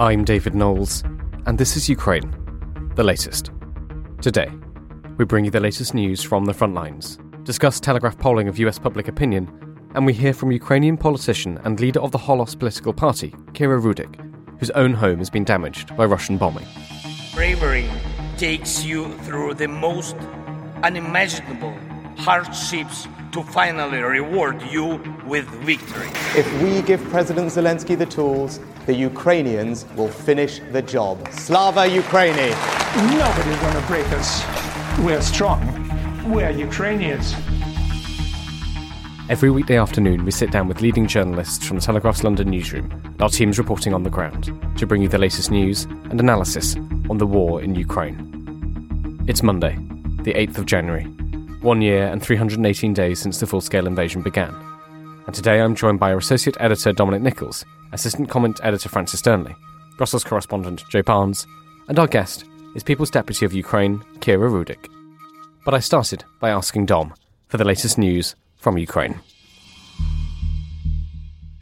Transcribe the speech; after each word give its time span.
I'm 0.00 0.24
David 0.24 0.54
Knowles, 0.54 1.02
and 1.46 1.58
this 1.58 1.76
is 1.76 1.88
Ukraine, 1.88 2.32
the 2.94 3.02
latest. 3.02 3.50
Today, 4.22 4.48
we 5.16 5.24
bring 5.24 5.44
you 5.44 5.50
the 5.50 5.58
latest 5.58 5.92
news 5.92 6.22
from 6.22 6.44
the 6.44 6.54
front 6.54 6.74
lines, 6.74 7.18
discuss 7.42 7.80
Telegraph 7.80 8.16
polling 8.16 8.46
of 8.46 8.60
US 8.60 8.78
public 8.78 9.08
opinion, 9.08 9.50
and 9.96 10.06
we 10.06 10.12
hear 10.12 10.32
from 10.32 10.52
Ukrainian 10.52 10.96
politician 10.96 11.58
and 11.64 11.80
leader 11.80 11.98
of 11.98 12.12
the 12.12 12.18
Holos 12.18 12.56
political 12.56 12.92
party, 12.92 13.30
Kira 13.54 13.82
Rudik, 13.82 14.14
whose 14.60 14.70
own 14.70 14.94
home 14.94 15.18
has 15.18 15.30
been 15.30 15.42
damaged 15.42 15.96
by 15.96 16.04
Russian 16.04 16.38
bombing. 16.38 16.66
Bravery 17.34 17.90
takes 18.36 18.84
you 18.84 19.12
through 19.24 19.54
the 19.54 19.66
most 19.66 20.14
unimaginable 20.84 21.74
hardships 22.18 23.06
to 23.32 23.42
finally 23.42 24.00
reward 24.00 24.60
you 24.62 25.00
with 25.26 25.46
victory. 25.64 26.08
If 26.36 26.46
we 26.62 26.82
give 26.82 27.02
President 27.10 27.48
Zelensky 27.48 27.96
the 27.96 28.06
tools, 28.06 28.60
the 28.86 28.94
Ukrainians 28.94 29.86
will 29.96 30.08
finish 30.08 30.60
the 30.72 30.82
job. 30.82 31.26
Slava 31.32 31.86
Ukraini! 31.86 32.50
Nobody's 33.18 33.60
going 33.60 33.74
to 33.80 33.86
break 33.86 34.06
us. 34.12 34.42
We're 34.98 35.20
strong. 35.22 35.60
We're 36.28 36.50
Ukrainians. 36.50 37.34
Every 39.30 39.50
weekday 39.50 39.78
afternoon, 39.78 40.24
we 40.24 40.30
sit 40.30 40.50
down 40.50 40.68
with 40.68 40.80
leading 40.80 41.06
journalists 41.06 41.66
from 41.66 41.76
the 41.76 41.82
Telegraph's 41.82 42.24
London 42.24 42.48
newsroom, 42.50 42.90
our 43.20 43.28
teams 43.28 43.58
reporting 43.58 43.92
on 43.92 44.02
the 44.02 44.10
ground, 44.10 44.50
to 44.78 44.86
bring 44.86 45.02
you 45.02 45.08
the 45.08 45.18
latest 45.18 45.50
news 45.50 45.84
and 45.84 46.18
analysis 46.18 46.76
on 47.10 47.18
the 47.18 47.26
war 47.26 47.62
in 47.62 47.74
Ukraine. 47.74 48.16
It's 49.28 49.42
Monday, 49.42 49.76
the 50.22 50.32
8th 50.32 50.56
of 50.56 50.64
January, 50.64 51.06
one 51.60 51.82
year 51.82 52.06
and 52.06 52.22
318 52.22 52.94
days 52.94 53.18
since 53.18 53.40
the 53.40 53.46
full 53.46 53.60
scale 53.60 53.86
invasion 53.86 54.22
began. 54.22 54.54
And 55.26 55.34
today 55.34 55.60
I'm 55.60 55.74
joined 55.74 56.00
by 56.00 56.12
our 56.12 56.18
Associate 56.18 56.56
Editor 56.60 56.92
Dominic 56.92 57.22
Nicholls, 57.22 57.64
Assistant 57.92 58.28
Comment 58.28 58.58
Editor 58.62 58.88
Francis 58.88 59.22
Dearnley, 59.22 59.54
Brussels 59.96 60.24
correspondent 60.24 60.84
Joe 60.90 61.02
Barnes, 61.02 61.46
and 61.88 61.98
our 61.98 62.06
guest 62.06 62.44
is 62.74 62.82
People's 62.82 63.10
Deputy 63.10 63.44
of 63.44 63.52
Ukraine, 63.52 63.98
Kira 64.20 64.48
Rudik. 64.50 64.88
But 65.64 65.74
I 65.74 65.80
started 65.80 66.24
by 66.40 66.50
asking 66.50 66.86
Dom 66.86 67.12
for 67.48 67.56
the 67.56 67.64
latest 67.64 67.98
news 67.98 68.34
from 68.56 68.78
Ukraine. 68.78 69.20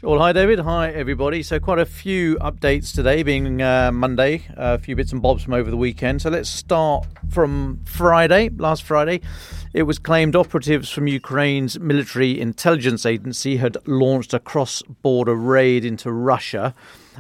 Well, 0.02 0.20
hi 0.20 0.32
David. 0.32 0.60
Hi 0.60 0.90
everybody. 0.90 1.42
So 1.42 1.58
quite 1.58 1.80
a 1.80 1.86
few 1.86 2.36
updates 2.36 2.94
today, 2.94 3.24
being 3.24 3.60
uh, 3.60 3.90
Monday. 3.90 4.42
a 4.56 4.78
few 4.78 4.94
bits 4.94 5.10
and 5.10 5.20
bobs 5.20 5.42
from 5.42 5.54
over 5.54 5.68
the 5.70 5.76
weekend. 5.76 6.22
So 6.22 6.30
let's 6.30 6.48
start 6.48 7.06
from 7.30 7.80
Friday. 7.84 8.50
Last 8.50 8.84
Friday, 8.84 9.22
it 9.72 9.82
was 9.82 9.98
claimed 9.98 10.36
operatives 10.36 10.90
from 10.90 11.06
Ukraine's 11.06 11.78
military 11.78 12.40
intelligence 12.40 13.04
agency 13.04 13.56
had 13.56 13.76
launched 13.86 14.32
a 14.34 14.38
cross-border 14.38 15.34
raid 15.34 15.84
into 15.84 16.10
Russia. 16.12 16.74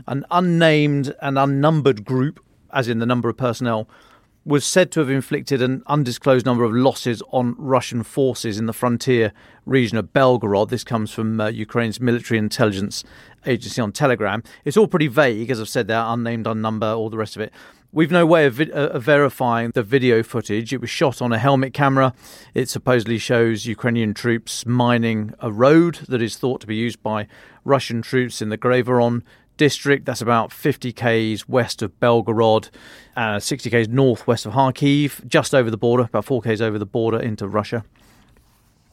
An 0.06 0.24
unnamed 0.30 1.14
and 1.20 1.38
unnumbered 1.38 2.04
group, 2.04 2.40
as 2.72 2.88
in 2.88 2.98
the 2.98 3.06
number 3.06 3.28
of 3.28 3.36
personnel, 3.36 3.88
was 4.44 4.64
said 4.64 4.92
to 4.92 5.00
have 5.00 5.10
inflicted 5.10 5.60
an 5.60 5.82
undisclosed 5.88 6.46
number 6.46 6.62
of 6.62 6.72
losses 6.72 7.20
on 7.32 7.56
Russian 7.58 8.04
forces 8.04 8.58
in 8.58 8.66
the 8.66 8.72
frontier 8.72 9.32
region 9.64 9.98
of 9.98 10.12
Belgorod. 10.12 10.68
This 10.68 10.84
comes 10.84 11.10
from 11.10 11.40
uh, 11.40 11.48
Ukraine's 11.48 12.00
military 12.00 12.38
intelligence 12.38 13.02
agency 13.44 13.80
on 13.82 13.90
Telegram. 13.90 14.44
It's 14.64 14.76
all 14.76 14.86
pretty 14.86 15.08
vague, 15.08 15.50
as 15.50 15.60
I've 15.60 15.68
said 15.68 15.88
there, 15.88 16.04
unnamed, 16.06 16.46
unnumber, 16.46 16.94
all 16.94 17.10
the 17.10 17.16
rest 17.16 17.34
of 17.34 17.42
it. 17.42 17.52
We've 17.96 18.10
no 18.10 18.26
way 18.26 18.44
of, 18.44 18.52
vi- 18.52 18.70
uh, 18.70 18.98
verifying 18.98 19.70
the 19.72 19.82
video 19.82 20.22
footage. 20.22 20.70
It 20.74 20.82
was 20.82 20.90
shot 20.90 21.22
on 21.22 21.32
a 21.32 21.38
helmet 21.38 21.72
camera. 21.72 22.12
It 22.52 22.68
supposedly 22.68 23.16
shows 23.16 23.64
Ukrainian 23.64 24.12
troops 24.12 24.66
mining 24.66 25.32
a 25.40 25.50
road 25.50 26.00
that 26.10 26.20
is 26.20 26.36
thought 26.36 26.60
to 26.60 26.66
be 26.66 26.76
used 26.76 27.02
by 27.02 27.26
Russian 27.64 28.02
troops 28.02 28.42
in 28.42 28.50
the 28.50 28.58
Grayvoron 28.58 29.22
district. 29.56 30.04
That's 30.04 30.20
about 30.20 30.52
50 30.52 30.92
k's 30.92 31.48
west 31.48 31.80
of 31.80 31.98
Belgorod, 31.98 32.68
uh, 33.16 33.38
60 33.38 33.70
k's 33.70 33.88
northwest 33.88 34.44
of 34.44 34.52
Kharkiv, 34.52 35.26
just 35.26 35.54
over 35.54 35.70
the 35.70 35.78
border, 35.78 36.02
about 36.02 36.26
4 36.26 36.42
k's 36.42 36.60
over 36.60 36.78
the 36.78 36.84
border 36.84 37.18
into 37.18 37.48
Russia. 37.48 37.82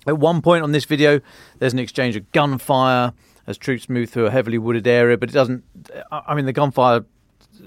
At 0.07 0.17
one 0.17 0.41
point 0.41 0.63
on 0.63 0.71
this 0.71 0.85
video, 0.85 1.19
there's 1.59 1.73
an 1.73 1.79
exchange 1.79 2.15
of 2.15 2.31
gunfire 2.31 3.11
as 3.47 3.57
troops 3.57 3.89
move 3.89 4.09
through 4.09 4.27
a 4.27 4.31
heavily 4.31 4.57
wooded 4.57 4.87
area, 4.87 5.17
but 5.17 5.27
it 5.27 5.33
doesn't. 5.33 5.65
I 6.09 6.33
mean, 6.35 6.45
the 6.45 6.53
gunfire 6.53 7.03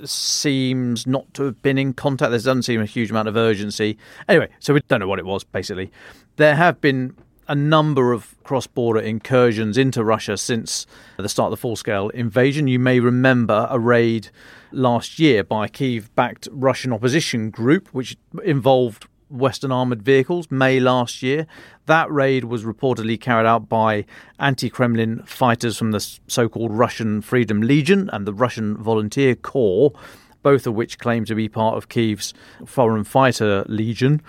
seems 0.05 1.07
not 1.07 1.33
to 1.35 1.45
have 1.45 1.63
been 1.63 1.79
in 1.79 1.93
contact. 1.93 2.31
There 2.31 2.39
doesn't 2.39 2.65
seem 2.65 2.81
a 2.81 2.87
huge 2.87 3.11
amount 3.11 3.29
of 3.29 3.37
urgency. 3.37 3.99
Anyway, 4.29 4.49
so 4.59 4.75
we 4.75 4.81
don't 4.89 5.01
know 5.01 5.09
what 5.09 5.19
it 5.19 5.27
was, 5.27 5.45
basically. 5.45 5.91
There 6.37 6.57
have 6.57 6.81
been 6.81 7.17
a 7.49 7.55
number 7.55 8.13
of 8.13 8.35
cross 8.43 8.67
border 8.67 9.01
incursions 9.01 9.79
into 9.79 10.03
Russia 10.03 10.37
since 10.37 10.87
the 11.17 11.29
start 11.29 11.47
of 11.47 11.51
the 11.53 11.61
full 11.61 11.77
scale 11.77 12.09
invasion. 12.11 12.67
You 12.67 12.79
may 12.79 13.01
remember 13.01 13.67
a 13.71 13.79
raid 13.79 14.31
last 14.73 15.19
year 15.19 15.45
by 15.45 15.67
a 15.67 15.69
Kiev 15.69 16.15
backed 16.15 16.49
Russian 16.51 16.93
opposition 16.93 17.51
group, 17.51 17.89
which 17.93 18.17
involved 18.45 19.07
Western 19.29 19.73
armoured 19.73 20.03
vehicles, 20.03 20.51
May 20.51 20.81
last 20.81 21.23
year. 21.23 21.47
That 21.87 22.11
raid 22.11 22.45
was 22.45 22.65
reportedly 22.65 23.21
carried 23.21 23.47
out 23.47 23.69
by 23.69 24.05
anti 24.39 24.71
Kremlin 24.71 25.23
fighters 25.25 25.77
from 25.77 25.91
the 25.91 26.01
so 26.01 26.49
called 26.49 26.73
Russian 26.73 27.21
Freedom 27.21 27.61
Legion 27.61 28.09
and 28.13 28.27
the 28.27 28.35
Russian 28.35 28.77
Volunteer 28.77 29.35
Corps, 29.35 29.93
both 30.43 30.67
of 30.67 30.75
which 30.75 30.99
claim 30.99 31.25
to 31.25 31.35
be 31.35 31.49
part 31.49 31.77
of 31.77 31.89
Kiev's 31.89 32.35
Foreign 32.65 33.05
Fighter 33.05 33.65
Legion. 33.69 34.23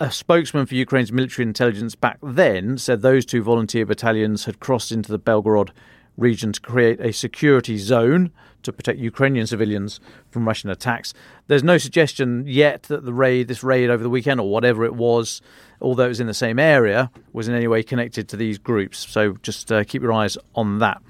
A 0.00 0.10
spokesman 0.10 0.66
for 0.66 0.74
Ukraine's 0.74 1.12
military 1.12 1.46
intelligence 1.46 1.94
back 1.94 2.18
then 2.22 2.78
said 2.78 3.00
those 3.00 3.24
two 3.24 3.42
volunteer 3.42 3.86
battalions 3.86 4.44
had 4.44 4.58
crossed 4.58 4.90
into 4.90 5.12
the 5.12 5.18
Belgorod 5.20 5.70
region 6.16 6.52
to 6.52 6.60
create 6.60 7.00
a 7.00 7.12
security 7.12 7.78
zone 7.78 8.30
to 8.62 8.72
protect 8.72 8.98
Ukrainian 8.98 9.46
civilians 9.46 10.00
from 10.30 10.46
Russian 10.46 10.70
attacks. 10.70 11.12
There's 11.48 11.62
no 11.62 11.78
suggestion 11.78 12.44
yet 12.46 12.84
that 12.84 13.04
the 13.04 13.12
raid, 13.12 13.48
this 13.48 13.62
raid 13.62 13.90
over 13.90 14.02
the 14.02 14.10
weekend 14.10 14.40
or 14.40 14.50
whatever 14.50 14.84
it 14.84 14.94
was, 14.94 15.42
although 15.80 16.06
it 16.06 16.08
was 16.08 16.20
in 16.20 16.26
the 16.26 16.34
same 16.34 16.58
area, 16.58 17.10
was 17.32 17.46
in 17.48 17.54
any 17.54 17.68
way 17.68 17.82
connected 17.82 18.28
to 18.28 18.36
these 18.36 18.58
groups. 18.58 19.06
So 19.10 19.34
just 19.42 19.70
uh, 19.70 19.84
keep 19.84 20.02
your 20.02 20.12
eyes 20.12 20.38
on 20.54 20.78
that. 20.78 21.02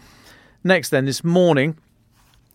Next, 0.64 0.88
then, 0.88 1.04
this 1.04 1.22
morning, 1.22 1.76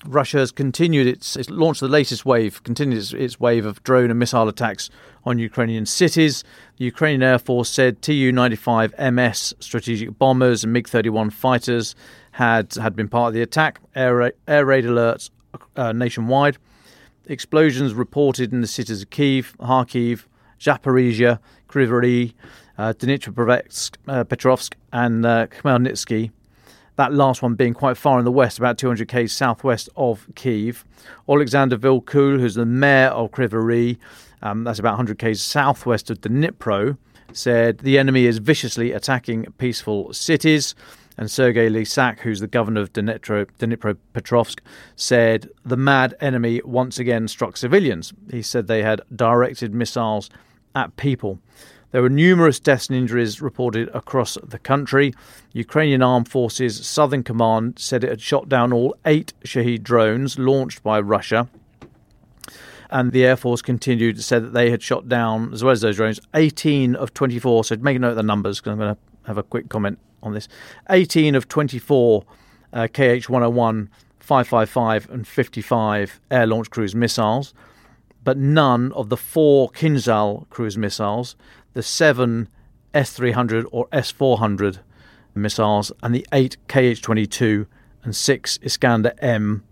Russia 0.05 0.37
has 0.37 0.51
continued 0.51 1.07
its, 1.07 1.35
it's 1.35 1.49
launched 1.49 1.81
the 1.81 1.87
latest 1.87 2.25
wave, 2.25 2.63
continued 2.63 2.97
its, 2.97 3.13
its, 3.13 3.39
wave 3.39 3.65
of 3.65 3.83
drone 3.83 4.09
and 4.09 4.17
missile 4.17 4.47
attacks 4.47 4.89
on 5.25 5.39
Ukrainian 5.39 5.85
cities. 5.85 6.43
The 6.77 6.85
Ukrainian 6.85 7.21
Air 7.21 7.39
Force 7.39 7.69
said 7.69 8.01
Tu 8.01 8.31
95 8.31 8.93
MS 9.11 9.53
strategic 9.59 10.17
bombers 10.17 10.63
and 10.63 10.71
MiG 10.71 10.88
31 10.88 11.31
fighters 11.31 11.95
had, 12.31 12.73
had 12.75 12.95
been 12.95 13.09
part 13.09 13.29
of 13.29 13.33
the 13.33 13.41
attack. 13.41 13.81
Air, 13.95 14.31
air 14.47 14.65
raid 14.65 14.85
alerts 14.85 15.29
uh, 15.75 15.91
nationwide. 15.91 16.57
Explosions 17.25 17.93
reported 17.93 18.53
in 18.53 18.61
the 18.61 18.67
cities 18.67 19.01
of 19.01 19.09
Kiev, 19.09 19.55
Kharkiv, 19.59 20.23
Zaporizhia, 20.59 21.39
Kryvyi 21.67 22.33
uh, 22.77 22.93
Dnipropetrovsk, 22.93 23.97
uh, 24.07 24.23
Petrovsk, 24.23 24.73
and 24.93 25.25
uh, 25.25 25.47
Khmelnytsky 25.47 26.31
that 26.99 27.13
last 27.13 27.41
one 27.41 27.55
being 27.55 27.73
quite 27.73 27.95
far 27.95 28.19
in 28.19 28.25
the 28.25 28.31
west, 28.31 28.59
about 28.59 28.77
200 28.77 29.07
k's 29.07 29.31
southwest 29.31 29.87
of 29.95 30.27
Kiev. 30.35 30.83
Alexander 31.29 31.77
Vilkul, 31.77 32.37
who's 32.41 32.55
the 32.55 32.65
mayor 32.65 33.07
of 33.07 33.31
Kryvyi 33.31 33.97
um, 34.41 34.65
that's 34.65 34.79
about 34.79 34.91
100 34.91 35.17
k's 35.17 35.41
southwest 35.41 36.09
of 36.09 36.19
Dnipro, 36.19 36.97
said 37.31 37.77
the 37.77 37.97
enemy 37.97 38.25
is 38.25 38.39
viciously 38.39 38.91
attacking 38.91 39.45
peaceful 39.57 40.11
cities. 40.11 40.75
And 41.17 41.31
Sergei 41.31 41.69
Lysak, 41.69 42.19
who's 42.19 42.41
the 42.41 42.47
governor 42.47 42.81
of 42.81 42.91
Dnipro, 42.91 43.47
Dnipropetrovsk, 43.59 44.59
said 44.97 45.49
the 45.63 45.77
mad 45.77 46.15
enemy 46.19 46.61
once 46.65 46.99
again 46.99 47.29
struck 47.29 47.55
civilians. 47.55 48.11
He 48.29 48.41
said 48.41 48.67
they 48.67 48.83
had 48.83 49.01
directed 49.15 49.73
missiles 49.73 50.29
at 50.75 50.97
people. 50.97 51.39
There 51.91 52.03
were 52.03 52.09
numerous 52.09 52.59
deaths 52.59 52.88
and 52.88 52.97
injuries 52.97 53.41
reported 53.41 53.89
across 53.95 54.38
the 54.44 54.59
country. 54.59 55.13
Ukrainian 55.53 56.03
Armed 56.03 56.29
Forces 56.29 56.85
Southern 56.85 57.23
Command 57.23 57.79
said 57.79 58.03
it 58.03 58.09
had 58.09 58.21
shot 58.21 58.47
down 58.47 58.71
all 58.71 58.95
eight 59.06 59.33
Shahed 59.44 59.83
drones 59.83 60.38
launched 60.38 60.83
by 60.83 61.00
Russia. 61.00 61.50
And 62.91 63.12
the 63.12 63.25
Air 63.25 63.36
Force 63.36 63.62
continued 63.62 64.15
to 64.18 64.24
say 64.24 64.39
that 64.39 64.53
they 64.53 64.71
had 64.71 64.81
shot 64.81 65.07
down, 65.07 65.53
as 65.53 65.63
well 65.63 65.71
as 65.71 65.81
those 65.81 65.95
drones, 65.95 66.19
18 66.33 66.95
of 66.95 67.13
24. 67.13 67.63
So 67.63 67.75
make 67.77 67.95
a 67.95 68.00
note 68.00 68.12
of 68.12 68.15
the 68.15 68.24
numbers 68.24 68.59
because 68.59 68.71
I'm 68.71 68.80
going 68.80 68.95
to 68.95 69.01
have 69.25 69.38
a 69.38 69.44
quick 69.44 69.69
comment 69.69 70.00
on 70.21 70.33
this. 70.33 70.47
18 70.89 71.36
of 71.36 71.47
24 71.47 72.24
uh, 72.74 72.88
KH 72.88 73.30
101, 73.30 73.89
555, 74.19 75.09
and 75.09 75.27
55 75.27 76.21
air 76.30 76.45
launched 76.45 76.71
cruise 76.71 76.94
missiles, 76.94 77.53
but 78.24 78.38
none 78.38 78.91
of 78.94 79.09
the 79.09 79.18
four 79.18 79.69
Kinzhal 79.71 80.47
cruise 80.50 80.77
missiles 80.77 81.36
the 81.74 81.83
seven 81.83 82.48
S 82.94 83.13
300 83.13 83.66
or 83.71 83.88
S 83.92 84.12
400 84.12 84.80
missiles, 85.36 85.92
and 86.01 86.13
the 86.13 86.25
eight 86.33 86.57
KH 86.68 87.01
22 87.01 87.68
and 88.04 88.16
six 88.16 88.57
Iskander 88.62 89.13
M 89.19 89.63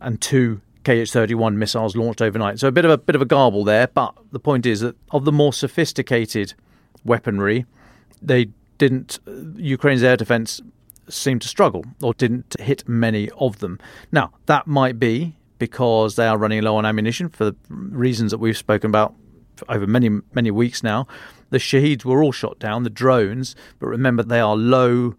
and 0.00 0.20
two 0.20 0.60
KH 0.84 1.10
31 1.10 1.58
missiles 1.58 1.96
launched 1.96 2.22
overnight. 2.22 2.60
So 2.60 2.68
a 2.68 2.72
bit 2.72 2.84
of 2.84 2.90
a 2.90 2.98
bit 2.98 3.16
of 3.16 3.22
a 3.22 3.26
garble 3.26 3.64
there, 3.64 3.88
but 3.88 4.14
the 4.30 4.38
point 4.38 4.66
is 4.66 4.80
that 4.80 4.96
of 5.10 5.24
the 5.24 5.32
more 5.32 5.52
sophisticated 5.52 6.54
weaponry, 7.04 7.66
they 8.22 8.48
didn't. 8.78 9.18
Uh, 9.26 9.32
Ukraine's 9.56 10.02
air 10.02 10.16
defence 10.16 10.60
seemed 11.08 11.42
to 11.42 11.48
struggle 11.48 11.84
or 12.02 12.14
didn't 12.14 12.56
hit 12.60 12.88
many 12.88 13.30
of 13.38 13.58
them. 13.58 13.78
Now 14.10 14.32
that 14.46 14.66
might 14.66 14.98
be 14.98 15.36
because 15.58 16.16
they 16.16 16.26
are 16.26 16.36
running 16.36 16.62
low 16.62 16.76
on 16.76 16.84
ammunition 16.84 17.28
for 17.28 17.46
the 17.46 17.56
reasons 17.68 18.30
that 18.30 18.38
we've 18.38 18.56
spoken 18.56 18.90
about 18.90 19.14
over 19.68 19.86
many, 19.86 20.10
many 20.34 20.50
weeks 20.50 20.82
now. 20.82 21.06
The 21.50 21.58
Shaheds 21.58 22.04
were 22.04 22.22
all 22.22 22.32
shot 22.32 22.58
down, 22.58 22.82
the 22.82 22.90
drones, 22.90 23.54
but 23.78 23.86
remember 23.86 24.22
they 24.22 24.40
are 24.40 24.56
low, 24.56 25.14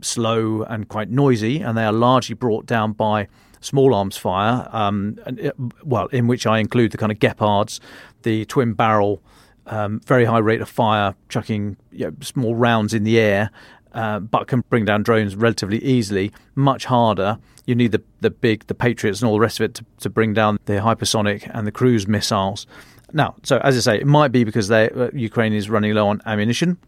slow, 0.00 0.62
and 0.62 0.88
quite 0.88 1.10
noisy, 1.10 1.60
and 1.60 1.76
they 1.76 1.84
are 1.84 1.92
largely 1.92 2.34
brought 2.34 2.66
down 2.66 2.92
by 2.92 3.28
small 3.60 3.94
arms 3.94 4.16
fire. 4.16 4.68
Um, 4.72 5.18
it, 5.26 5.54
well, 5.84 6.06
in 6.08 6.26
which 6.26 6.46
I 6.46 6.58
include 6.58 6.92
the 6.92 6.98
kind 6.98 7.12
of 7.12 7.18
Gepards, 7.18 7.80
the 8.22 8.44
twin 8.44 8.74
barrel, 8.74 9.22
um, 9.66 10.00
very 10.06 10.24
high 10.24 10.38
rate 10.38 10.60
of 10.60 10.68
fire, 10.68 11.14
chucking 11.28 11.76
you 11.92 12.06
know, 12.06 12.12
small 12.20 12.54
rounds 12.54 12.94
in 12.94 13.04
the 13.04 13.18
air, 13.18 13.50
uh, 13.92 14.18
but 14.18 14.48
can 14.48 14.64
bring 14.68 14.84
down 14.84 15.02
drones 15.02 15.36
relatively 15.36 15.82
easily. 15.82 16.32
Much 16.54 16.86
harder. 16.86 17.38
You 17.66 17.74
need 17.74 17.92
the 17.92 18.02
the 18.20 18.30
big 18.30 18.66
the 18.66 18.74
Patriots 18.74 19.20
and 19.20 19.28
all 19.28 19.34
the 19.34 19.40
rest 19.40 19.60
of 19.60 19.64
it 19.64 19.74
to, 19.74 19.84
to 20.00 20.10
bring 20.10 20.34
down 20.34 20.58
the 20.64 20.74
hypersonic 20.74 21.48
and 21.54 21.66
the 21.66 21.72
cruise 21.72 22.08
missiles. 22.08 22.66
Now, 23.12 23.34
so 23.42 23.58
as 23.58 23.76
I 23.76 23.80
say, 23.80 24.00
it 24.00 24.06
might 24.06 24.32
be 24.32 24.44
because 24.44 24.68
they, 24.68 24.90
uh, 24.90 25.10
Ukraine 25.12 25.52
is 25.52 25.68
running 25.68 25.94
low 25.94 26.08
on 26.08 26.22
ammunition 26.26 26.78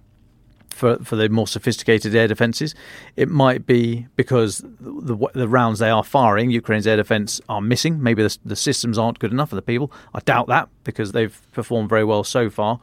for 0.75 0.97
for 0.99 1.17
the 1.17 1.29
more 1.29 1.47
sophisticated 1.47 2.15
air 2.15 2.29
defences. 2.29 2.75
It 3.17 3.29
might 3.29 3.67
be 3.67 4.07
because 4.17 4.59
the, 4.81 5.17
the 5.35 5.49
rounds 5.49 5.79
they 5.79 5.91
are 5.91 6.05
firing, 6.05 6.51
Ukraine's 6.51 6.87
air 6.87 6.97
defence 6.97 7.41
are 7.49 7.61
missing. 7.61 8.03
Maybe 8.03 8.23
the, 8.23 8.37
the 8.45 8.57
systems 8.57 8.99
aren't 8.99 9.19
good 9.19 9.33
enough 9.33 9.51
for 9.51 9.57
the 9.57 9.63
people. 9.63 9.93
I 10.13 10.21
doubt 10.21 10.49
that 10.49 10.69
because 10.83 11.13
they've 11.13 11.41
performed 11.53 11.89
very 11.89 12.05
well 12.05 12.25
so 12.25 12.51
far. 12.51 12.81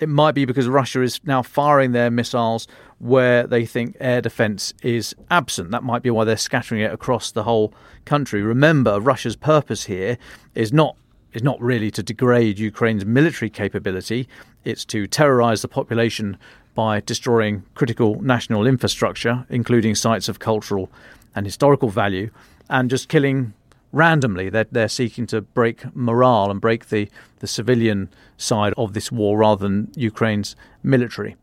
It 0.00 0.08
might 0.08 0.34
be 0.34 0.44
because 0.44 0.66
Russia 0.66 1.02
is 1.02 1.20
now 1.24 1.42
firing 1.42 1.92
their 1.92 2.10
missiles 2.10 2.66
where 2.98 3.46
they 3.46 3.64
think 3.64 3.96
air 4.00 4.20
defence 4.20 4.74
is 4.82 5.14
absent. 5.30 5.70
That 5.70 5.84
might 5.84 6.02
be 6.02 6.10
why 6.10 6.24
they're 6.24 6.36
scattering 6.36 6.80
it 6.80 6.92
across 6.92 7.30
the 7.30 7.44
whole 7.44 7.72
country. 8.04 8.42
Remember, 8.42 9.00
Russia's 9.00 9.36
purpose 9.36 9.84
here 9.84 10.18
is 10.54 10.72
not 10.72 10.96
is 11.34 11.42
not 11.42 11.60
really 11.60 11.90
to 11.90 12.02
degrade 12.02 12.58
Ukraine's 12.58 13.04
military 13.04 13.50
capability. 13.50 14.28
It's 14.64 14.84
to 14.86 15.06
terrorize 15.06 15.60
the 15.62 15.68
population 15.68 16.38
by 16.74 17.00
destroying 17.00 17.64
critical 17.74 18.20
national 18.22 18.66
infrastructure, 18.66 19.46
including 19.50 19.94
sites 19.94 20.28
of 20.28 20.38
cultural 20.38 20.90
and 21.34 21.44
historical 21.44 21.90
value, 21.90 22.30
and 22.70 22.88
just 22.88 23.08
killing 23.08 23.52
randomly. 23.92 24.48
They're, 24.48 24.66
they're 24.70 24.88
seeking 24.88 25.26
to 25.28 25.40
break 25.40 25.94
morale 25.94 26.50
and 26.50 26.60
break 26.60 26.88
the, 26.88 27.08
the 27.40 27.46
civilian 27.46 28.08
side 28.36 28.74
of 28.76 28.92
this 28.92 29.12
war 29.12 29.38
rather 29.38 29.62
than 29.62 29.92
Ukraine's 29.94 30.56
military. 30.82 31.36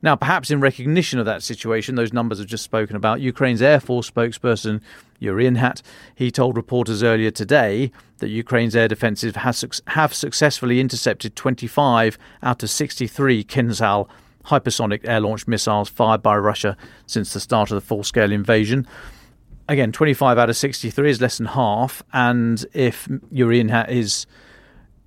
Now, 0.00 0.14
perhaps 0.14 0.50
in 0.50 0.60
recognition 0.60 1.18
of 1.18 1.26
that 1.26 1.42
situation, 1.42 1.96
those 1.96 2.12
numbers 2.12 2.40
I've 2.40 2.46
just 2.46 2.62
spoken 2.62 2.94
about, 2.94 3.20
Ukraine's 3.20 3.60
Air 3.60 3.80
Force 3.80 4.08
spokesperson 4.08 4.80
Yuri 5.18 5.46
Ihnat, 5.46 5.82
he 6.14 6.30
told 6.30 6.56
reporters 6.56 7.02
earlier 7.02 7.32
today 7.32 7.90
that 8.18 8.28
Ukraine's 8.28 8.76
air 8.76 8.86
defences 8.86 9.34
have 9.88 10.14
successfully 10.14 10.78
intercepted 10.78 11.34
25 11.34 12.16
out 12.44 12.62
of 12.62 12.70
63 12.70 13.42
Kinzhal 13.42 14.08
hypersonic 14.46 15.00
air-launched 15.04 15.48
missiles 15.48 15.88
fired 15.88 16.22
by 16.22 16.36
Russia 16.36 16.76
since 17.06 17.32
the 17.32 17.40
start 17.40 17.70
of 17.70 17.74
the 17.74 17.80
full-scale 17.80 18.30
invasion. 18.30 18.86
Again, 19.68 19.90
25 19.90 20.38
out 20.38 20.48
of 20.48 20.56
63 20.56 21.10
is 21.10 21.20
less 21.20 21.38
than 21.38 21.46
half, 21.48 22.02
and 22.12 22.64
if 22.72 23.08
Yuri 23.32 23.62
Ihnat 23.62 23.90
is 23.90 24.26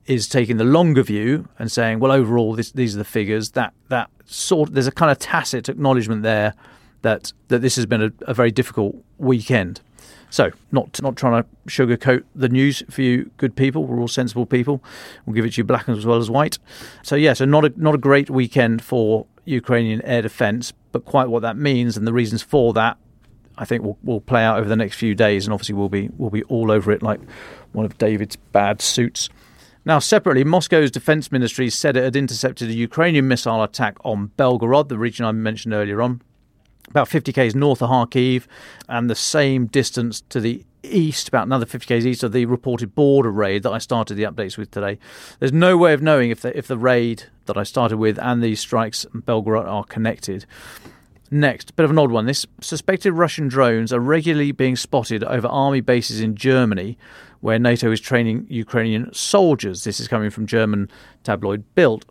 is 0.06 0.28
taking 0.28 0.58
the 0.58 0.64
longer 0.64 1.04
view 1.04 1.48
and 1.60 1.72
saying, 1.72 2.00
well, 2.00 2.12
overall, 2.12 2.56
this, 2.56 2.72
these 2.72 2.96
are 2.96 2.98
the 2.98 3.06
figures. 3.06 3.52
That 3.52 3.74
that 3.90 4.10
sort 4.26 4.74
there's 4.74 4.88
a 4.88 4.92
kind 4.92 5.12
of 5.12 5.20
tacit 5.20 5.70
acknowledgement 5.70 6.24
there 6.24 6.54
that 7.02 7.34
that 7.50 7.60
this 7.60 7.76
has 7.76 7.86
been 7.86 8.02
a, 8.02 8.12
a 8.22 8.34
very 8.34 8.52
difficult 8.52 8.96
weekend. 9.18 9.82
So, 10.30 10.52
not 10.72 11.02
not 11.02 11.18
trying 11.18 11.44
to 11.44 11.50
sugarcoat 11.68 12.24
the 12.34 12.48
news 12.48 12.84
for 12.90 13.02
you, 13.02 13.30
good 13.38 13.56
people. 13.56 13.86
We're 13.86 14.00
all 14.00 14.08
sensible 14.08 14.46
people. 14.46 14.82
We'll 15.26 15.36
give 15.36 15.46
it 15.46 15.54
to 15.54 15.58
you 15.58 15.66
black 15.66 15.90
as 15.90 16.06
well 16.06 16.18
as 16.18 16.30
white. 16.30 16.58
So, 17.04 17.16
yeah, 17.16 17.34
so 17.34 17.46
not 17.46 17.66
a 17.66 17.74
not 17.76 17.96
a 17.96 17.98
great 17.98 18.30
weekend 18.30 18.82
for 18.82 19.26
Ukrainian 19.46 20.02
air 20.04 20.22
defence, 20.22 20.72
but 20.92 21.04
quite 21.06 21.28
what 21.28 21.42
that 21.42 21.58
means 21.58 21.98
and 21.98 22.08
the 22.08 22.14
reasons 22.14 22.42
for 22.42 22.72
that, 22.74 22.98
I 23.58 23.66
think 23.66 23.84
will 23.84 23.98
will 24.04 24.22
play 24.22 24.44
out 24.44 24.58
over 24.58 24.70
the 24.70 24.78
next 24.78 24.96
few 24.96 25.16
days, 25.16 25.46
and 25.46 25.54
obviously 25.54 25.76
we'll 25.76 25.90
be 25.90 26.10
we'll 26.18 26.30
be 26.30 26.44
all 26.44 26.72
over 26.72 26.92
it 26.94 27.04
like 27.04 27.20
one 27.74 27.86
of 27.86 27.98
David's 27.98 28.38
bad 28.38 28.82
suits. 28.82 29.30
Now, 29.84 29.98
separately, 29.98 30.44
Moscow's 30.44 30.92
defense 30.92 31.32
ministry 31.32 31.70
said 31.70 31.98
it 31.98 32.04
had 32.04 32.16
intercepted 32.16 32.70
a 32.70 32.74
Ukrainian 32.74 33.28
missile 33.28 33.64
attack 33.64 33.98
on 34.06 34.32
Belgorod, 34.38 34.90
the 34.90 34.98
region 34.98 35.26
I 35.26 35.32
mentioned 35.32 35.74
earlier 35.74 36.04
on, 36.04 36.22
about 36.90 37.08
50 37.08 37.34
k's 37.34 37.56
north 37.56 37.82
of 37.82 37.90
Kharkiv, 37.90 38.46
and 38.88 39.10
the 39.10 39.16
same 39.16 39.66
distance 39.66 40.22
to 40.30 40.40
the 40.40 40.64
east, 40.84 41.30
about 41.30 41.48
another 41.48 41.66
50 41.66 41.88
k's 41.88 42.06
east 42.06 42.22
of 42.22 42.32
the 42.32 42.46
reported 42.46 42.94
border 42.94 43.32
raid 43.32 43.64
that 43.64 43.72
I 43.72 43.80
started 43.80 44.16
the 44.16 44.24
updates 44.24 44.56
with 44.56 44.70
today. 44.70 45.00
There's 45.40 45.54
no 45.54 45.78
way 45.78 45.94
of 45.94 46.02
knowing 46.04 46.30
if 46.30 46.42
the, 46.42 46.56
if 46.56 46.68
the 46.68 46.78
raid 46.78 47.24
that 47.46 47.58
I 47.58 47.64
started 47.64 47.98
with 47.98 48.20
and 48.20 48.44
these 48.44 48.60
strikes 48.60 49.06
in 49.06 49.24
Belgorod 49.24 49.66
are 49.66 49.84
connected. 49.84 50.46
Next, 51.34 51.78
bit 51.78 51.86
of 51.86 51.92
an 51.92 51.98
odd 51.98 52.12
one. 52.12 52.26
This 52.26 52.46
suspected 52.60 53.14
Russian 53.14 53.48
drones 53.48 53.94
are 53.94 54.02
regularly 54.02 54.52
being 54.52 54.76
spotted 54.76 55.24
over 55.24 55.48
army 55.48 55.80
bases 55.80 56.20
in 56.20 56.36
Germany, 56.36 56.98
where 57.40 57.58
NATO 57.58 57.90
is 57.90 58.02
training 58.02 58.48
Ukrainian 58.50 59.14
soldiers. 59.14 59.86
This 59.86 60.02
is 60.02 60.10
coming 60.10 60.30
from 60.30 60.46
German 60.46 60.90
tabloid 61.24 61.64
Bild. 61.74 62.06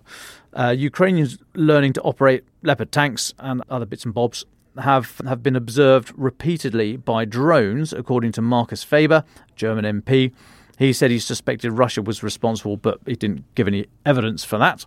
Uh, 0.54 0.70
Ukrainians 0.70 1.36
learning 1.52 1.92
to 1.92 2.00
operate 2.00 2.44
Leopard 2.62 2.92
tanks 2.92 3.34
and 3.38 3.62
other 3.68 3.84
bits 3.84 4.06
and 4.06 4.14
bobs 4.14 4.46
have 4.78 5.20
have 5.26 5.42
been 5.42 5.56
observed 5.56 6.12
repeatedly 6.16 6.96
by 6.96 7.26
drones, 7.26 7.92
according 7.92 8.32
to 8.32 8.40
Markus 8.40 8.82
Faber, 8.82 9.24
German 9.54 9.84
MP. 10.00 10.32
He 10.78 10.94
said 10.94 11.10
he 11.10 11.18
suspected 11.18 11.72
Russia 11.72 12.00
was 12.00 12.22
responsible, 12.22 12.78
but 12.78 13.00
he 13.04 13.16
didn't 13.16 13.44
give 13.54 13.68
any 13.68 13.84
evidence 14.06 14.44
for 14.44 14.56
that. 14.56 14.86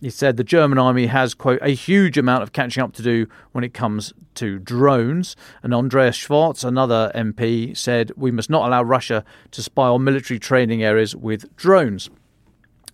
He 0.00 0.08
said 0.08 0.36
the 0.36 0.44
German 0.44 0.78
army 0.78 1.06
has, 1.06 1.34
quote, 1.34 1.58
a 1.60 1.70
huge 1.70 2.16
amount 2.16 2.42
of 2.42 2.52
catching 2.52 2.82
up 2.82 2.92
to 2.94 3.02
do 3.02 3.26
when 3.52 3.64
it 3.64 3.74
comes 3.74 4.14
to 4.36 4.58
drones. 4.58 5.36
And 5.62 5.74
Andreas 5.74 6.16
Schwarz, 6.16 6.64
another 6.64 7.12
MP, 7.14 7.76
said 7.76 8.10
we 8.16 8.30
must 8.30 8.48
not 8.48 8.66
allow 8.66 8.82
Russia 8.82 9.24
to 9.50 9.62
spy 9.62 9.88
on 9.88 10.02
military 10.02 10.38
training 10.38 10.82
areas 10.82 11.14
with 11.14 11.54
drones. 11.56 12.08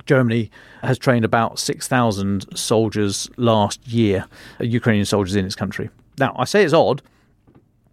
Germany 0.04 0.50
has 0.82 0.98
trained 0.98 1.24
about 1.24 1.58
6,000 1.58 2.56
soldiers 2.56 3.30
last 3.36 3.86
year, 3.86 4.26
uh, 4.60 4.64
Ukrainian 4.64 5.04
soldiers 5.04 5.36
in 5.36 5.44
its 5.44 5.56
country. 5.56 5.90
Now, 6.18 6.34
I 6.36 6.44
say 6.44 6.64
it's 6.64 6.72
odd 6.72 7.02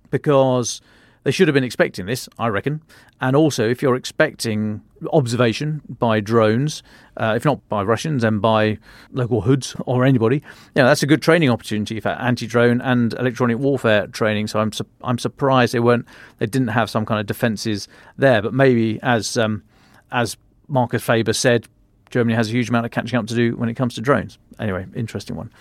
because 0.09 0.81
they 1.23 1.31
should 1.31 1.47
have 1.47 1.53
been 1.53 1.63
expecting 1.63 2.05
this, 2.05 2.27
I 2.37 2.47
reckon. 2.47 2.81
And 3.21 3.35
also, 3.35 3.67
if 3.67 3.81
you're 3.81 3.95
expecting 3.95 4.81
observation 5.11 5.81
by 5.87 6.19
drones, 6.19 6.83
uh, 7.17 7.33
if 7.35 7.45
not 7.45 7.67
by 7.69 7.83
Russians, 7.83 8.23
and 8.23 8.41
by 8.41 8.77
local 9.11 9.41
hoods 9.41 9.75
or 9.85 10.05
anybody, 10.05 10.37
you 10.37 10.81
know, 10.81 10.85
that's 10.85 11.03
a 11.03 11.07
good 11.07 11.21
training 11.21 11.49
opportunity 11.49 11.99
for 11.99 12.09
anti-drone 12.09 12.81
and 12.81 13.13
electronic 13.13 13.57
warfare 13.57 14.07
training. 14.07 14.47
So 14.47 14.59
I'm 14.59 14.71
su- 14.71 14.87
I'm 15.01 15.17
surprised 15.17 15.73
they 15.73 15.79
weren't 15.79 16.05
they 16.39 16.45
didn't 16.45 16.69
have 16.69 16.89
some 16.89 17.05
kind 17.05 17.19
of 17.19 17.25
defences 17.25 17.87
there. 18.17 18.41
But 18.41 18.53
maybe 18.53 18.99
as 19.01 19.37
um, 19.37 19.63
as 20.11 20.37
Markus 20.67 21.03
Faber 21.03 21.33
said, 21.33 21.67
Germany 22.09 22.35
has 22.35 22.49
a 22.49 22.51
huge 22.51 22.69
amount 22.69 22.85
of 22.85 22.91
catching 22.91 23.17
up 23.17 23.27
to 23.27 23.35
do 23.35 23.55
when 23.55 23.69
it 23.69 23.75
comes 23.75 23.95
to 23.95 24.01
drones. 24.01 24.37
Anyway, 24.59 24.85
interesting 24.95 25.35
one. 25.35 25.51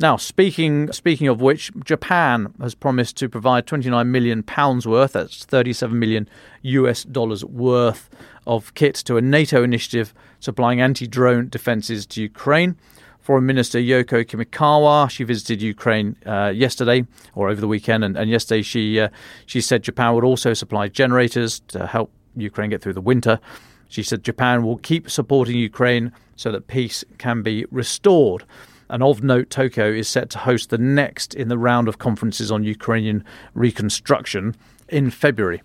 Now, 0.00 0.16
speaking 0.16 0.92
speaking 0.92 1.26
of 1.26 1.40
which, 1.40 1.72
Japan 1.84 2.54
has 2.60 2.76
promised 2.76 3.16
to 3.16 3.28
provide 3.28 3.66
29 3.66 4.08
million 4.10 4.44
pounds 4.44 4.86
worth, 4.86 5.14
that's 5.14 5.44
37 5.44 5.98
million 5.98 6.28
US 6.62 7.02
dollars 7.02 7.44
worth 7.44 8.08
of 8.46 8.72
kit 8.74 8.94
to 8.94 9.16
a 9.16 9.20
NATO 9.20 9.64
initiative 9.64 10.14
supplying 10.38 10.80
anti-drone 10.80 11.48
defences 11.48 12.06
to 12.06 12.22
Ukraine. 12.22 12.76
Foreign 13.18 13.44
Minister 13.44 13.80
Yoko 13.80 14.24
Kamikawa, 14.24 15.10
she 15.10 15.24
visited 15.24 15.60
Ukraine 15.60 16.16
uh, 16.24 16.52
yesterday 16.54 17.04
or 17.34 17.50
over 17.50 17.60
the 17.60 17.68
weekend, 17.68 18.04
and, 18.04 18.16
and 18.16 18.30
yesterday 18.30 18.62
she 18.62 19.00
uh, 19.00 19.08
she 19.46 19.60
said 19.60 19.82
Japan 19.82 20.14
would 20.14 20.24
also 20.24 20.54
supply 20.54 20.86
generators 20.86 21.58
to 21.68 21.88
help 21.88 22.12
Ukraine 22.36 22.70
get 22.70 22.82
through 22.82 22.94
the 22.94 23.00
winter. 23.00 23.40
She 23.88 24.04
said 24.04 24.22
Japan 24.22 24.62
will 24.62 24.76
keep 24.76 25.10
supporting 25.10 25.56
Ukraine 25.56 26.12
so 26.36 26.52
that 26.52 26.68
peace 26.68 27.04
can 27.18 27.42
be 27.42 27.66
restored. 27.72 28.44
And 28.90 29.02
of 29.02 29.22
note, 29.22 29.50
Tokyo 29.50 29.90
is 29.90 30.08
set 30.08 30.30
to 30.30 30.38
host 30.38 30.70
the 30.70 30.78
next 30.78 31.34
in 31.34 31.48
the 31.48 31.58
round 31.58 31.88
of 31.88 31.98
conferences 31.98 32.50
on 32.50 32.64
Ukrainian 32.64 33.24
reconstruction 33.54 34.56
in 34.88 35.10
February. 35.10 35.62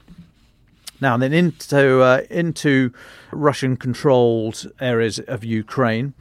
Now, 1.00 1.18
then 1.18 1.34
into 1.34 2.02
uh, 2.02 2.22
into 2.30 2.94
Russian-controlled 3.32 4.72
areas 4.80 5.20
of 5.20 5.44
Ukraine, 5.44 6.14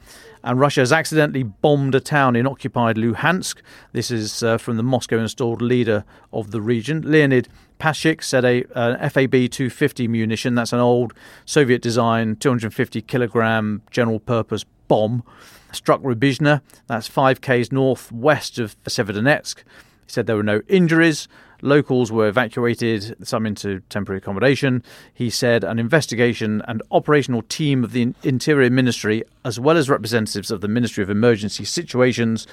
and 0.43 0.59
Russia 0.59 0.81
has 0.81 0.91
accidentally 0.91 1.43
bombed 1.43 1.95
a 1.95 2.01
town 2.01 2.35
in 2.35 2.45
occupied 2.45 2.97
Luhansk. 2.97 3.61
This 3.93 4.11
is 4.11 4.43
uh, 4.43 4.57
from 4.57 4.75
the 4.75 4.83
Moscow-installed 4.83 5.61
leader 5.61 6.03
of 6.33 6.51
the 6.51 6.59
region, 6.59 7.01
Leonid 7.01 7.47
Pashik 7.79 8.23
said 8.23 8.45
a 8.45 8.63
an 8.75 9.09
FAB 9.09 9.49
250 9.49 10.07
munition. 10.07 10.55
That's 10.55 10.73
an 10.73 10.79
old 10.79 11.13
Soviet-designed 11.45 12.41
250 12.41 13.01
kilogram 13.03 13.81
general-purpose 13.91 14.65
bomb 14.87 15.23
struck 15.73 16.01
Rubizhne, 16.01 16.61
that's 16.87 17.07
5 17.07 17.41
k's 17.41 17.71
northwest 17.71 18.59
of 18.59 18.81
Severodonetsk. 18.83 19.57
He 19.57 20.11
said 20.11 20.27
there 20.27 20.35
were 20.35 20.43
no 20.43 20.61
injuries. 20.67 21.27
Locals 21.61 22.11
were 22.11 22.27
evacuated, 22.27 23.15
some 23.25 23.45
into 23.45 23.79
temporary 23.89 24.17
accommodation. 24.17 24.83
He 25.13 25.29
said 25.29 25.63
an 25.63 25.79
investigation 25.79 26.61
and 26.67 26.81
operational 26.91 27.41
team 27.43 27.85
of 27.85 27.93
the 27.93 28.13
Interior 28.21 28.69
Ministry, 28.69 29.23
as 29.45 29.61
well 29.61 29.77
as 29.77 29.89
representatives 29.89 30.51
of 30.51 30.59
the 30.59 30.67
Ministry 30.67 31.03
of 31.03 31.09
Emergency 31.09 31.63
Situations 31.63 32.47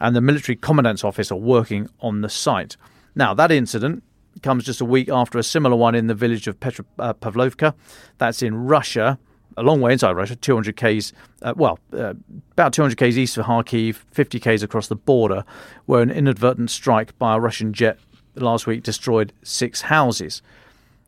and 0.00 0.16
the 0.16 0.22
Military 0.22 0.56
Commandant's 0.56 1.04
Office, 1.04 1.30
are 1.30 1.36
working 1.36 1.90
on 2.00 2.22
the 2.22 2.30
site. 2.30 2.78
Now, 3.14 3.34
that 3.34 3.52
incident 3.52 4.02
comes 4.42 4.64
just 4.64 4.80
a 4.80 4.84
week 4.84 5.10
after 5.10 5.38
a 5.38 5.42
similar 5.42 5.76
one 5.76 5.94
in 5.94 6.06
the 6.06 6.14
village 6.14 6.48
of 6.48 6.58
Petropavlovka. 6.58 7.68
Uh, 7.68 7.72
that's 8.16 8.42
in 8.42 8.54
Russia 8.54 9.18
a 9.56 9.62
long 9.62 9.80
way 9.80 9.92
inside 9.92 10.12
Russia, 10.12 10.36
200 10.36 10.76
k's, 10.76 11.12
uh, 11.42 11.54
well, 11.56 11.78
uh, 11.92 12.14
about 12.52 12.72
200 12.72 12.96
k's 12.96 13.18
east 13.18 13.36
of 13.36 13.46
Kharkiv, 13.46 13.96
50 14.10 14.40
k's 14.40 14.62
across 14.62 14.88
the 14.88 14.96
border, 14.96 15.44
where 15.86 16.02
an 16.02 16.10
inadvertent 16.10 16.70
strike 16.70 17.16
by 17.18 17.36
a 17.36 17.40
Russian 17.40 17.72
jet 17.72 17.98
last 18.34 18.66
week 18.66 18.82
destroyed 18.82 19.32
six 19.42 19.82
houses. 19.82 20.42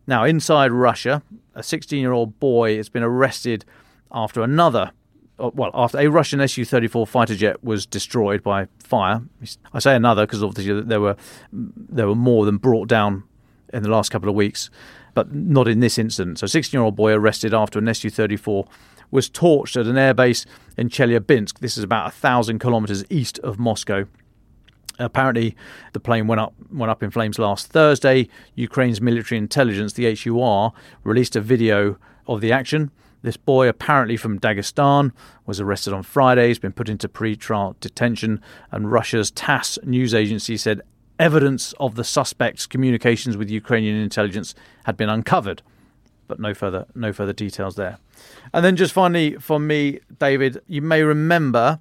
Now, 0.06 0.24
inside 0.24 0.70
Russia, 0.70 1.22
a 1.54 1.62
16 1.62 1.98
year 1.98 2.12
old 2.12 2.38
boy 2.38 2.76
has 2.76 2.88
been 2.88 3.02
arrested 3.02 3.64
after 4.12 4.42
another. 4.42 4.92
Uh, 5.38 5.50
well, 5.52 5.70
after 5.74 5.98
a 5.98 6.06
Russian 6.06 6.46
Su 6.46 6.64
34 6.64 7.06
fighter 7.06 7.34
jet 7.34 7.62
was 7.64 7.84
destroyed 7.84 8.42
by 8.42 8.68
fire. 8.78 9.22
I 9.72 9.80
say 9.80 9.96
another 9.96 10.24
because 10.24 10.42
obviously 10.42 10.80
there 10.82 11.00
were, 11.00 11.16
there 11.52 12.06
were 12.06 12.14
more 12.14 12.44
than 12.44 12.56
brought 12.56 12.88
down 12.88 13.24
in 13.72 13.82
the 13.82 13.90
last 13.90 14.10
couple 14.10 14.28
of 14.28 14.34
weeks 14.34 14.70
but 15.16 15.34
not 15.34 15.66
in 15.66 15.80
this 15.80 15.96
incident. 15.96 16.38
So, 16.38 16.44
a 16.44 16.48
16 16.48 16.76
year 16.76 16.84
old 16.84 16.94
boy 16.94 17.12
arrested 17.12 17.54
after 17.54 17.78
an 17.78 17.92
Su 17.94 18.10
34 18.10 18.66
was 19.10 19.30
torched 19.30 19.80
at 19.80 19.86
an 19.86 19.94
airbase 19.94 20.44
in 20.76 20.90
Chelyabinsk. 20.90 21.60
This 21.60 21.78
is 21.78 21.84
about 21.84 22.08
a 22.08 22.10
thousand 22.10 22.58
kilometers 22.58 23.02
east 23.08 23.38
of 23.38 23.58
Moscow. 23.58 24.04
Apparently, 24.98 25.56
the 25.94 26.00
plane 26.00 26.26
went 26.26 26.42
up 26.42 26.52
went 26.70 26.90
up 26.90 27.02
in 27.02 27.10
flames 27.10 27.38
last 27.38 27.68
Thursday. 27.68 28.28
Ukraine's 28.56 29.00
military 29.00 29.38
intelligence, 29.38 29.94
the 29.94 30.14
HUR, 30.14 30.74
released 31.02 31.34
a 31.34 31.40
video 31.40 31.96
of 32.26 32.42
the 32.42 32.52
action. 32.52 32.90
This 33.22 33.38
boy, 33.38 33.68
apparently 33.70 34.18
from 34.18 34.38
Dagestan, 34.38 35.12
was 35.46 35.62
arrested 35.62 35.94
on 35.94 36.02
Friday. 36.02 36.48
He's 36.48 36.58
been 36.58 36.72
put 36.72 36.90
into 36.90 37.08
pre-trial 37.08 37.74
detention, 37.80 38.42
and 38.70 38.92
Russia's 38.92 39.30
TASS 39.30 39.78
news 39.82 40.12
agency 40.12 40.58
said 40.58 40.82
evidence 41.18 41.72
of 41.80 41.94
the 41.94 42.04
suspect's 42.04 42.66
communications 42.66 43.36
with 43.36 43.50
Ukrainian 43.50 43.96
intelligence 43.96 44.54
had 44.84 44.96
been 44.96 45.08
uncovered, 45.08 45.62
but 46.28 46.38
no 46.38 46.54
further 46.54 46.86
no 46.94 47.12
further 47.12 47.32
details 47.32 47.76
there. 47.76 47.98
And 48.52 48.64
then 48.64 48.76
just 48.76 48.92
finally, 48.92 49.36
for 49.36 49.58
me, 49.58 50.00
David, 50.18 50.60
you 50.66 50.82
may 50.82 51.02
remember 51.02 51.80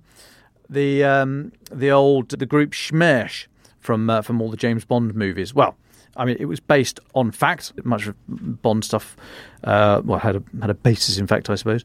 the 0.69 1.03
um, 1.03 1.51
the 1.71 1.91
old 1.91 2.29
the 2.29 2.45
group 2.45 2.71
Smersh 2.71 3.47
from 3.79 4.09
uh, 4.09 4.21
from 4.21 4.41
all 4.41 4.49
the 4.49 4.57
James 4.57 4.85
Bond 4.85 5.15
movies. 5.15 5.53
Well, 5.53 5.75
I 6.17 6.25
mean, 6.25 6.37
it 6.39 6.45
was 6.45 6.59
based 6.59 6.99
on 7.13 7.31
fact. 7.31 7.73
Much 7.83 8.07
of 8.07 8.15
Bond 8.27 8.85
stuff, 8.85 9.15
uh, 9.63 10.01
well, 10.03 10.19
had 10.19 10.37
a 10.37 10.43
had 10.61 10.69
a 10.69 10.73
basis 10.73 11.17
in 11.17 11.27
fact, 11.27 11.49
I 11.49 11.55
suppose. 11.55 11.83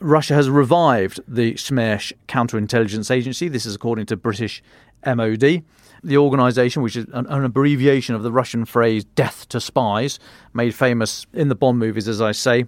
Russia 0.00 0.34
has 0.34 0.48
revived 0.48 1.20
the 1.28 1.54
Smersh 1.54 2.12
counterintelligence 2.28 3.10
agency. 3.10 3.48
This 3.48 3.66
is 3.66 3.74
according 3.74 4.06
to 4.06 4.16
British 4.16 4.62
MOD. 5.04 5.62
The 6.02 6.16
organisation, 6.16 6.82
which 6.82 6.96
is 6.96 7.06
an, 7.12 7.26
an, 7.26 7.44
abbreviation 7.44 8.14
of 8.14 8.22
the 8.22 8.32
Russian 8.32 8.64
phrase 8.64 9.04
death 9.04 9.48
to 9.50 9.60
spies, 9.60 10.18
made 10.54 10.74
famous 10.74 11.26
in 11.32 11.48
the 11.48 11.54
Bond 11.54 11.78
movies, 11.78 12.08
as 12.08 12.20
I 12.20 12.32
say. 12.32 12.64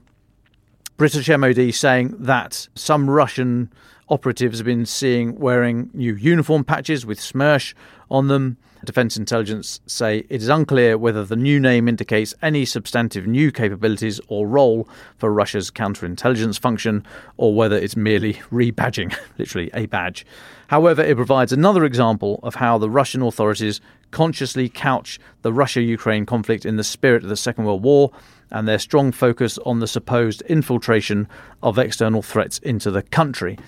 British 0.97 1.29
MOD 1.29 1.75
saying 1.75 2.15
that 2.19 2.69
some 2.75 3.09
Russian 3.09 3.73
operatives 4.09 4.59
have 4.59 4.67
been 4.67 4.85
seeing 4.85 5.39
wearing 5.39 5.91
new 5.95 6.15
uniform 6.15 6.65
patches 6.65 7.07
with 7.07 7.19
Smersh 7.19 7.75
on 8.11 8.29
them. 8.29 8.59
Defence 8.85 9.17
intelligence 9.17 9.81
say 9.87 10.25
it 10.29 10.43
is 10.43 10.49
unclear 10.49 10.99
whether 10.99 11.25
the 11.25 11.37
new 11.37 11.61
name 11.61 11.87
indicates 11.87 12.35
any 12.43 12.65
substantive 12.65 13.29
new 13.29 13.53
capabilities 13.53 14.21
or 14.27 14.47
role 14.49 14.89
for 15.19 15.33
Russia's 15.33 15.71
counterintelligence 15.71 16.59
function, 16.59 17.07
or 17.37 17.55
whether 17.55 17.77
it's 17.77 17.97
merely 17.97 18.35
rebadging, 18.51 19.17
literally 19.39 19.71
a 19.73 19.87
badge. 19.87 20.27
However, 20.67 21.03
it 21.03 21.17
provides 21.17 21.53
another 21.53 21.85
example 21.85 22.41
of 22.43 22.57
how 22.57 22.79
the 22.79 22.91
Russian 22.91 23.23
authorities 23.23 23.81
consciously 24.11 24.69
couch 24.69 25.21
the 25.43 25.53
Russia 25.53 25.81
Ukraine 25.81 26.27
conflict 26.27 26.67
in 26.67 26.77
the 26.77 26.85
spirit 26.85 27.23
of 27.23 27.29
the 27.29 27.37
Second 27.37 27.65
World 27.65 27.83
War 27.83 28.11
and 28.51 28.67
their 28.67 28.79
strong 28.79 29.13
focus 29.13 29.59
on 29.59 29.79
the 29.79 29.87
supposed 29.87 30.43
infiltration 30.43 31.29
of 31.63 31.79
external 31.79 32.21
threats 32.21 32.59
into 32.59 32.91
the 32.91 33.03
country. 33.03 33.59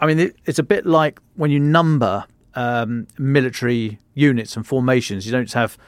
I 0.00 0.06
mean, 0.06 0.32
it's 0.44 0.58
a 0.58 0.64
bit 0.64 0.84
like 0.84 1.20
when 1.36 1.50
you 1.50 1.58
number 1.58 2.24
um, 2.58 3.06
military 3.16 4.00
units 4.14 4.56
and 4.56 4.66
formations. 4.66 5.24
You 5.24 5.30
don't 5.30 5.52
have 5.52 5.78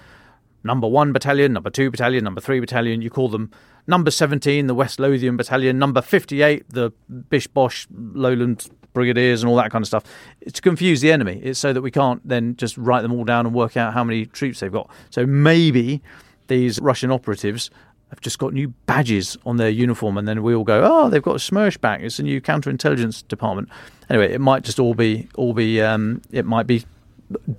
number 0.63 0.87
one 0.87 1.13
battalion, 1.13 1.53
number 1.53 1.69
two 1.69 1.91
battalion, 1.91 2.23
number 2.23 2.41
three 2.41 2.61
battalion. 2.61 3.03
You 3.03 3.11
call 3.11 3.29
them 3.29 3.51
number 3.89 4.13
17, 4.13 4.69
the 4.69 4.75
West 4.75 5.01
Lothian 5.01 5.37
Battalion, 5.37 5.81
number 5.81 6.01
58, 6.01 6.67
the 6.69 6.93
Bish 7.29 7.49
Bosh 7.49 7.89
Lowland 7.91 8.71
brigadiers 8.93 9.43
and 9.43 9.51
all 9.51 9.57
that 9.57 9.73
kind 9.73 9.83
of 9.83 9.89
stuff. 9.89 10.05
It's 10.41 10.53
to 10.53 10.63
confuse 10.63 11.01
the 11.01 11.11
enemy. 11.11 11.41
It's 11.43 11.59
so 11.59 11.73
that 11.73 11.83
we 11.83 11.91
can't 11.91 12.27
then 12.27 12.55
just 12.55 12.79
write 12.79 13.03
them 13.03 13.13
all 13.13 13.25
down 13.25 13.47
and 13.47 13.55
work 13.55 13.77
out 13.77 13.93
how 13.93 14.05
many 14.05 14.27
troops 14.27 14.61
they've 14.61 14.71
got. 14.71 14.89
So 15.11 15.27
maybe 15.27 16.01
these 16.47 16.79
Russian 16.79 17.11
operatives 17.11 17.69
have 18.11 18.21
just 18.21 18.39
got 18.39 18.53
new 18.53 18.69
badges 18.87 19.37
on 19.47 19.57
their 19.57 19.71
uniform, 19.71 20.19
and 20.19 20.29
then 20.29 20.43
we 20.43 20.55
all 20.55 20.65
go, 20.65 20.83
"Oh, 20.85 21.09
they've 21.09 21.23
got 21.23 21.37
a 21.37 21.39
Smersh 21.39 21.81
back. 21.81 22.03
It's 22.03 22.19
a 22.19 22.23
new 22.23 22.41
counterintelligence 22.41 23.27
department." 23.29 23.69
Anyway, 24.09 24.33
it 24.33 24.41
might 24.41 24.63
just 24.63 24.79
all 24.79 24.95
be 24.95 25.29
all 25.37 25.55
be 25.55 25.81
um, 25.81 26.21
it 26.31 26.45
might 26.45 26.67
be 26.67 26.85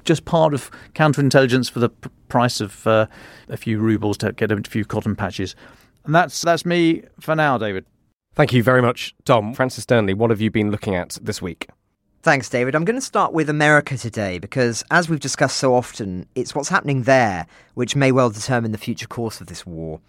just 0.04 0.26
part 0.26 0.54
of 0.54 0.70
counterintelligence 0.94 1.72
for 1.72 1.80
the 1.80 1.90
p- 1.90 2.10
price 2.28 2.60
of 2.60 2.86
uh, 2.86 3.08
a 3.50 3.58
few 3.58 3.80
rubles 3.80 4.18
to 4.18 4.32
get 4.34 4.52
a 4.52 4.62
few 4.62 4.86
cotton 4.86 5.16
patches. 5.16 5.56
And 6.06 6.14
that's 6.14 6.42
that's 6.42 6.66
me 6.66 7.04
for 7.20 7.36
now, 7.36 7.58
David. 7.58 7.86
Thank 8.34 8.54
you 8.54 8.64
very 8.64 8.82
much, 8.82 9.14
Dom. 9.26 9.54
Francis 9.54 9.86
Dearnley, 9.86 10.16
what 10.16 10.30
have 10.30 10.40
you 10.40 10.50
been 10.50 10.72
looking 10.72 10.96
at 10.96 11.18
this 11.22 11.42
week? 11.42 11.68
Thanks, 12.24 12.50
David. 12.50 12.76
I'm 12.76 12.86
going 12.86 13.00
to 13.00 13.02
start 13.02 13.34
with 13.34 13.50
America 13.50 13.98
today 13.98 14.38
because, 14.38 14.84
as 14.92 15.10
we've 15.10 15.20
discussed 15.20 15.58
so 15.58 15.74
often, 15.74 16.28
it's 16.36 16.54
what's 16.54 16.70
happening 16.70 17.02
there 17.02 17.48
which 17.74 17.96
may 17.96 18.12
well 18.12 18.30
determine 18.30 18.72
the 18.72 18.78
future 18.78 19.08
course 19.08 19.42
of 19.42 19.48
this 19.48 19.66
war. 19.66 20.00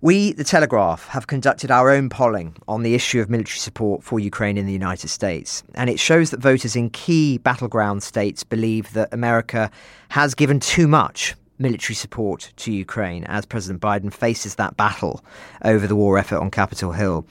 We, 0.00 0.32
the 0.32 0.42
Telegraph, 0.42 1.06
have 1.06 1.28
conducted 1.28 1.70
our 1.70 1.90
own 1.90 2.08
polling 2.08 2.56
on 2.66 2.82
the 2.82 2.96
issue 2.96 3.20
of 3.20 3.30
military 3.30 3.60
support 3.60 4.02
for 4.02 4.18
Ukraine 4.18 4.58
in 4.58 4.66
the 4.66 4.72
United 4.72 5.08
States, 5.08 5.62
and 5.76 5.88
it 5.88 6.00
shows 6.00 6.30
that 6.30 6.40
voters 6.40 6.74
in 6.74 6.90
key 6.90 7.38
battleground 7.38 8.02
states 8.02 8.42
believe 8.42 8.92
that 8.94 9.14
America 9.14 9.70
has 10.08 10.34
given 10.34 10.58
too 10.58 10.88
much 10.88 11.36
military 11.58 11.94
support 11.94 12.52
to 12.56 12.72
Ukraine 12.72 13.24
as 13.24 13.44
President 13.46 13.80
Biden 13.80 14.12
faces 14.12 14.54
that 14.56 14.76
battle 14.76 15.24
over 15.64 15.86
the 15.86 15.96
war 15.96 16.18
effort 16.18 16.38
on 16.38 16.50
Capitol 16.50 16.92
Hill. 16.92 17.26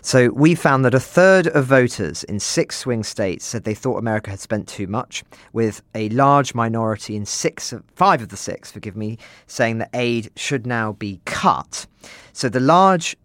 So 0.00 0.30
we 0.30 0.54
found 0.54 0.84
that 0.84 0.94
a 0.94 1.00
third 1.00 1.48
of 1.48 1.66
voters 1.66 2.24
in 2.24 2.40
six 2.40 2.78
swing 2.78 3.02
states 3.02 3.44
said 3.44 3.64
they 3.64 3.74
thought 3.74 3.98
America 3.98 4.30
had 4.30 4.40
spent 4.40 4.68
too 4.68 4.86
much, 4.86 5.24
with 5.52 5.82
a 5.94 6.08
large 6.10 6.54
minority 6.54 7.16
in 7.16 7.26
six, 7.26 7.74
five 7.94 8.22
of 8.22 8.28
the 8.28 8.36
six, 8.36 8.70
forgive 8.70 8.96
me, 8.96 9.18
saying 9.46 9.78
that 9.78 9.90
aid 9.94 10.30
should 10.36 10.66
now 10.66 10.92
be 10.92 11.20
cut. 11.24 11.86
So 12.32 12.48
the 12.48 12.60
large 12.60 13.16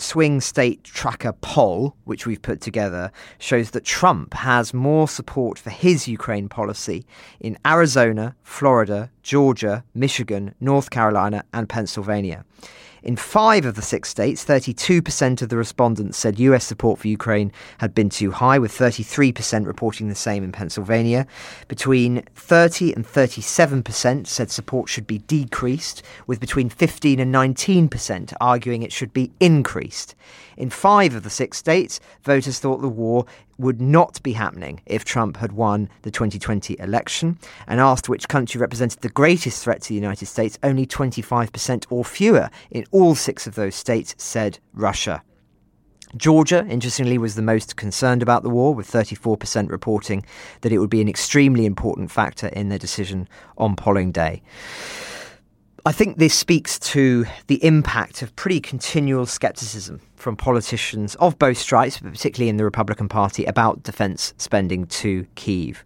swing 0.00 0.40
state 0.40 0.84
tracker 0.84 1.32
poll, 1.32 1.94
which 2.04 2.26
we've 2.26 2.42
put 2.42 2.60
together, 2.60 3.12
shows 3.38 3.70
that 3.70 3.84
Trump 3.84 4.34
has 4.34 4.74
more 4.74 5.08
support 5.08 5.58
for 5.58 5.70
his 5.70 6.08
Ukraine 6.08 6.48
policy 6.48 7.04
in 7.40 7.58
Arizona, 7.66 8.34
Florida, 8.42 9.10
Georgia, 9.22 9.84
Michigan, 9.94 10.54
North 10.60 10.90
Carolina, 10.90 11.44
and 11.52 11.68
Pennsylvania. 11.68 12.44
In 13.02 13.16
five 13.16 13.64
of 13.64 13.76
the 13.76 13.82
six 13.82 14.10
states, 14.10 14.44
32% 14.44 15.40
of 15.40 15.48
the 15.48 15.56
respondents 15.56 16.18
said 16.18 16.38
US 16.38 16.64
support 16.64 16.98
for 16.98 17.08
Ukraine 17.08 17.50
had 17.78 17.94
been 17.94 18.10
too 18.10 18.30
high, 18.30 18.58
with 18.58 18.72
33% 18.72 19.66
reporting 19.66 20.08
the 20.08 20.14
same 20.14 20.44
in 20.44 20.52
Pennsylvania. 20.52 21.26
Between 21.66 22.22
30 22.34 22.92
and 22.92 23.06
37% 23.06 24.26
said 24.26 24.50
support 24.50 24.88
should 24.88 25.06
be 25.06 25.18
decreased, 25.18 26.02
with 26.26 26.40
between 26.40 26.68
15 26.68 27.20
and 27.20 27.34
19% 27.34 28.34
arguing 28.40 28.82
it 28.82 28.92
should 28.92 29.14
be 29.14 29.32
increased. 29.40 30.14
In 30.56 30.70
five 30.70 31.14
of 31.14 31.22
the 31.22 31.30
six 31.30 31.58
states, 31.58 32.00
voters 32.22 32.58
thought 32.58 32.80
the 32.80 32.88
war 32.88 33.26
would 33.58 33.80
not 33.80 34.22
be 34.22 34.32
happening 34.32 34.80
if 34.86 35.04
Trump 35.04 35.36
had 35.36 35.52
won 35.52 35.88
the 36.02 36.10
2020 36.10 36.78
election. 36.78 37.38
And 37.66 37.80
asked 37.80 38.08
which 38.08 38.28
country 38.28 38.60
represented 38.60 39.00
the 39.00 39.08
greatest 39.08 39.62
threat 39.62 39.82
to 39.82 39.88
the 39.88 39.94
United 39.94 40.26
States, 40.26 40.58
only 40.62 40.86
25% 40.86 41.86
or 41.90 42.04
fewer 42.04 42.50
in 42.70 42.84
all 42.90 43.14
six 43.14 43.46
of 43.46 43.54
those 43.54 43.74
states 43.74 44.14
said 44.18 44.58
Russia. 44.72 45.22
Georgia, 46.16 46.66
interestingly, 46.68 47.18
was 47.18 47.36
the 47.36 47.42
most 47.42 47.76
concerned 47.76 48.20
about 48.20 48.42
the 48.42 48.50
war, 48.50 48.74
with 48.74 48.90
34% 48.90 49.70
reporting 49.70 50.24
that 50.62 50.72
it 50.72 50.78
would 50.78 50.90
be 50.90 51.00
an 51.00 51.08
extremely 51.08 51.66
important 51.66 52.10
factor 52.10 52.48
in 52.48 52.68
their 52.68 52.78
decision 52.78 53.28
on 53.56 53.76
polling 53.76 54.10
day. 54.10 54.42
I 55.86 55.92
think 55.92 56.18
this 56.18 56.34
speaks 56.34 56.78
to 56.80 57.24
the 57.46 57.64
impact 57.64 58.20
of 58.20 58.36
pretty 58.36 58.60
continual 58.60 59.24
skepticism 59.24 60.02
from 60.14 60.36
politicians 60.36 61.14
of 61.14 61.38
both 61.38 61.56
stripes, 61.56 61.98
but 61.98 62.12
particularly 62.12 62.50
in 62.50 62.58
the 62.58 62.64
Republican 62.64 63.08
Party, 63.08 63.46
about 63.46 63.82
defence 63.82 64.34
spending 64.36 64.84
to 64.86 65.26
Kiev. 65.36 65.82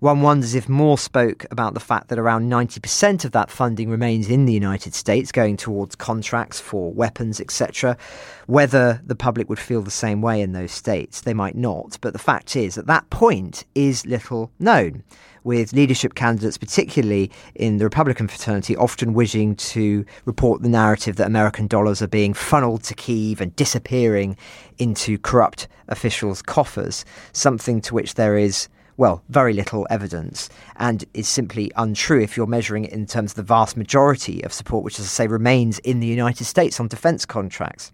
One 0.00 0.22
wonders 0.22 0.54
if 0.54 0.66
more 0.66 0.96
spoke 0.96 1.44
about 1.50 1.74
the 1.74 1.80
fact 1.80 2.08
that 2.08 2.18
around 2.18 2.50
90% 2.50 3.26
of 3.26 3.32
that 3.32 3.50
funding 3.50 3.90
remains 3.90 4.30
in 4.30 4.46
the 4.46 4.52
United 4.54 4.94
States, 4.94 5.30
going 5.30 5.58
towards 5.58 5.94
contracts 5.94 6.58
for 6.58 6.90
weapons, 6.90 7.38
etc. 7.38 7.98
Whether 8.46 9.02
the 9.04 9.14
public 9.14 9.50
would 9.50 9.58
feel 9.58 9.82
the 9.82 9.90
same 9.90 10.22
way 10.22 10.40
in 10.40 10.52
those 10.52 10.72
states, 10.72 11.20
they 11.20 11.34
might 11.34 11.54
not. 11.54 11.98
But 12.00 12.14
the 12.14 12.18
fact 12.18 12.56
is, 12.56 12.78
at 12.78 12.86
that 12.86 13.10
point, 13.10 13.66
is 13.74 14.06
little 14.06 14.50
known 14.58 15.04
with 15.44 15.74
leadership 15.74 16.14
candidates, 16.14 16.56
particularly 16.56 17.30
in 17.54 17.76
the 17.76 17.84
Republican 17.84 18.26
fraternity, 18.26 18.74
often 18.78 19.12
wishing 19.12 19.54
to 19.56 20.06
report 20.24 20.62
the 20.62 20.70
narrative 20.70 21.16
that 21.16 21.26
American 21.26 21.66
dollars 21.66 22.00
are 22.00 22.08
being 22.08 22.32
funneled 22.32 22.82
to 22.84 22.94
Kiev 22.94 23.42
and 23.42 23.54
disappearing 23.54 24.38
into 24.78 25.18
corrupt 25.18 25.68
officials' 25.88 26.40
coffers, 26.40 27.04
something 27.32 27.82
to 27.82 27.92
which 27.94 28.14
there 28.14 28.38
is 28.38 28.70
well, 29.00 29.22
very 29.30 29.54
little 29.54 29.86
evidence, 29.88 30.50
and 30.76 31.06
is 31.14 31.26
simply 31.26 31.72
untrue 31.74 32.20
if 32.20 32.36
you're 32.36 32.46
measuring 32.46 32.84
it 32.84 32.92
in 32.92 33.06
terms 33.06 33.32
of 33.32 33.36
the 33.36 33.42
vast 33.42 33.74
majority 33.74 34.42
of 34.42 34.52
support, 34.52 34.84
which, 34.84 34.98
as 34.98 35.06
I 35.06 35.08
say, 35.08 35.26
remains 35.26 35.78
in 35.78 36.00
the 36.00 36.06
United 36.06 36.44
States 36.44 36.78
on 36.78 36.86
defence 36.86 37.24
contracts. 37.24 37.92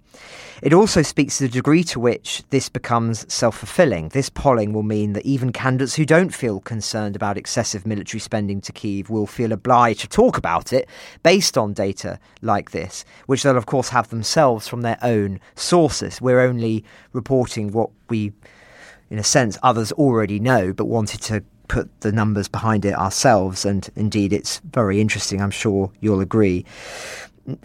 It 0.63 0.73
also 0.73 1.03
speaks 1.03 1.39
to 1.39 1.45
the 1.45 1.49
degree 1.49 1.85
to 1.85 2.01
which 2.01 2.43
this 2.51 2.69
becomes 2.69 3.33
self 3.33 3.59
fulfilling. 3.59 4.09
This 4.09 4.29
polling 4.29 4.73
will 4.73 4.83
mean 4.83 5.13
that 5.13 5.25
even 5.25 5.53
candidates 5.53 5.95
who 5.95 6.05
don't 6.05 6.35
feel 6.35 6.59
concerned 6.59 7.15
about 7.15 7.39
excessive 7.39 7.87
military 7.87 8.19
spending 8.19 8.61
to 8.63 8.73
Kiev 8.73 9.09
will 9.09 9.29
feel 9.29 9.53
obliged 9.53 10.01
to 10.01 10.09
talk 10.09 10.37
about 10.37 10.73
it 10.73 10.89
based 11.23 11.57
on 11.57 11.73
data 11.73 12.19
like 12.43 12.73
this, 12.73 13.05
which 13.27 13.45
they'll, 13.45 13.57
of 13.57 13.67
course, 13.67 13.91
have 13.91 14.09
themselves 14.09 14.67
from 14.67 14.83
their 14.83 14.99
own 15.03 15.39
sources. 15.55 16.21
We're 16.21 16.41
only 16.41 16.85
reporting 17.13 17.71
what 17.71 17.91
we 18.09 18.33
in 19.11 19.19
a 19.19 19.25
sense, 19.25 19.59
others 19.63 19.93
already 19.93 20.39
know, 20.41 20.73
but 20.73 20.87
wanted 20.87 21.21
to 21.23 21.43
put 21.69 22.01
the 22.01 22.13
numbers 22.13 22.49
behind 22.49 22.85
it 22.85 22.95
ourselves. 22.95 23.65
And 23.65 23.89
indeed, 23.97 24.33
it's 24.33 24.61
very 24.71 25.01
interesting. 25.01 25.41
I'm 25.41 25.51
sure 25.51 25.91
you'll 26.01 26.21
agree. 26.21 26.65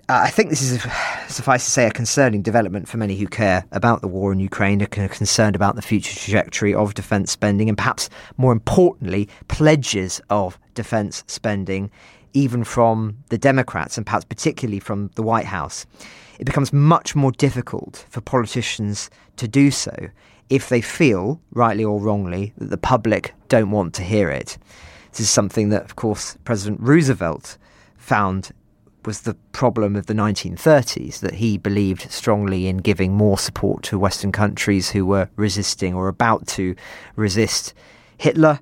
I 0.10 0.29
think 0.29 0.50
this 0.50 0.62
is, 0.62 0.81
suffice 1.27 1.65
to 1.65 1.71
say, 1.71 1.88
a 1.88 1.91
concerning 1.91 2.41
development 2.41 2.88
for 2.88 2.98
many 2.98 3.15
who 3.15 3.27
care 3.27 3.65
about 3.71 4.01
the 4.01 4.07
war 4.07 4.31
in 4.31 4.39
Ukraine, 4.39 4.81
are 4.81 4.88
concerned 4.88 5.55
about 5.55 5.75
the 5.75 5.81
future 5.81 6.17
trajectory 6.17 6.74
of 6.74 6.93
defence 6.93 7.31
spending, 7.31 7.69
and 7.69 7.77
perhaps 7.77 8.10
more 8.38 8.51
importantly, 8.51 9.27
pledges 9.48 10.21
of 10.29 10.60
defence 10.75 11.24
spending, 11.27 11.89
even 12.33 12.63
from 12.63 13.17
the 13.29 13.38
Democrats, 13.38 13.98
and 13.98 14.05
perhaps 14.05 14.25
particularly 14.25 14.79
from 14.79 15.10
the 15.15 15.24
White 15.24 15.45
House. 15.45 15.86
It 16.39 16.45
becomes 16.45 16.74
much 16.74 17.15
more 17.15 17.31
difficult 17.31 18.05
for 18.10 18.21
politicians 18.21 19.10
to 19.38 19.48
do 19.48 19.69
so 19.69 19.93
if 20.51 20.67
they 20.67 20.81
feel, 20.81 21.39
rightly 21.53 21.84
or 21.84 21.98
wrongly, 21.98 22.53
that 22.58 22.70
the 22.70 22.77
public 22.77 23.34
don't 23.48 23.72
want 23.72 23.93
to 23.96 24.03
hear 24.03 24.29
it. 24.29 24.58
This 25.12 25.22
is 25.22 25.29
something 25.29 25.70
that, 25.70 25.84
of 25.84 25.96
course, 25.96 26.38
President 26.43 26.81
Roosevelt 26.81 27.58
found 27.96 28.51
was 29.05 29.22
the 29.22 29.36
problem 29.53 29.96
of 29.96 30.08
the 30.08 30.13
1930s 30.13 31.22
that 31.22 31.36
he 31.36 31.58
believed 31.58 32.12
strongly 32.12 32.67
in 32.67 32.77
giving 32.77 33.13
more 33.13 33.38
support 33.38 33.81
to 33.84 33.98
Western 33.98 34.34
countries 34.34 34.89
who 34.89 35.05
were 35.05 35.29
resisting 35.38 35.93
or 35.93 36.10
about 36.10 36.46
to 36.48 36.75
resist 37.15 37.74
Hitler. 38.17 38.60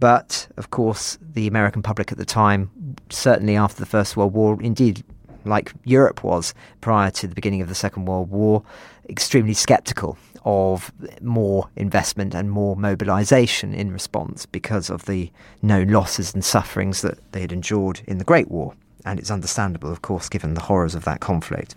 But 0.00 0.48
of 0.56 0.70
course, 0.70 1.18
the 1.22 1.46
American 1.46 1.82
public 1.82 2.10
at 2.10 2.18
the 2.18 2.24
time, 2.24 2.96
certainly 3.10 3.56
after 3.56 3.78
the 3.78 3.86
First 3.86 4.16
World 4.16 4.34
War, 4.34 4.60
indeed, 4.60 5.04
like 5.44 5.72
Europe 5.84 6.24
was 6.24 6.52
prior 6.80 7.12
to 7.12 7.28
the 7.28 7.34
beginning 7.36 7.62
of 7.62 7.68
the 7.68 7.76
Second 7.76 8.06
World 8.06 8.28
War, 8.28 8.64
extremely 9.08 9.54
skeptical 9.54 10.18
of 10.44 10.92
more 11.20 11.68
investment 11.76 12.34
and 12.34 12.50
more 12.50 12.76
mobilization 12.76 13.74
in 13.74 13.92
response 13.92 14.46
because 14.46 14.90
of 14.90 15.06
the 15.06 15.30
known 15.62 15.88
losses 15.88 16.34
and 16.34 16.44
sufferings 16.44 17.02
that 17.02 17.18
they 17.32 17.40
had 17.40 17.52
endured 17.52 18.00
in 18.06 18.18
the 18.18 18.24
Great 18.24 18.50
War. 18.50 18.74
And 19.04 19.18
it's 19.18 19.30
understandable, 19.30 19.90
of 19.90 20.02
course, 20.02 20.28
given 20.28 20.54
the 20.54 20.60
horrors 20.60 20.94
of 20.94 21.04
that 21.04 21.20
conflict. 21.20 21.74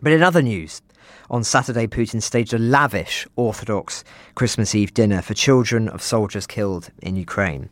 But 0.00 0.12
in 0.12 0.22
other 0.22 0.42
news, 0.42 0.82
on 1.28 1.42
Saturday, 1.42 1.86
Putin 1.86 2.22
staged 2.22 2.54
a 2.54 2.58
lavish 2.58 3.26
Orthodox 3.34 4.04
Christmas 4.36 4.74
Eve 4.74 4.94
dinner 4.94 5.22
for 5.22 5.34
children 5.34 5.88
of 5.88 6.02
soldiers 6.02 6.46
killed 6.46 6.90
in 7.02 7.16
Ukraine. 7.16 7.68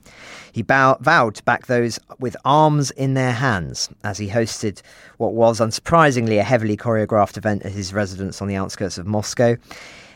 He 0.53 0.63
bow- 0.63 0.99
vowed 1.01 1.37
to 1.37 1.43
back 1.45 1.67
those 1.67 2.01
with 2.19 2.37
arms 2.45 2.91
in 2.93 3.15
their 3.15 3.33
hands 3.33 3.89
as 4.03 4.19
he 4.19 4.29
hosted 4.29 4.83
what 5.19 5.35
was 5.35 5.61
unsurprisingly 5.61 6.39
a 6.39 6.45
heavily 6.45 6.77
choreographed 6.77 7.37
event 7.37 7.65
at 7.65 7.73
his 7.73 7.93
residence 7.93 8.43
on 8.43 8.49
the 8.49 8.57
outskirts 8.57 8.99
of 8.99 9.07
Moscow. 9.07 9.57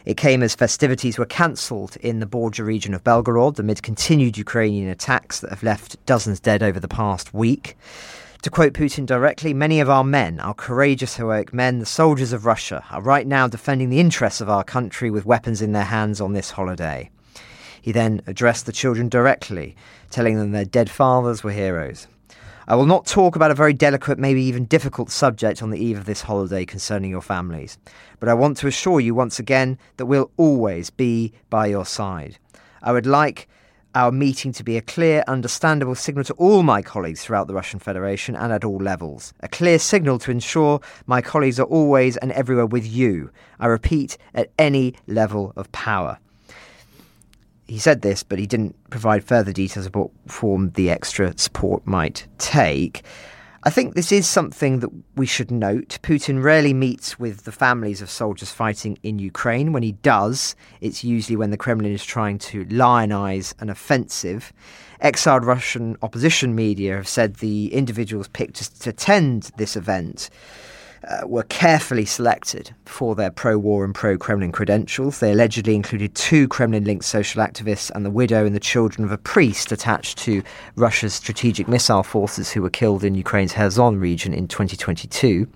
It 0.09 0.17
came 0.17 0.43
as 0.43 0.55
festivities 0.55 1.19
were 1.19 1.27
cancelled 1.27 1.97
in 1.97 2.19
the 2.19 2.25
Borja 2.25 2.65
region 2.65 2.95
of 2.95 3.05
Belgorod 3.05 3.59
amid 3.59 3.83
continued 3.83 4.39
Ukrainian 4.39 4.89
attacks 4.89 5.41
that 5.41 5.51
have 5.51 5.63
left 5.63 6.03
dozens 6.07 6.41
dead 6.41 6.63
over 6.63 6.81
the 6.81 6.89
past 6.89 7.35
week. 7.35 7.77
To 8.41 8.49
quote 8.49 8.73
Putin 8.73 9.05
directly, 9.05 9.53
many 9.53 9.81
of 9.81 9.91
our 9.91 10.05
men, 10.05 10.41
our 10.41 10.55
courageous, 10.55 11.17
heroic 11.17 11.53
men, 11.53 11.79
the 11.79 11.85
soldiers 11.85 12.33
of 12.33 12.47
Russia, 12.47 12.83
are 12.91 13.03
right 13.03 13.27
now 13.27 13.49
defending 13.49 13.91
the 13.91 14.01
interests 14.01 14.41
of 14.41 14.49
our 14.49 14.65
country 14.65 15.11
with 15.11 15.27
weapons 15.27 15.61
in 15.61 15.73
their 15.73 15.85
hands 15.85 16.23
on 16.23 16.33
this 16.33 16.53
holiday. 16.53 17.11
He 17.83 17.93
then 17.93 18.23
addressed 18.27 18.65
the 18.65 18.73
children 18.73 19.11
directly, 19.11 19.77
telling 20.09 20.39
them 20.39 20.53
their 20.53 20.65
dead 20.65 20.89
fathers 20.89 21.45
were 21.45 21.53
heroes. 21.53 22.07
I 22.71 22.75
will 22.75 22.85
not 22.85 23.07
talk 23.07 23.35
about 23.35 23.51
a 23.51 23.55
very 23.55 23.73
delicate, 23.73 24.19
maybe 24.19 24.43
even 24.43 24.67
difficult 24.67 25.11
subject 25.11 25.63
on 25.63 25.71
the 25.71 25.83
eve 25.83 25.97
of 25.97 26.05
this 26.05 26.21
holiday 26.21 26.67
concerning 26.67 27.11
your 27.11 27.23
families, 27.23 27.79
but 28.21 28.29
I 28.29 28.35
want 28.35 28.59
to 28.59 28.67
assure 28.67 29.01
you 29.01 29.15
once 29.15 29.39
again 29.39 29.79
that 29.97 30.05
we'll 30.05 30.31
always 30.37 30.91
be 30.91 31.33
by 31.49 31.69
your 31.69 31.87
side. 31.87 32.39
I 32.83 32.93
would 32.93 33.07
like 33.07 33.49
our 33.95 34.13
meeting 34.13 34.53
to 34.53 34.63
be 34.63 34.77
a 34.77 34.83
clear, 34.83 35.25
understandable 35.27 35.95
signal 35.95 36.25
to 36.25 36.35
all 36.35 36.63
my 36.63 36.83
colleagues 36.83 37.25
throughout 37.25 37.47
the 37.47 37.55
Russian 37.55 37.81
Federation 37.81 38.37
and 38.37 38.53
at 38.53 38.67
all 38.67 38.77
levels. 38.77 39.33
A 39.41 39.49
clear 39.49 39.79
signal 39.79 40.19
to 40.19 40.31
ensure 40.31 40.83
my 41.07 41.23
colleagues 41.23 41.59
are 41.59 41.65
always 41.65 42.19
and 42.19 42.33
everywhere 42.33 42.67
with 42.67 42.87
you. 42.87 43.31
I 43.59 43.69
repeat, 43.69 44.19
at 44.35 44.51
any 44.59 44.95
level 45.07 45.55
of 45.57 45.73
power. 45.73 46.19
He 47.69 47.79
said 47.79 48.01
this, 48.01 48.23
but 48.23 48.39
he 48.39 48.47
didn't 48.47 48.75
provide 48.89 49.23
further 49.23 49.53
details 49.53 49.87
of 49.87 49.95
what 49.95 50.11
form 50.27 50.71
the 50.71 50.91
extra 50.91 51.37
support 51.37 51.87
might 51.87 52.27
take. 52.39 53.03
I 53.63 53.71
think 53.71 53.95
this 53.95 54.11
is 54.11 54.27
something 54.27 54.79
that 54.81 54.89
we 55.17 55.27
should 55.27 55.51
note. 55.51 55.99
Putin 56.03 56.43
rarely 56.43 56.73
meets 56.73 57.19
with 57.19 57.45
the 57.45 57.53
families 57.53 58.01
of 58.01 58.09
soldiers 58.09 58.51
fighting 58.51 58.99
in 59.03 59.19
Ukraine. 59.19 59.73
When 59.73 59.83
he 59.83 59.93
does, 59.93 60.57
it's 60.81 61.05
usually 61.05 61.37
when 61.37 61.51
the 61.51 61.57
Kremlin 61.59 61.93
is 61.93 62.05
trying 62.05 62.39
to 62.39 62.65
lionize 62.67 63.55
an 63.59 63.69
offensive. 63.69 64.53
Exiled 65.01 65.45
Russian 65.45 65.97
opposition 66.01 66.55
media 66.55 66.97
have 66.97 67.09
said 67.09 67.37
the 67.37 67.75
individuals 67.75 68.29
picked 68.29 68.81
to 68.81 68.91
attend 68.91 69.51
this 69.59 69.77
event 69.77 70.31
uh, 71.07 71.27
were 71.27 71.45
carefully 71.45 72.05
selected 72.05 72.75
for 72.85 73.15
their 73.15 73.31
pro 73.31 73.59
war 73.59 73.85
and 73.85 73.95
pro 73.95 74.19
Kremlin 74.19 74.53
credentials. 74.53 75.21
They 75.21 75.33
allegedly 75.33 75.75
included 75.75 76.15
two 76.15 76.49
Kremlin 76.49 76.85
linked 76.85 77.05
social 77.05 77.43
activists 77.43 77.91
and 77.95 78.05
the 78.05 78.11
widow 78.11 78.45
and 78.45 78.55
the 78.55 78.61
children 78.61 79.05
of 79.05 79.13
a 79.13 79.19
priest 79.19 79.73
attached 79.73 80.19
to 80.19 80.43
Russia's 80.77 81.15
strategic 81.15 81.69
missile 81.69 82.03
forces 82.03 82.51
who 82.51 82.63
were 82.63 82.71
killed 82.71 83.05
in 83.05 83.15
Ukraine's 83.15 83.53
Kherson 83.53 84.01
region 84.01 84.33
in 84.33 84.49
2022. 84.49 85.47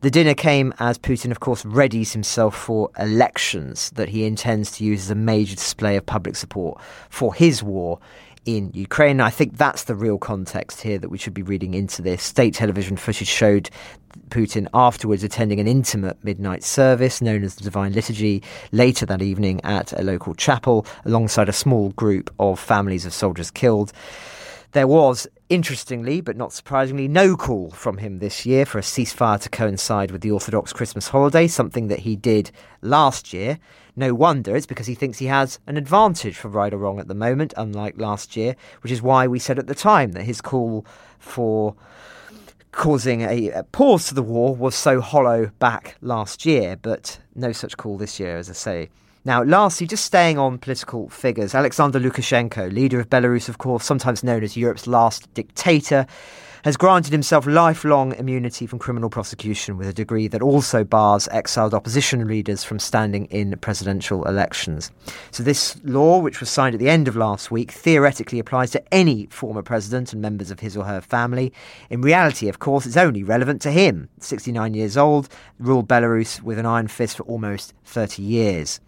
The 0.00 0.10
dinner 0.12 0.34
came 0.34 0.72
as 0.78 0.96
Putin, 0.96 1.32
of 1.32 1.40
course, 1.40 1.64
readies 1.64 2.12
himself 2.12 2.56
for 2.56 2.88
elections 3.00 3.90
that 3.96 4.08
he 4.08 4.26
intends 4.26 4.70
to 4.72 4.84
use 4.84 5.06
as 5.06 5.10
a 5.10 5.16
major 5.16 5.56
display 5.56 5.96
of 5.96 6.06
public 6.06 6.36
support 6.36 6.80
for 7.10 7.34
his 7.34 7.64
war 7.64 7.98
in 8.44 8.70
Ukraine. 8.74 9.20
I 9.20 9.30
think 9.30 9.56
that's 9.56 9.84
the 9.84 9.94
real 9.94 10.18
context 10.18 10.80
here 10.80 10.98
that 10.98 11.08
we 11.08 11.18
should 11.18 11.34
be 11.34 11.42
reading 11.42 11.74
into 11.74 12.02
this. 12.02 12.22
State 12.22 12.54
television 12.54 12.96
footage 12.96 13.28
showed 13.28 13.70
Putin 14.30 14.68
afterwards 14.74 15.22
attending 15.22 15.60
an 15.60 15.68
intimate 15.68 16.22
midnight 16.24 16.64
service 16.64 17.20
known 17.20 17.44
as 17.44 17.56
the 17.56 17.64
Divine 17.64 17.92
Liturgy 17.92 18.42
later 18.72 19.06
that 19.06 19.22
evening 19.22 19.60
at 19.64 19.92
a 19.92 20.02
local 20.02 20.34
chapel 20.34 20.86
alongside 21.04 21.48
a 21.48 21.52
small 21.52 21.90
group 21.90 22.32
of 22.38 22.58
families 22.58 23.06
of 23.06 23.12
soldiers 23.12 23.50
killed. 23.50 23.92
There 24.72 24.86
was, 24.86 25.26
interestingly 25.48 26.20
but 26.20 26.36
not 26.36 26.52
surprisingly, 26.52 27.08
no 27.08 27.36
call 27.36 27.70
from 27.70 27.98
him 27.98 28.18
this 28.18 28.44
year 28.44 28.66
for 28.66 28.78
a 28.78 28.82
ceasefire 28.82 29.40
to 29.40 29.48
coincide 29.48 30.10
with 30.10 30.20
the 30.20 30.30
Orthodox 30.30 30.72
Christmas 30.72 31.08
holiday, 31.08 31.46
something 31.46 31.88
that 31.88 32.00
he 32.00 32.16
did 32.16 32.50
last 32.82 33.32
year. 33.32 33.58
No 33.96 34.14
wonder, 34.14 34.54
it's 34.54 34.66
because 34.66 34.86
he 34.86 34.94
thinks 34.94 35.18
he 35.18 35.26
has 35.26 35.58
an 35.66 35.76
advantage 35.76 36.36
for 36.36 36.48
right 36.48 36.72
or 36.72 36.78
wrong 36.78 37.00
at 37.00 37.08
the 37.08 37.14
moment, 37.14 37.52
unlike 37.56 37.98
last 37.98 38.36
year, 38.36 38.54
which 38.82 38.92
is 38.92 39.02
why 39.02 39.26
we 39.26 39.38
said 39.38 39.58
at 39.58 39.66
the 39.66 39.74
time 39.74 40.12
that 40.12 40.22
his 40.22 40.40
call 40.40 40.86
for 41.18 41.74
causing 42.70 43.22
a, 43.22 43.64
pause 43.72 44.06
to 44.06 44.14
the 44.14 44.22
war 44.22 44.54
was 44.54 44.74
so 44.74 45.00
hollow 45.00 45.50
back 45.58 45.96
last 46.00 46.46
year, 46.46 46.76
but 46.76 47.18
no 47.34 47.50
such 47.50 47.76
call 47.76 47.98
this 47.98 48.20
year, 48.20 48.36
as 48.36 48.48
I 48.48 48.52
say. 48.52 48.90
Now, 49.28 49.42
lastly, 49.42 49.86
just 49.86 50.06
staying 50.06 50.38
on 50.38 50.56
political 50.56 51.10
figures, 51.10 51.54
Alexander 51.54 52.00
Lukashenko, 52.00 52.72
leader 52.72 52.98
of 52.98 53.10
Belarus, 53.10 53.50
of 53.50 53.58
course, 53.58 53.84
sometimes 53.84 54.24
known 54.24 54.42
as 54.42 54.56
Europe's 54.56 54.86
last 54.86 55.28
dictator, 55.34 56.06
has 56.64 56.78
granted 56.78 57.12
himself 57.12 57.46
lifelong 57.46 58.14
immunity 58.14 58.66
from 58.66 58.78
criminal 58.78 59.10
prosecution 59.10 59.76
with 59.76 59.86
a 59.86 59.92
degree 59.92 60.28
that 60.28 60.40
also 60.40 60.82
bars 60.82 61.28
exiled 61.30 61.74
opposition 61.74 62.26
leaders 62.26 62.64
from 62.64 62.78
standing 62.78 63.26
in 63.26 63.54
presidential 63.58 64.26
elections. 64.26 64.90
So, 65.30 65.42
this 65.42 65.78
law, 65.84 66.20
which 66.20 66.40
was 66.40 66.48
signed 66.48 66.74
at 66.74 66.78
the 66.78 66.88
end 66.88 67.06
of 67.06 67.14
last 67.14 67.50
week, 67.50 67.70
theoretically 67.70 68.38
applies 68.38 68.70
to 68.70 68.94
any 68.94 69.26
former 69.26 69.62
president 69.62 70.14
and 70.14 70.22
members 70.22 70.50
of 70.50 70.60
his 70.60 70.74
or 70.74 70.84
her 70.84 71.02
family. 71.02 71.52
In 71.90 72.00
reality, 72.00 72.48
of 72.48 72.60
course, 72.60 72.86
it's 72.86 72.96
only 72.96 73.22
relevant 73.22 73.60
to 73.60 73.70
him, 73.70 74.08
69 74.20 74.72
years 74.72 74.96
old, 74.96 75.28
ruled 75.58 75.86
Belarus 75.86 76.40
with 76.40 76.58
an 76.58 76.64
iron 76.64 76.88
fist 76.88 77.18
for 77.18 77.24
almost 77.24 77.74
30 77.84 78.22
years. 78.22 78.80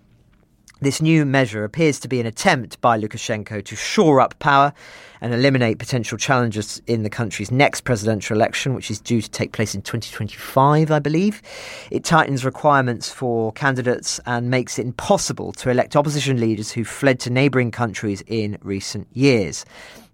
This 0.82 1.02
new 1.02 1.26
measure 1.26 1.62
appears 1.62 2.00
to 2.00 2.08
be 2.08 2.20
an 2.20 2.26
attempt 2.26 2.80
by 2.80 2.98
Lukashenko 2.98 3.62
to 3.66 3.76
shore 3.76 4.18
up 4.18 4.38
power 4.38 4.72
and 5.20 5.34
eliminate 5.34 5.78
potential 5.78 6.16
challenges 6.16 6.80
in 6.86 7.02
the 7.02 7.10
country's 7.10 7.50
next 7.50 7.82
presidential 7.82 8.34
election, 8.34 8.72
which 8.72 8.90
is 8.90 8.98
due 8.98 9.20
to 9.20 9.30
take 9.30 9.52
place 9.52 9.74
in 9.74 9.82
2025, 9.82 10.90
I 10.90 10.98
believe. 10.98 11.42
It 11.90 12.02
tightens 12.04 12.46
requirements 12.46 13.12
for 13.12 13.52
candidates 13.52 14.20
and 14.24 14.48
makes 14.48 14.78
it 14.78 14.86
impossible 14.86 15.52
to 15.52 15.68
elect 15.68 15.96
opposition 15.96 16.40
leaders 16.40 16.72
who 16.72 16.84
fled 16.84 17.20
to 17.20 17.30
neighbouring 17.30 17.72
countries 17.72 18.22
in 18.26 18.56
recent 18.62 19.06
years. 19.12 19.66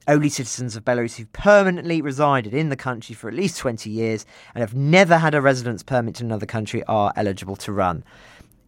Only 0.09 0.29
citizens 0.29 0.75
of 0.75 0.85
Belarus 0.85 1.15
who've 1.15 1.33
permanently 1.33 2.01
resided 2.01 2.55
in 2.55 2.71
the 2.71 2.77
country 2.77 3.15
for 3.15 3.29
at 3.29 3.35
least 3.35 3.59
20 3.59 3.89
years 3.89 4.27
and 4.53 4.63
have 4.63 4.75
never 4.75 5.19
had 5.19 5.37
a 5.37 5.41
residence 5.41 5.85
permit 5.85 6.21
in 6.21 6.27
another 6.27 6.47
country 6.47 6.83
are 6.85 7.13
eligible 7.15 7.57
to 7.57 7.71
run 7.71 8.03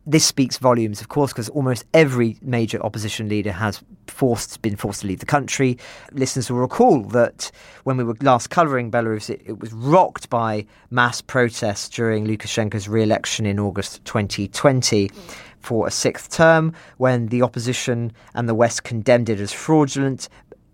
this 0.08 0.24
speaks 0.24 0.56
volumes, 0.56 1.02
of 1.02 1.08
course, 1.08 1.32
because 1.32 1.50
almost 1.50 1.84
every 1.92 2.38
major 2.40 2.82
opposition 2.82 3.28
leader 3.28 3.52
has 3.52 3.82
forced 4.06 4.62
been 4.62 4.74
forced 4.74 5.02
to 5.02 5.06
leave 5.06 5.20
the 5.20 5.26
country. 5.26 5.76
Listeners 6.12 6.50
will 6.50 6.60
recall 6.60 7.02
that 7.02 7.50
when 7.84 7.98
we 7.98 8.04
were 8.04 8.16
last 8.22 8.48
covering 8.48 8.90
Belarus, 8.90 9.28
it, 9.28 9.42
it 9.44 9.60
was 9.60 9.70
rocked 9.74 10.30
by 10.30 10.64
mass 10.90 11.20
protests 11.20 11.90
during 11.90 12.26
Lukashenko's 12.26 12.88
re-election 12.88 13.44
in 13.44 13.60
August 13.60 14.02
2020 14.06 15.10
for 15.60 15.86
a 15.86 15.90
sixth 15.90 16.30
term, 16.30 16.72
when 16.96 17.26
the 17.26 17.42
opposition 17.42 18.12
and 18.34 18.48
the 18.48 18.54
West 18.54 18.84
condemned 18.84 19.28
it 19.28 19.40
as 19.40 19.52
fraudulent, 19.52 20.28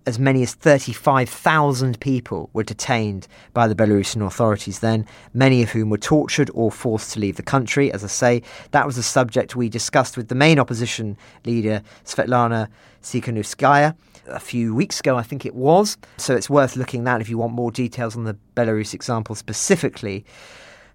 as 0.07 0.19
many 0.19 0.43
as 0.43 0.55
35,000 0.55 1.99
people 2.01 2.51
were 2.53 2.63
detained 2.63 3.27
by 3.53 3.67
the 3.67 3.75
Belarusian 3.75 4.27
authorities 4.27 4.81
then, 4.81 5.07
many 5.33 5.63
of 5.63 5.71
whom 5.71 5.91
were 5.91 5.99
tortured 5.99 6.51
or 6.55 6.71
forced 6.71 7.13
to 7.13 7.21
leave 7.21 7.37
the 7.37 7.43
country. 7.43 7.93
As 7.93 8.05
I 8.05 8.09
say, 8.09 8.43
that 8.73 8.87
was 8.87 8.99
a 8.99 9.03
subject 9.03 9.57
we 9.57 9.69
discussed 9.69 10.17
with 10.17 10.29
the 10.29 10.35
main 10.35 10.59
opposition 10.59 11.17
leader, 11.45 11.83
Svetlana 12.05 12.69
Tsikhanouskaya, 13.03 13.97
a 14.27 14.41
few 14.41 14.75
weeks 14.75 15.01
ago, 15.01 15.17
I 15.17 15.23
think 15.23 15.45
it 15.45 15.55
was. 15.55 15.97
So 16.17 16.35
it's 16.35 16.51
worth 16.51 16.77
looking 16.77 17.07
at 17.07 17.21
if 17.21 17.29
you 17.29 17.39
want 17.39 17.53
more 17.53 17.71
details 17.71 18.17
on 18.17 18.25
the 18.25 18.37
Belarus 18.57 18.95
example 18.95 19.35
specifically. 19.35 20.25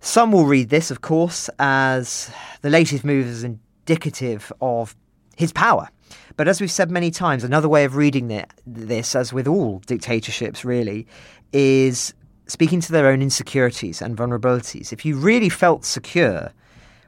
Some 0.02 0.32
will 0.32 0.46
read 0.46 0.70
this, 0.70 0.92
of 0.92 1.02
course, 1.02 1.50
as 1.60 2.32
the 2.62 2.70
latest 2.70 3.04
move 3.04 3.28
is 3.28 3.44
indicative 3.44 4.52
of 4.62 4.96
his 5.36 5.52
power 5.52 5.90
but 6.38 6.48
as 6.48 6.62
we've 6.62 6.72
said 6.72 6.92
many 6.92 7.12
times, 7.12 7.44
another 7.44 7.70
way 7.70 7.86
of 7.86 7.96
reading 7.96 8.44
this, 8.66 9.16
as 9.16 9.34
with 9.34 9.48
all 9.48 9.80
dictatorships 9.86 10.64
really, 10.64 11.08
is 11.54 12.14
speaking 12.48 12.82
to 12.82 12.92
their 12.92 13.08
own 13.08 13.22
insecurities 13.22 14.02
and 14.02 14.18
vulnerabilities. 14.18 14.92
If 14.92 15.06
you 15.06 15.18
really 15.18 15.50
felt 15.50 15.86
secure, 15.86 16.52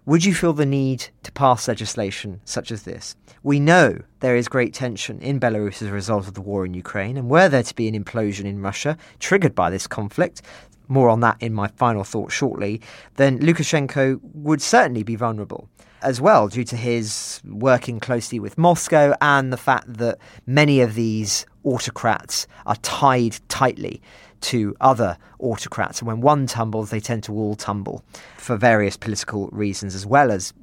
would 0.06 0.26
you 0.26 0.34
feel 0.34 0.54
the 0.54 0.66
need 0.66 1.08
to 1.24 1.32
pass 1.32 1.68
legislation 1.68 2.42
such 2.46 2.72
as 2.72 2.84
this? 2.84 3.16
We 3.44 3.60
know 3.60 4.00
there 4.20 4.36
is 4.36 4.48
great 4.48 4.74
tension 4.74 5.20
in 5.20 5.40
Belarus 5.40 5.82
as 5.82 5.88
a 5.88 5.92
result 5.92 6.28
of 6.28 6.36
the 6.36 6.42
war 6.42 6.66
in 6.66 6.74
Ukraine, 6.74 7.18
and 7.18 7.30
were 7.30 7.50
there 7.50 7.64
to 7.64 7.76
be 7.76 7.88
an 7.88 8.04
implosion 8.04 8.46
in 8.46 8.62
Russia 8.62 8.98
triggered 9.20 9.56
by 9.56 9.70
this 9.70 9.88
conflict, 9.88 10.42
more 10.88 11.10
on 11.10 11.22
that 11.22 11.38
in 11.40 11.54
my 11.54 11.68
final 11.70 12.04
thought 12.04 12.32
shortly, 12.32 12.82
then 13.16 13.40
Lukashenko 13.40 14.20
would 14.34 14.62
certainly 14.62 15.04
be 15.04 15.16
vulnerable 15.16 15.70
as 16.02 16.20
well, 16.20 16.48
due 16.48 16.64
to 16.66 16.76
his 16.76 17.42
working 17.46 18.00
closely 18.00 18.40
with 18.40 18.58
Moscow 18.58 19.14
and 19.22 19.52
the 19.52 19.58
fact 19.58 19.94
that 19.98 20.18
many 20.46 20.82
of 20.82 20.96
these 20.96 21.46
autocrats 21.64 22.48
are 22.66 22.76
tied 22.78 23.38
tightly 23.50 24.02
to 24.42 24.76
other 24.82 25.18
autocrats. 25.40 26.00
And 26.00 26.08
when 26.08 26.22
one 26.22 26.48
tumbles, 26.48 26.90
they 26.90 27.00
tend 27.00 27.24
to 27.26 27.34
all 27.34 27.56
tumble 27.56 28.04
for 28.38 28.58
various 28.58 28.98
political 28.98 29.48
reasons, 29.50 29.96
as 29.96 30.06
well 30.06 30.32
as 30.32 30.54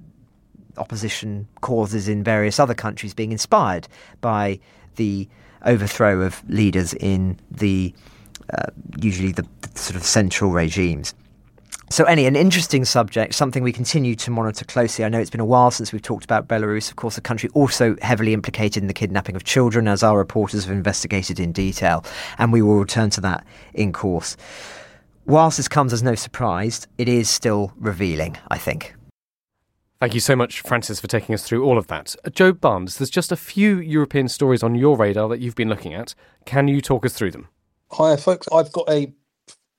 opposition 0.77 1.49
causes 1.61 2.09
in 2.09 2.23
various 2.23 2.59
other 2.59 2.75
countries 2.75 3.15
being 3.15 3.33
inspired 3.33 3.89
by 4.21 4.59
the 4.97 5.29
overthrow 5.65 6.21
of 6.21 6.49
leaders 6.49 6.95
in 6.95 7.39
the 7.51 7.93
uh, 8.55 8.71
usually 9.01 9.33
the, 9.33 9.47
the 9.61 9.79
sort 9.79 9.97
of 9.97 10.03
central 10.03 10.51
regimes. 10.51 11.15
So, 11.91 12.05
any 12.05 12.27
an 12.27 12.37
interesting 12.37 12.85
subject, 12.85 13.35
something 13.35 13.63
we 13.63 13.73
continue 13.73 14.15
to 14.17 14.31
monitor 14.31 14.65
closely. 14.67 15.07
I 15.07 15.09
know 15.09 15.19
it's 15.19 15.31
been 15.31 15.41
a 15.41 15.45
while 15.47 15.71
since 15.71 15.91
we've 15.91 16.03
talked 16.03 16.25
about 16.25 16.47
Belarus, 16.47 16.91
of 16.91 16.97
course, 16.97 17.17
a 17.17 17.23
country 17.23 17.49
also 17.55 17.97
heavily 18.03 18.35
implicated 18.35 18.83
in 18.83 18.89
the 18.89 18.95
kidnapping 18.95 19.35
of 19.35 19.45
children, 19.45 19.89
as 19.89 20.03
our 20.03 20.19
reporters 20.19 20.65
have 20.65 20.73
investigated 20.73 21.41
in 21.41 21.51
detail, 21.51 22.05
and 22.37 22.53
we 22.53 22.61
will 22.61 22.79
return 22.79 23.09
to 23.11 23.23
that 23.23 23.47
in 23.73 23.93
course. 23.93 24.37
Whilst 25.25 25.57
this 25.57 25.69
comes 25.69 25.93
as 25.95 26.03
no 26.03 26.15
surprise, 26.15 26.87
it 26.99 27.09
is 27.09 27.31
still 27.31 27.73
revealing, 27.79 28.37
I 28.51 28.59
think. 28.59 28.95
Thank 29.99 30.15
you 30.15 30.21
so 30.21 30.37
much, 30.37 30.61
Francis, 30.61 31.01
for 31.01 31.09
taking 31.09 31.35
us 31.35 31.43
through 31.43 31.65
all 31.65 31.77
of 31.77 31.89
that. 31.89 32.15
Uh, 32.25 32.31
Joe 32.31 32.53
Barnes, 32.53 32.99
there's 32.99 33.11
just 33.11 33.33
a 33.33 33.37
few 33.37 33.79
European 33.79 34.29
stories 34.29 34.63
on 34.63 34.75
your 34.75 34.97
radar 34.97 35.29
that 35.29 35.41
you've 35.41 35.57
been 35.57 35.69
looking 35.69 35.93
at. 35.93 36.15
Can 36.45 36.69
you 36.69 36.81
talk 36.81 37.05
us 37.05 37.15
through 37.15 37.33
them? 37.33 37.49
Hi, 37.93 38.17
folks. 38.17 38.47
I've 38.53 38.71
got 38.73 38.89
a 38.89 39.13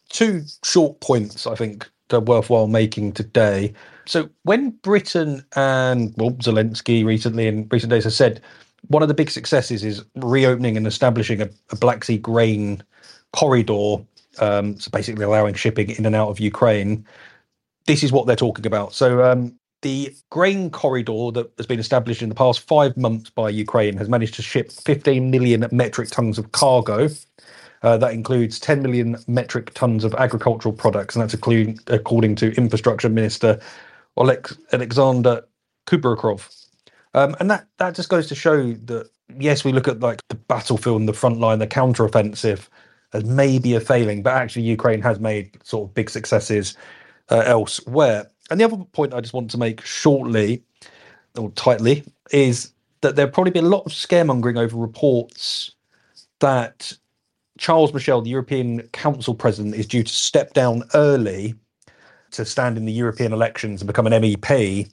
two 0.10 0.44
short 0.64 1.00
points, 1.00 1.48
I 1.48 1.56
think, 1.56 1.90
worthwhile 2.12 2.68
making 2.68 3.12
today. 3.14 3.74
So 4.06 4.30
when 4.44 4.72
Britain 4.72 5.46
and 5.56 6.14
well 6.18 6.32
Zelensky 6.32 7.06
recently 7.06 7.48
in 7.48 7.68
recent 7.70 7.92
days 7.92 8.06
has 8.06 8.16
said 8.16 8.42
one 8.88 9.02
of 9.02 9.08
the 9.08 9.14
big 9.14 9.30
successes 9.30 9.84
is 9.84 10.04
reopening 10.16 10.78
and 10.78 10.88
establishing 10.88 11.42
a, 11.42 11.50
a 11.72 11.76
Black 11.76 12.04
Sea 12.04 12.18
grain 12.18 12.82
corridor, 13.34 13.98
um, 14.40 14.80
so 14.80 14.90
basically 14.92 15.26
allowing 15.26 15.54
shipping 15.54 15.90
in 15.92 16.06
and 16.06 16.16
out 16.16 16.30
of 16.30 16.40
Ukraine. 16.40 17.06
This 17.86 18.04
is 18.04 18.12
what 18.12 18.26
they're 18.26 18.36
talking 18.36 18.66
about. 18.66 18.94
So 18.94 19.24
um, 19.24 19.60
the 19.82 20.14
grain 20.30 20.70
corridor 20.70 21.32
that 21.32 21.52
has 21.58 21.66
been 21.66 21.80
established 21.80 22.22
in 22.22 22.30
the 22.30 22.36
past 22.36 22.62
five 22.62 22.98
months 22.98 23.30
by 23.30 23.50
Ukraine 23.50 23.98
has 23.98 24.10
managed 24.10 24.36
to 24.36 24.42
ship 24.42 24.72
15 24.72 25.32
million 25.32 25.68
metric 25.72 26.10
tons 26.10 26.38
of 26.38 26.52
cargo 26.52 27.10
uh, 27.84 27.98
that 27.98 28.14
includes 28.14 28.60
10 28.60 28.82
million 28.82 29.18
metric 29.28 29.74
tons 29.74 30.04
of 30.04 30.14
agricultural 30.16 30.74
products, 30.74 31.16
and 31.16 31.24
that's 31.24 31.34
including, 31.34 31.80
according 31.88 32.36
to 32.36 32.54
Infrastructure 32.56 33.10
Minister 33.10 33.60
Oleg, 34.18 34.50
Alexander 34.72 35.44
Kubrakov. 35.88 36.68
Um, 37.14 37.36
and 37.40 37.50
that, 37.50 37.68
that 37.78 37.96
just 37.96 38.10
goes 38.10 38.28
to 38.28 38.36
show 38.36 38.74
that, 38.74 39.10
yes, 39.38 39.64
we 39.64 39.72
look 39.72 39.88
at 39.88 40.00
like 40.00 40.22
the 40.28 40.36
battlefield 40.36 41.00
and 41.00 41.10
the 41.10 41.14
front 41.14 41.40
line, 41.40 41.60
the 41.60 41.68
counteroffensive 41.68 42.68
as 43.14 43.26
maybe 43.26 43.74
a 43.74 43.80
failing, 43.80 44.22
but 44.22 44.34
actually 44.34 44.64
Ukraine 44.64 45.02
has 45.02 45.20
made 45.20 45.58
sort 45.64 45.90
of 45.90 45.94
big 45.94 46.10
successes 46.10 46.78
uh, 47.30 47.44
elsewhere. 47.46 48.30
And 48.52 48.60
the 48.60 48.66
other 48.66 48.78
point 48.78 49.14
I 49.14 49.22
just 49.22 49.34
want 49.34 49.50
to 49.52 49.58
make 49.58 49.82
shortly 49.82 50.64
or 51.38 51.50
tightly 51.52 52.04
is 52.32 52.72
that 53.02 53.16
there'll 53.16 53.32
probably 53.32 53.52
be 53.52 53.60
a 53.60 53.64
lot 53.64 53.86
of 53.86 53.92
scaremongering 53.92 54.58
over 54.58 54.78
reports 54.78 55.72
that 56.40 56.94
Charles 57.60 57.94
Michel, 57.94 58.22
the 58.22 58.30
European 58.30 58.82
Council 58.94 59.36
president, 59.36 59.76
is 59.76 59.86
due 59.86 60.02
to 60.02 60.14
step 60.14 60.54
down 60.54 60.84
early 60.94 61.54
to 62.32 62.46
stand 62.46 62.78
in 62.78 62.86
the 62.86 62.94
European 62.94 63.34
elections 63.34 63.82
and 63.82 63.88
become 63.88 64.08
an 64.08 64.14
MEP. 64.14 64.90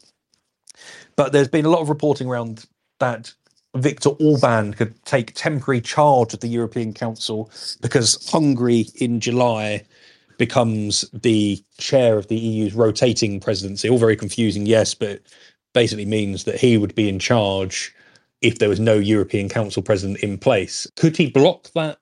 But 1.15 1.33
there's 1.33 1.49
been 1.49 1.65
a 1.65 1.71
lot 1.71 1.81
of 1.81 1.89
reporting 1.89 2.27
around 2.27 2.67
that 2.99 3.33
Viktor 3.77 4.11
Orban 4.21 4.75
could 4.75 5.03
take 5.05 5.33
temporary 5.35 5.81
charge 5.81 6.35
of 6.35 6.41
the 6.41 6.49
European 6.49 6.93
Council 6.93 7.51
because 7.81 8.29
Hungary 8.31 8.87
in 8.97 9.21
July 9.21 9.85
becomes 10.37 11.09
the 11.13 11.63
chair 11.79 12.19
of 12.19 12.27
the 12.27 12.37
EU's 12.37 12.75
rotating 12.75 13.39
presidency. 13.39 13.89
All 13.89 13.99
very 13.99 14.17
confusing, 14.17 14.67
yes, 14.67 14.93
but 14.93 15.21
basically 15.73 16.05
means 16.05 16.45
that 16.45 16.59
he 16.59 16.79
would 16.79 16.97
be 16.97 17.09
in 17.09 17.21
charge 17.21 17.95
if 18.41 18.59
there 18.59 18.69
was 18.69 18.81
no 18.81 18.95
European 18.95 19.49
Council 19.49 19.83
president 19.83 20.19
in 20.19 20.37
place. 20.37 20.87
Could 20.97 21.17
he 21.17 21.31
block 21.31 21.71
that 21.75 21.99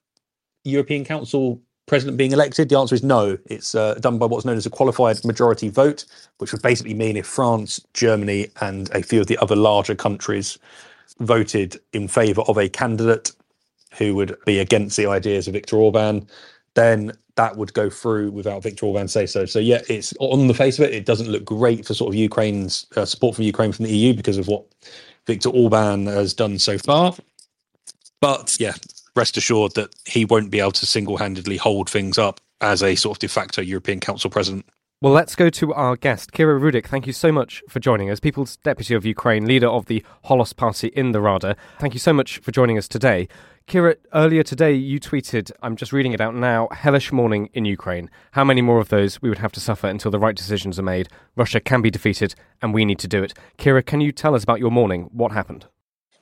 European 0.64 1.05
Council 1.05 1.61
president 1.87 2.16
being 2.16 2.33
elected? 2.33 2.68
The 2.68 2.79
answer 2.79 2.94
is 2.94 3.03
no. 3.03 3.38
It's 3.46 3.74
uh, 3.74 3.94
done 3.94 4.18
by 4.18 4.27
what's 4.27 4.44
known 4.44 4.57
as 4.57 4.66
a 4.66 4.70
qualified 4.70 5.24
majority 5.24 5.68
vote, 5.68 6.05
which 6.38 6.53
would 6.53 6.62
basically 6.62 6.94
mean 6.94 7.16
if 7.16 7.27
France, 7.27 7.81
Germany, 7.92 8.48
and 8.61 8.90
a 8.94 9.03
few 9.03 9.20
of 9.20 9.27
the 9.27 9.38
other 9.38 9.57
larger 9.57 9.94
countries 9.94 10.59
voted 11.20 11.79
in 11.92 12.09
favour 12.09 12.42
of 12.42 12.59
a 12.59 12.68
candidate 12.68 13.33
who 13.98 14.14
would 14.14 14.37
be 14.44 14.59
against 14.59 14.96
the 14.96 15.07
ideas 15.07 15.46
of 15.46 15.55
Viktor 15.55 15.77
Orban, 15.77 16.27
then 16.74 17.12
that 17.37 17.57
would 17.57 17.72
go 17.74 17.90
through 17.90 18.31
without 18.31 18.62
Viktor 18.62 18.87
Orban 18.87 19.09
say 19.09 19.27
so. 19.27 19.44
So 19.44 19.59
yeah, 19.59 19.81
it's 19.88 20.14
on 20.20 20.46
the 20.46 20.55
face 20.55 20.79
of 20.79 20.85
it, 20.87 20.94
it 20.94 21.07
doesn't 21.07 21.29
look 21.29 21.44
great 21.44 21.87
for 21.87 21.94
sort 21.94 22.12
of 22.12 22.18
Ukraine's 22.18 22.87
uh, 22.96 23.05
support 23.05 23.37
from 23.37 23.44
Ukraine 23.44 23.72
from 23.72 23.85
the 23.85 23.96
EU 23.96 24.14
because 24.14 24.38
of 24.38 24.48
what 24.48 24.64
Viktor 25.27 25.48
Orban 25.50 26.07
has 26.07 26.35
done 26.35 26.59
so 26.59 26.79
far. 26.79 27.14
But 28.20 28.57
yeah, 28.59 28.74
rest 29.16 29.37
assured 29.37 29.74
that 29.74 29.94
he 30.07 30.24
won't 30.24 30.50
be 30.50 30.61
able 30.61 30.72
to 30.72 30.87
single 30.87 31.16
handedly 31.16 31.57
hold 31.57 31.88
things 31.88 32.18
up 32.18 32.40
as 32.61 32.83
a 32.83 32.94
sort 32.94 33.16
of 33.16 33.20
de 33.20 33.29
facto 33.29 33.62
European 33.62 34.00
Council 34.00 34.31
president. 34.31 34.66
Well, 35.00 35.12
let's 35.12 35.37
go 35.37 35.50
to 35.50 35.74
our 35.74 35.96
guest, 35.96 36.33
Kira 36.33 36.59
Rudik. 36.59 36.87
Thank 36.87 37.07
you 37.07 37.12
so 37.12 37.31
much 37.31 37.62
for 37.68 37.79
joining 37.79 38.09
us, 38.09 38.20
People's 38.20 38.57
Deputy 38.57 38.94
of 38.94 39.05
Ukraine, 39.05 39.44
leader 39.44 39.66
of 39.66 39.85
the 39.85 40.03
Holos 40.24 40.57
Party 40.57 40.88
in 40.88 41.12
the 41.12 41.20
Rada. 41.20 41.57
Thank 41.79 41.92
you 41.92 42.00
so 42.00 42.14
much 42.14 42.38
for 42.38 42.53
joining 42.53 42.79
us 42.79 42.88
today. 42.88 43.29
Kira, 43.68 43.96
earlier 44.14 44.42
today 44.42 44.72
you 44.72 44.98
tweeted, 44.98 45.50
I'm 45.62 45.77
just 45.77 45.92
reading 45.92 46.12
it 46.12 46.22
out 46.22 46.35
now, 46.35 46.68
hellish 46.70 47.12
morning 47.12 47.50
in 47.53 47.66
Ukraine. 47.66 48.09
How 48.33 48.44
many 48.44 48.62
more 48.62 48.81
of 48.81 48.88
those 48.88 49.20
we 49.20 49.29
would 49.29 49.38
have 49.38 49.53
to 49.53 49.61
suffer 49.61 49.88
until 49.88 50.11
the 50.11 50.18
right 50.18 50.37
decisions 50.37 50.79
are 50.79 50.83
made? 50.83 51.09
Russia 51.37 51.61
can 51.61 51.83
be 51.83 51.90
defeated 51.90 52.35
and 52.62 52.72
we 52.72 52.87
need 52.87 52.98
to 53.00 53.09
do 53.09 53.22
it. 53.22 53.35
Kira, 53.59 53.85
can 53.85 54.00
you 54.00 54.11
tell 54.11 54.35
us 54.35 54.42
about 54.42 54.61
your 54.61 54.70
morning? 54.70 55.11
What 55.12 55.33
happened? 55.33 55.66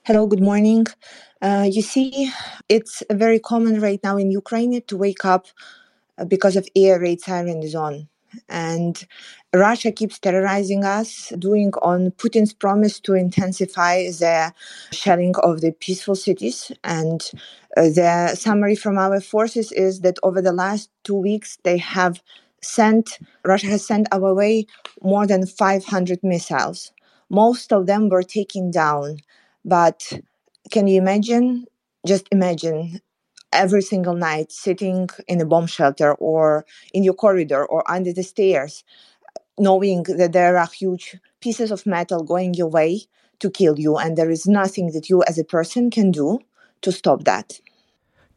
Hello, 0.04 0.26
good 0.26 0.42
morning. 0.42 0.86
Uh, 1.40 1.68
you 1.70 1.80
see, 1.80 2.28
it's 2.68 3.04
very 3.12 3.38
common 3.38 3.80
right 3.80 4.00
now 4.02 4.16
in 4.16 4.32
Ukraine 4.32 4.82
to 4.88 4.96
wake 4.96 5.24
up 5.24 5.46
uh, 6.18 6.24
because 6.24 6.56
of 6.56 6.68
air 6.74 7.00
raid 7.00 7.20
siren 7.20 7.62
is 7.62 7.76
on 7.76 8.08
and 8.48 9.06
Russia 9.54 9.92
keeps 9.92 10.18
terrorizing 10.18 10.84
us, 10.84 11.32
doing 11.38 11.72
on 11.82 12.10
Putin's 12.12 12.52
promise 12.52 13.00
to 13.00 13.14
intensify 13.14 14.04
the 14.04 14.52
shelling 14.92 15.34
of 15.42 15.60
the 15.60 15.72
peaceful 15.72 16.16
cities. 16.16 16.72
And 16.84 17.22
uh, 17.76 17.82
the 17.82 18.34
summary 18.36 18.76
from 18.76 18.98
our 18.98 19.20
forces 19.20 19.72
is 19.72 20.00
that 20.00 20.18
over 20.22 20.42
the 20.42 20.52
last 20.52 20.90
two 21.04 21.16
weeks, 21.16 21.58
they 21.64 21.78
have 21.78 22.22
sent, 22.62 23.18
Russia 23.44 23.68
has 23.68 23.86
sent 23.86 24.08
our 24.12 24.34
way 24.34 24.66
more 25.02 25.26
than 25.26 25.46
500 25.46 26.20
missiles. 26.22 26.92
Most 27.30 27.72
of 27.72 27.86
them 27.86 28.08
were 28.08 28.22
taken 28.22 28.70
down. 28.70 29.18
But 29.64 30.12
can 30.70 30.86
you 30.86 30.98
imagine? 30.98 31.66
Just 32.06 32.26
imagine 32.32 33.00
every 33.52 33.82
single 33.82 34.14
night 34.14 34.50
sitting 34.50 35.08
in 35.28 35.40
a 35.40 35.46
bomb 35.46 35.66
shelter 35.66 36.14
or 36.14 36.64
in 36.92 37.04
your 37.04 37.14
corridor 37.14 37.64
or 37.64 37.88
under 37.90 38.12
the 38.12 38.22
stairs 38.22 38.82
knowing 39.58 40.02
that 40.04 40.32
there 40.32 40.56
are 40.56 40.66
huge 40.66 41.18
pieces 41.40 41.70
of 41.70 41.86
metal 41.86 42.24
going 42.24 42.54
your 42.54 42.68
way 42.68 43.02
to 43.38 43.50
kill 43.50 43.78
you 43.78 43.96
and 43.96 44.16
there 44.16 44.30
is 44.30 44.46
nothing 44.46 44.92
that 44.92 45.10
you 45.10 45.22
as 45.28 45.38
a 45.38 45.44
person 45.44 45.90
can 45.90 46.10
do 46.10 46.38
to 46.80 46.90
stop 46.90 47.24
that 47.24 47.60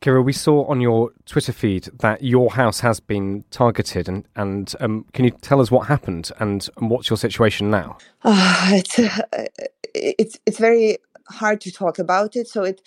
Kira, 0.01 0.23
we 0.23 0.33
saw 0.33 0.65
on 0.65 0.81
your 0.81 1.11
Twitter 1.25 1.53
feed 1.53 1.89
that 1.99 2.21
your 2.21 2.51
house 2.51 2.81
has 2.81 2.99
been 2.99 3.43
targeted, 3.49 4.07
and 4.07 4.27
and 4.35 4.75
um, 4.79 5.05
can 5.13 5.25
you 5.25 5.31
tell 5.31 5.61
us 5.61 5.71
what 5.71 5.87
happened 5.87 6.31
and, 6.37 6.67
and 6.77 6.91
what's 6.91 7.09
your 7.09 7.17
situation 7.17 7.71
now? 7.71 7.97
Uh, 8.21 8.71
it's 8.73 8.99
uh, 8.99 9.47
it's 9.95 10.37
it's 10.45 10.59
very 10.59 10.97
hard 11.29 11.61
to 11.61 11.71
talk 11.71 11.99
about 11.99 12.35
it. 12.35 12.47
So 12.47 12.63
it 12.63 12.81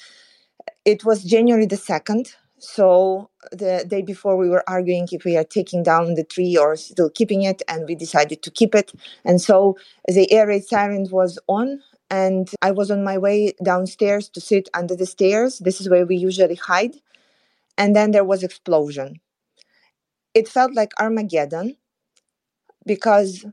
it 0.84 1.04
was 1.04 1.24
January 1.24 1.66
the 1.66 1.76
2nd. 1.76 2.34
So 2.58 3.30
the 3.52 3.84
day 3.86 4.02
before, 4.02 4.36
we 4.36 4.48
were 4.48 4.68
arguing 4.68 5.06
if 5.12 5.24
we 5.24 5.36
are 5.36 5.44
taking 5.44 5.82
down 5.82 6.14
the 6.14 6.24
tree 6.24 6.56
or 6.56 6.76
still 6.76 7.10
keeping 7.10 7.42
it, 7.42 7.62
and 7.68 7.86
we 7.86 7.94
decided 7.94 8.42
to 8.42 8.50
keep 8.50 8.74
it. 8.74 8.92
And 9.24 9.40
so 9.40 9.76
the 10.08 10.30
air 10.32 10.48
raid 10.48 10.64
siren 10.64 11.06
was 11.10 11.38
on, 11.46 11.80
and 12.10 12.50
I 12.62 12.72
was 12.72 12.90
on 12.90 13.04
my 13.04 13.16
way 13.16 13.52
downstairs 13.62 14.28
to 14.30 14.40
sit 14.40 14.68
under 14.74 14.96
the 14.96 15.06
stairs. 15.06 15.58
This 15.60 15.80
is 15.80 15.88
where 15.88 16.06
we 16.06 16.16
usually 16.16 16.56
hide. 16.56 16.96
And 17.76 17.94
then 17.94 18.10
there 18.10 18.24
was 18.24 18.42
explosion. 18.42 19.20
It 20.34 20.48
felt 20.48 20.74
like 20.74 20.92
Armageddon 21.00 21.76
because 22.86 23.44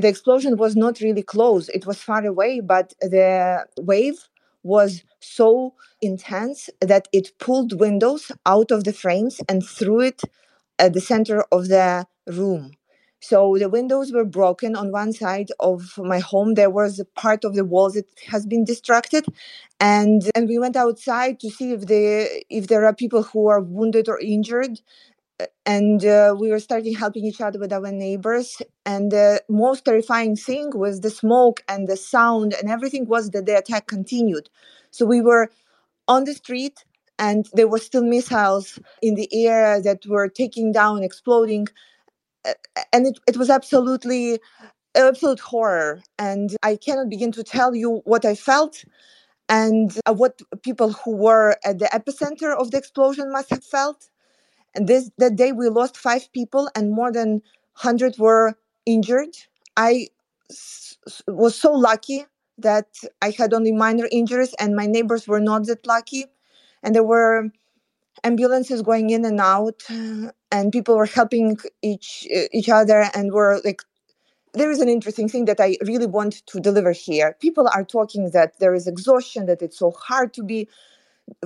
the 0.00 0.08
explosion 0.08 0.56
was 0.56 0.76
not 0.76 1.00
really 1.00 1.22
close. 1.22 1.68
It 1.70 1.86
was 1.86 2.02
far 2.02 2.24
away, 2.24 2.60
but 2.60 2.94
the 3.00 3.66
wave 3.78 4.28
was 4.62 5.02
so 5.20 5.74
intense 6.02 6.68
that 6.80 7.08
it 7.12 7.32
pulled 7.38 7.78
windows 7.80 8.30
out 8.46 8.70
of 8.70 8.84
the 8.84 8.92
frames 8.92 9.40
and 9.48 9.64
threw 9.64 10.00
it 10.00 10.22
at 10.78 10.92
the 10.92 11.00
center 11.00 11.44
of 11.52 11.68
the 11.68 12.06
room. 12.26 12.72
So 13.20 13.56
the 13.58 13.68
windows 13.68 14.12
were 14.12 14.24
broken 14.24 14.76
on 14.76 14.92
one 14.92 15.12
side 15.12 15.48
of 15.58 15.98
my 15.98 16.20
home. 16.20 16.54
There 16.54 16.70
was 16.70 17.00
a 17.00 17.04
part 17.04 17.44
of 17.44 17.56
the 17.56 17.64
walls 17.64 17.94
that 17.94 18.06
has 18.28 18.46
been 18.46 18.64
destructed, 18.64 19.24
and 19.80 20.22
and 20.36 20.48
we 20.48 20.58
went 20.58 20.76
outside 20.76 21.40
to 21.40 21.50
see 21.50 21.72
if 21.72 21.86
the 21.86 22.44
if 22.48 22.68
there 22.68 22.84
are 22.86 22.94
people 22.94 23.24
who 23.24 23.48
are 23.48 23.60
wounded 23.60 24.08
or 24.08 24.20
injured 24.20 24.80
and 25.66 26.04
uh, 26.04 26.34
we 26.38 26.50
were 26.50 26.58
starting 26.58 26.94
helping 26.94 27.24
each 27.24 27.40
other 27.40 27.58
with 27.58 27.72
our 27.72 27.92
neighbors 27.92 28.60
and 28.84 29.12
the 29.12 29.42
most 29.48 29.84
terrifying 29.84 30.36
thing 30.36 30.70
was 30.74 31.00
the 31.00 31.10
smoke 31.10 31.62
and 31.68 31.88
the 31.88 31.96
sound 31.96 32.54
and 32.54 32.70
everything 32.70 33.06
was 33.06 33.30
that 33.30 33.46
the 33.46 33.56
attack 33.56 33.86
continued. 33.86 34.48
So 34.90 35.06
we 35.06 35.20
were 35.20 35.50
on 36.08 36.24
the 36.24 36.34
street 36.34 36.84
and 37.18 37.48
there 37.52 37.68
were 37.68 37.78
still 37.78 38.04
missiles 38.04 38.78
in 39.02 39.14
the 39.14 39.28
air 39.32 39.80
that 39.82 40.06
were 40.06 40.28
taking 40.28 40.72
down 40.72 41.02
exploding 41.02 41.68
and 42.92 43.06
it, 43.06 43.18
it 43.26 43.36
was 43.36 43.50
absolutely 43.50 44.40
absolute 44.96 45.40
horror. 45.40 46.02
And 46.18 46.56
i 46.62 46.76
cannot 46.76 47.10
begin 47.10 47.32
to 47.32 47.44
tell 47.44 47.74
you 47.74 48.02
what 48.04 48.24
i 48.24 48.34
felt 48.34 48.84
and 49.48 49.98
uh, 50.06 50.14
what 50.14 50.40
people 50.62 50.92
who 50.92 51.16
were 51.16 51.56
at 51.64 51.78
the 51.78 51.86
epicenter 51.86 52.56
of 52.56 52.70
the 52.70 52.78
explosion 52.78 53.32
must 53.32 53.50
have 53.50 53.64
felt 53.64 54.10
and 54.74 54.88
this 54.88 55.10
that 55.18 55.36
day 55.36 55.52
we 55.52 55.68
lost 55.70 55.96
five 55.98 56.32
people 56.32 56.70
and 56.76 56.92
more 56.92 57.12
than 57.12 57.42
100 57.82 58.18
were 58.18 58.54
injured. 58.86 59.36
I 59.76 60.08
s- 60.50 60.98
was 61.28 61.56
so 61.56 61.72
lucky 61.72 62.26
that 62.58 62.88
I 63.22 63.30
had 63.30 63.54
only 63.54 63.72
minor 63.72 64.08
injuries 64.12 64.54
and 64.60 64.76
my 64.76 64.86
neighbors 64.86 65.28
were 65.28 65.40
not 65.40 65.66
that 65.66 65.86
lucky. 65.86 66.26
And 66.82 66.94
there 66.94 67.04
were 67.04 67.50
ambulances 68.24 68.82
going 68.82 69.10
in 69.10 69.24
and 69.24 69.40
out 69.40 69.82
and 70.52 70.72
people 70.72 70.96
were 70.96 71.06
helping 71.06 71.58
each 71.82 72.26
each 72.52 72.68
other 72.70 73.10
and 73.14 73.32
were 73.32 73.60
like 73.64 73.82
there 74.54 74.70
is 74.70 74.80
an 74.80 74.90
interesting 74.90 75.28
thing 75.28 75.46
that 75.46 75.60
I 75.60 75.76
really 75.86 76.06
want 76.06 76.46
to 76.46 76.60
deliver 76.60 76.92
here. 76.92 77.36
People 77.40 77.68
are 77.74 77.84
talking 77.84 78.30
that 78.32 78.58
there 78.60 78.74
is 78.74 78.86
exhaustion, 78.88 79.46
that 79.46 79.62
it's 79.62 79.78
so 79.78 79.92
hard 79.92 80.34
to 80.34 80.44
be 80.44 80.68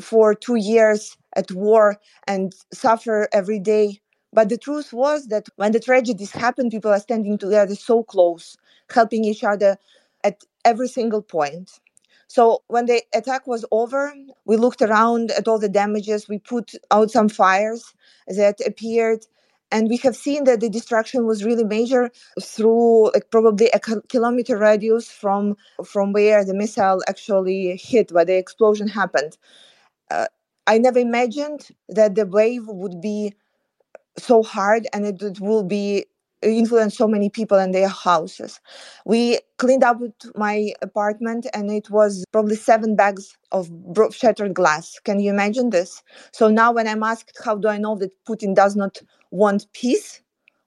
for 0.01 0.35
two 0.35 0.57
years 0.57 1.17
at 1.37 1.51
war 1.53 1.97
and 2.27 2.55
suffer 2.73 3.29
every 3.33 3.59
day. 3.59 4.01
But 4.33 4.49
the 4.49 4.59
truth 4.59 4.93
was 4.93 5.27
that 5.29 5.49
when 5.57 5.73
the 5.73 5.81
tragedies 5.81 6.31
happened, 6.33 6.71
people 6.71 6.91
are 6.91 7.01
standing 7.01 7.39
together 7.39 7.75
so 7.75 8.03
close, 8.03 8.57
helping 8.91 9.25
each 9.25 9.45
other 9.45 9.77
at 10.25 10.43
every 10.65 10.89
single 10.89 11.23
point. 11.23 11.81
So 12.29 12.63
when 12.69 12.87
the 12.87 13.03
attack 13.15 13.47
was 13.47 13.65
over, 13.73 14.15
we 14.47 14.57
looked 14.57 14.81
around 14.81 15.31
at 15.33 15.47
all 15.49 15.59
the 15.59 15.69
damages. 15.69 16.29
We 16.29 16.39
put 16.39 16.73
out 16.91 17.11
some 17.11 17.29
fires 17.29 17.93
that 18.27 18.59
appeared, 18.67 19.27
and 19.71 19.89
we 19.91 19.99
have 19.99 20.17
seen 20.17 20.45
that 20.45 20.61
the 20.61 20.71
destruction 20.71 21.27
was 21.27 21.45
really 21.45 21.65
major 21.65 22.11
through 22.41 23.13
like 23.13 23.31
probably 23.31 23.69
a 23.75 23.81
kilometer 23.81 24.57
radius 24.57 25.11
from 25.11 25.57
from 25.85 26.13
where 26.13 26.43
the 26.43 26.55
missile 26.55 27.03
actually 27.07 27.77
hit, 27.77 28.13
where 28.13 28.25
the 28.25 28.39
explosion 28.39 28.89
happened. 28.89 29.37
Uh, 30.13 30.27
I 30.67 30.79
never 30.79 30.99
imagined 30.99 31.69
that 31.89 32.15
the 32.15 32.27
wave 32.27 32.67
would 32.69 33.01
be 33.01 33.35
so 34.19 34.43
hard 34.43 34.87
and 34.93 35.07
it, 35.07 35.23
it 35.23 35.41
will 35.41 35.65
be 35.65 36.07
influence 36.43 36.97
so 36.97 37.07
many 37.09 37.31
people 37.31 37.59
and 37.59 37.75
their 37.75 37.89
houses. 37.89 38.61
We 39.07 39.39
cleaned 39.59 39.85
up 39.85 39.99
my 40.35 40.73
apartment 40.83 41.47
and 41.55 41.71
it 41.71 41.89
was 41.91 42.25
probably 42.33 42.57
seven 42.57 42.97
bags 42.97 43.37
of 43.53 43.71
shattered 44.11 44.55
glass. 44.55 44.99
Can 45.05 45.21
you 45.21 45.31
imagine 45.31 45.71
this? 45.71 46.03
So 46.33 46.49
now 46.49 46.73
when 46.73 46.89
I'm 46.89 47.03
asked 47.03 47.39
how 47.45 47.57
do 47.57 47.69
I 47.69 47.79
know 47.79 47.97
that 47.97 48.11
Putin 48.27 48.55
does 48.55 48.77
not 48.77 49.01
want 49.31 49.67
peace, 49.73 50.21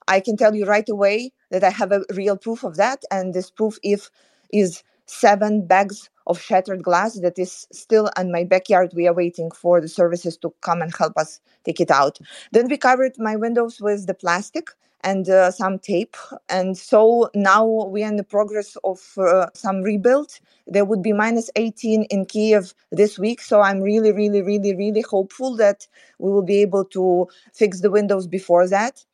I 0.08 0.20
can 0.20 0.38
tell 0.38 0.56
you 0.56 0.66
right 0.66 0.88
away 0.88 1.34
that 1.52 1.64
I 1.64 1.70
have 1.70 1.92
a 1.92 2.04
real 2.14 2.38
proof 2.38 2.64
of 2.64 2.78
that 2.78 3.04
and 3.12 3.34
this 3.34 3.52
proof 3.52 3.78
if 3.84 4.10
is 4.52 4.84
seven 5.08 5.66
bags 5.68 6.10
of 6.28 6.40
shattered 6.40 6.84
glass 6.84 7.20
that 7.20 7.38
is 7.38 7.68
still 7.72 8.10
in 8.20 8.32
my 8.32 8.44
backyard. 8.44 8.92
We 8.96 9.08
are 9.08 9.14
waiting 9.14 9.52
for 9.52 9.82
the 9.82 9.88
services 9.88 10.38
to 10.38 10.54
come 10.62 10.82
and 10.82 10.94
help 10.96 11.18
us 11.18 11.40
take 11.64 11.80
it 11.80 11.92
out. 11.92 12.20
Then 12.52 12.68
we 12.68 12.78
covered 12.78 13.14
my 13.18 13.36
windows 13.36 13.80
with 13.82 14.08
the 14.08 14.14
plastic 14.14 14.70
and 15.06 15.30
uh, 15.30 15.52
some 15.52 15.78
tape. 15.78 16.18
And 16.50 16.78
so 16.78 17.30
now 17.36 17.66
we 17.66 18.04
are 18.04 18.08
in 18.08 18.16
the 18.18 18.24
progress 18.24 18.76
of 18.84 19.00
uh, 19.18 19.48
some 19.54 19.84
rebuild. 19.84 20.40
There 20.68 20.84
would 20.84 21.04
be 21.04 21.14
minus 21.14 21.52
18 21.56 22.06
in 22.06 22.26
Kiev 22.26 22.74
this 22.92 23.20
week. 23.20 23.42
So 23.42 23.62
I'm 23.62 23.82
really, 23.82 24.12
really, 24.12 24.42
really, 24.42 24.76
really 24.76 25.02
hopeful 25.02 25.56
that 25.58 25.88
we 26.18 26.32
will 26.32 26.42
be 26.44 26.62
able 26.62 26.86
to 26.86 27.28
fix 27.54 27.82
the 27.82 27.92
windows 27.92 28.26
before 28.26 28.68
that. 28.70 29.06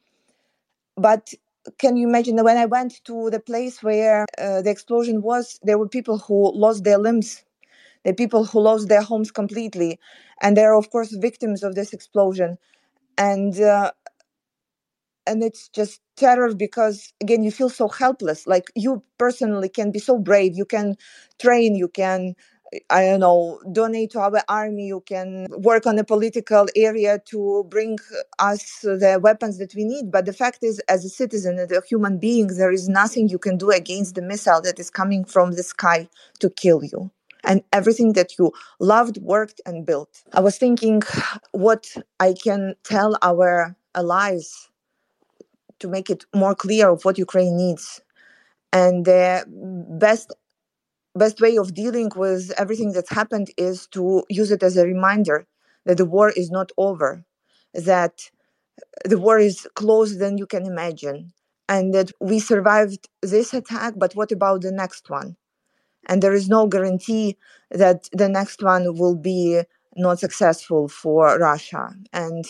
But 0.95 1.33
can 1.77 1.97
you 1.97 2.07
imagine 2.07 2.35
that 2.37 2.45
when 2.45 2.57
I 2.57 2.65
went 2.65 3.03
to 3.05 3.29
the 3.29 3.39
place 3.39 3.83
where 3.83 4.25
uh, 4.37 4.61
the 4.61 4.69
explosion 4.71 5.21
was, 5.21 5.59
there 5.63 5.77
were 5.77 5.87
people 5.87 6.17
who 6.19 6.51
lost 6.53 6.83
their 6.83 6.97
limbs, 6.97 7.43
the 8.05 8.13
people 8.13 8.45
who 8.45 8.61
lost 8.61 8.89
their 8.89 9.01
homes 9.03 9.31
completely, 9.31 9.99
and 10.41 10.57
they're 10.57 10.75
of 10.75 10.89
course 10.91 11.11
victims 11.15 11.63
of 11.63 11.75
this 11.75 11.93
explosion, 11.93 12.57
and 13.17 13.59
uh, 13.61 13.91
and 15.27 15.43
it's 15.43 15.69
just 15.69 16.01
terror 16.17 16.53
because 16.53 17.13
again 17.21 17.43
you 17.43 17.51
feel 17.51 17.69
so 17.69 17.87
helpless. 17.87 18.47
Like 18.47 18.71
you 18.75 19.03
personally 19.17 19.69
can 19.69 19.91
be 19.91 19.99
so 19.99 20.17
brave, 20.17 20.55
you 20.55 20.65
can 20.65 20.95
train, 21.39 21.75
you 21.75 21.87
can 21.87 22.35
I 22.89 23.05
don't 23.05 23.19
know, 23.19 23.59
donate 23.71 24.11
to 24.11 24.19
our 24.19 24.41
army. 24.47 24.87
You 24.87 25.01
can 25.05 25.47
work 25.49 25.85
on 25.85 25.99
a 25.99 26.03
political 26.03 26.67
area 26.75 27.19
to 27.25 27.65
bring 27.69 27.97
us 28.39 28.79
the 28.81 29.19
weapons 29.21 29.57
that 29.57 29.75
we 29.75 29.83
need. 29.83 30.11
But 30.11 30.25
the 30.25 30.33
fact 30.33 30.63
is, 30.63 30.79
as 30.87 31.03
a 31.03 31.09
citizen, 31.09 31.59
as 31.59 31.71
a 31.71 31.81
human 31.87 32.17
being, 32.17 32.47
there 32.47 32.71
is 32.71 32.87
nothing 32.87 33.27
you 33.27 33.39
can 33.39 33.57
do 33.57 33.71
against 33.71 34.15
the 34.15 34.21
missile 34.21 34.61
that 34.61 34.79
is 34.79 34.89
coming 34.89 35.25
from 35.25 35.53
the 35.53 35.63
sky 35.63 36.07
to 36.39 36.49
kill 36.49 36.83
you. 36.83 37.11
And 37.43 37.63
everything 37.73 38.13
that 38.13 38.37
you 38.37 38.51
loved, 38.79 39.17
worked, 39.17 39.59
and 39.65 39.85
built. 39.85 40.23
I 40.33 40.39
was 40.41 40.57
thinking 40.57 41.01
what 41.51 41.87
I 42.19 42.35
can 42.41 42.75
tell 42.83 43.17
our 43.21 43.75
allies 43.95 44.69
to 45.79 45.87
make 45.87 46.09
it 46.09 46.25
more 46.33 46.55
clear 46.55 46.89
of 46.89 47.03
what 47.03 47.17
Ukraine 47.17 47.57
needs. 47.57 47.99
And 48.71 49.03
the 49.05 49.43
best 49.99 50.31
best 51.15 51.41
way 51.41 51.57
of 51.57 51.73
dealing 51.73 52.11
with 52.15 52.51
everything 52.57 52.93
that's 52.93 53.09
happened 53.11 53.51
is 53.57 53.87
to 53.87 54.23
use 54.29 54.51
it 54.51 54.63
as 54.63 54.77
a 54.77 54.85
reminder 54.85 55.45
that 55.85 55.97
the 55.97 56.05
war 56.05 56.29
is 56.29 56.51
not 56.51 56.71
over, 56.77 57.23
that 57.73 58.29
the 59.05 59.19
war 59.19 59.39
is 59.39 59.67
closer 59.75 60.17
than 60.17 60.37
you 60.37 60.45
can 60.47 60.65
imagine, 60.65 61.33
and 61.69 61.93
that 61.93 62.11
we 62.19 62.39
survived 62.39 63.09
this 63.21 63.53
attack, 63.53 63.93
but 63.97 64.15
what 64.15 64.31
about 64.31 64.61
the 64.61 64.71
next 64.71 65.09
one? 65.09 65.37
And 66.07 66.21
there 66.21 66.33
is 66.33 66.49
no 66.49 66.67
guarantee 66.67 67.37
that 67.71 68.09
the 68.11 68.29
next 68.29 68.63
one 68.63 68.97
will 68.97 69.15
be 69.15 69.61
not 69.95 70.19
successful 70.19 70.87
for 70.87 71.37
Russia. 71.39 71.93
And 72.13 72.45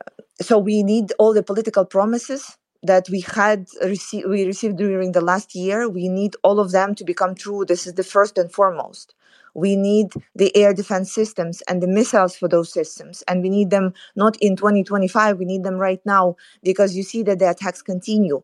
uh, 0.00 0.10
so 0.40 0.58
we 0.58 0.82
need 0.82 1.12
all 1.18 1.34
the 1.34 1.42
political 1.42 1.84
promises 1.84 2.58
that 2.82 3.08
we 3.10 3.20
had 3.20 3.68
received 3.82 4.28
we 4.28 4.44
received 4.46 4.76
during 4.76 5.12
the 5.12 5.20
last 5.20 5.54
year 5.54 5.88
we 5.88 6.08
need 6.08 6.34
all 6.42 6.58
of 6.60 6.72
them 6.72 6.94
to 6.96 7.04
become 7.04 7.34
true. 7.34 7.64
This 7.64 7.86
is 7.86 7.94
the 7.94 8.04
first 8.04 8.38
and 8.38 8.52
foremost. 8.52 9.14
We 9.54 9.76
need 9.76 10.12
the 10.34 10.56
air 10.56 10.72
defense 10.74 11.12
systems 11.12 11.62
and 11.68 11.82
the 11.82 11.86
missiles 11.86 12.36
for 12.36 12.48
those 12.48 12.72
systems 12.72 13.22
and 13.28 13.42
we 13.42 13.50
need 13.50 13.70
them 13.70 13.92
not 14.16 14.36
in 14.40 14.56
2025 14.56 15.38
we 15.38 15.44
need 15.44 15.64
them 15.64 15.76
right 15.76 16.00
now 16.06 16.36
because 16.62 16.96
you 16.96 17.02
see 17.02 17.22
that 17.24 17.38
the 17.38 17.50
attacks 17.50 17.82
continue. 17.82 18.42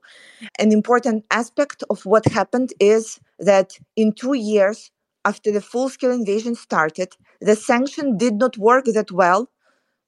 An 0.59 0.73
important 0.73 1.27
aspect 1.31 1.85
of 1.91 2.05
what 2.07 2.27
happened 2.27 2.73
is 2.81 3.21
that 3.39 3.79
in 3.97 4.13
2 4.13 4.35
years 4.35 4.91
after 5.25 5.51
the 5.53 5.61
full 5.61 5.89
scale 5.89 6.13
invasion 6.13 6.55
started 6.55 7.17
the 7.41 7.57
sanction 7.57 8.17
did 8.17 8.35
not 8.35 8.59
work 8.59 8.85
that 8.87 9.13
well 9.13 9.51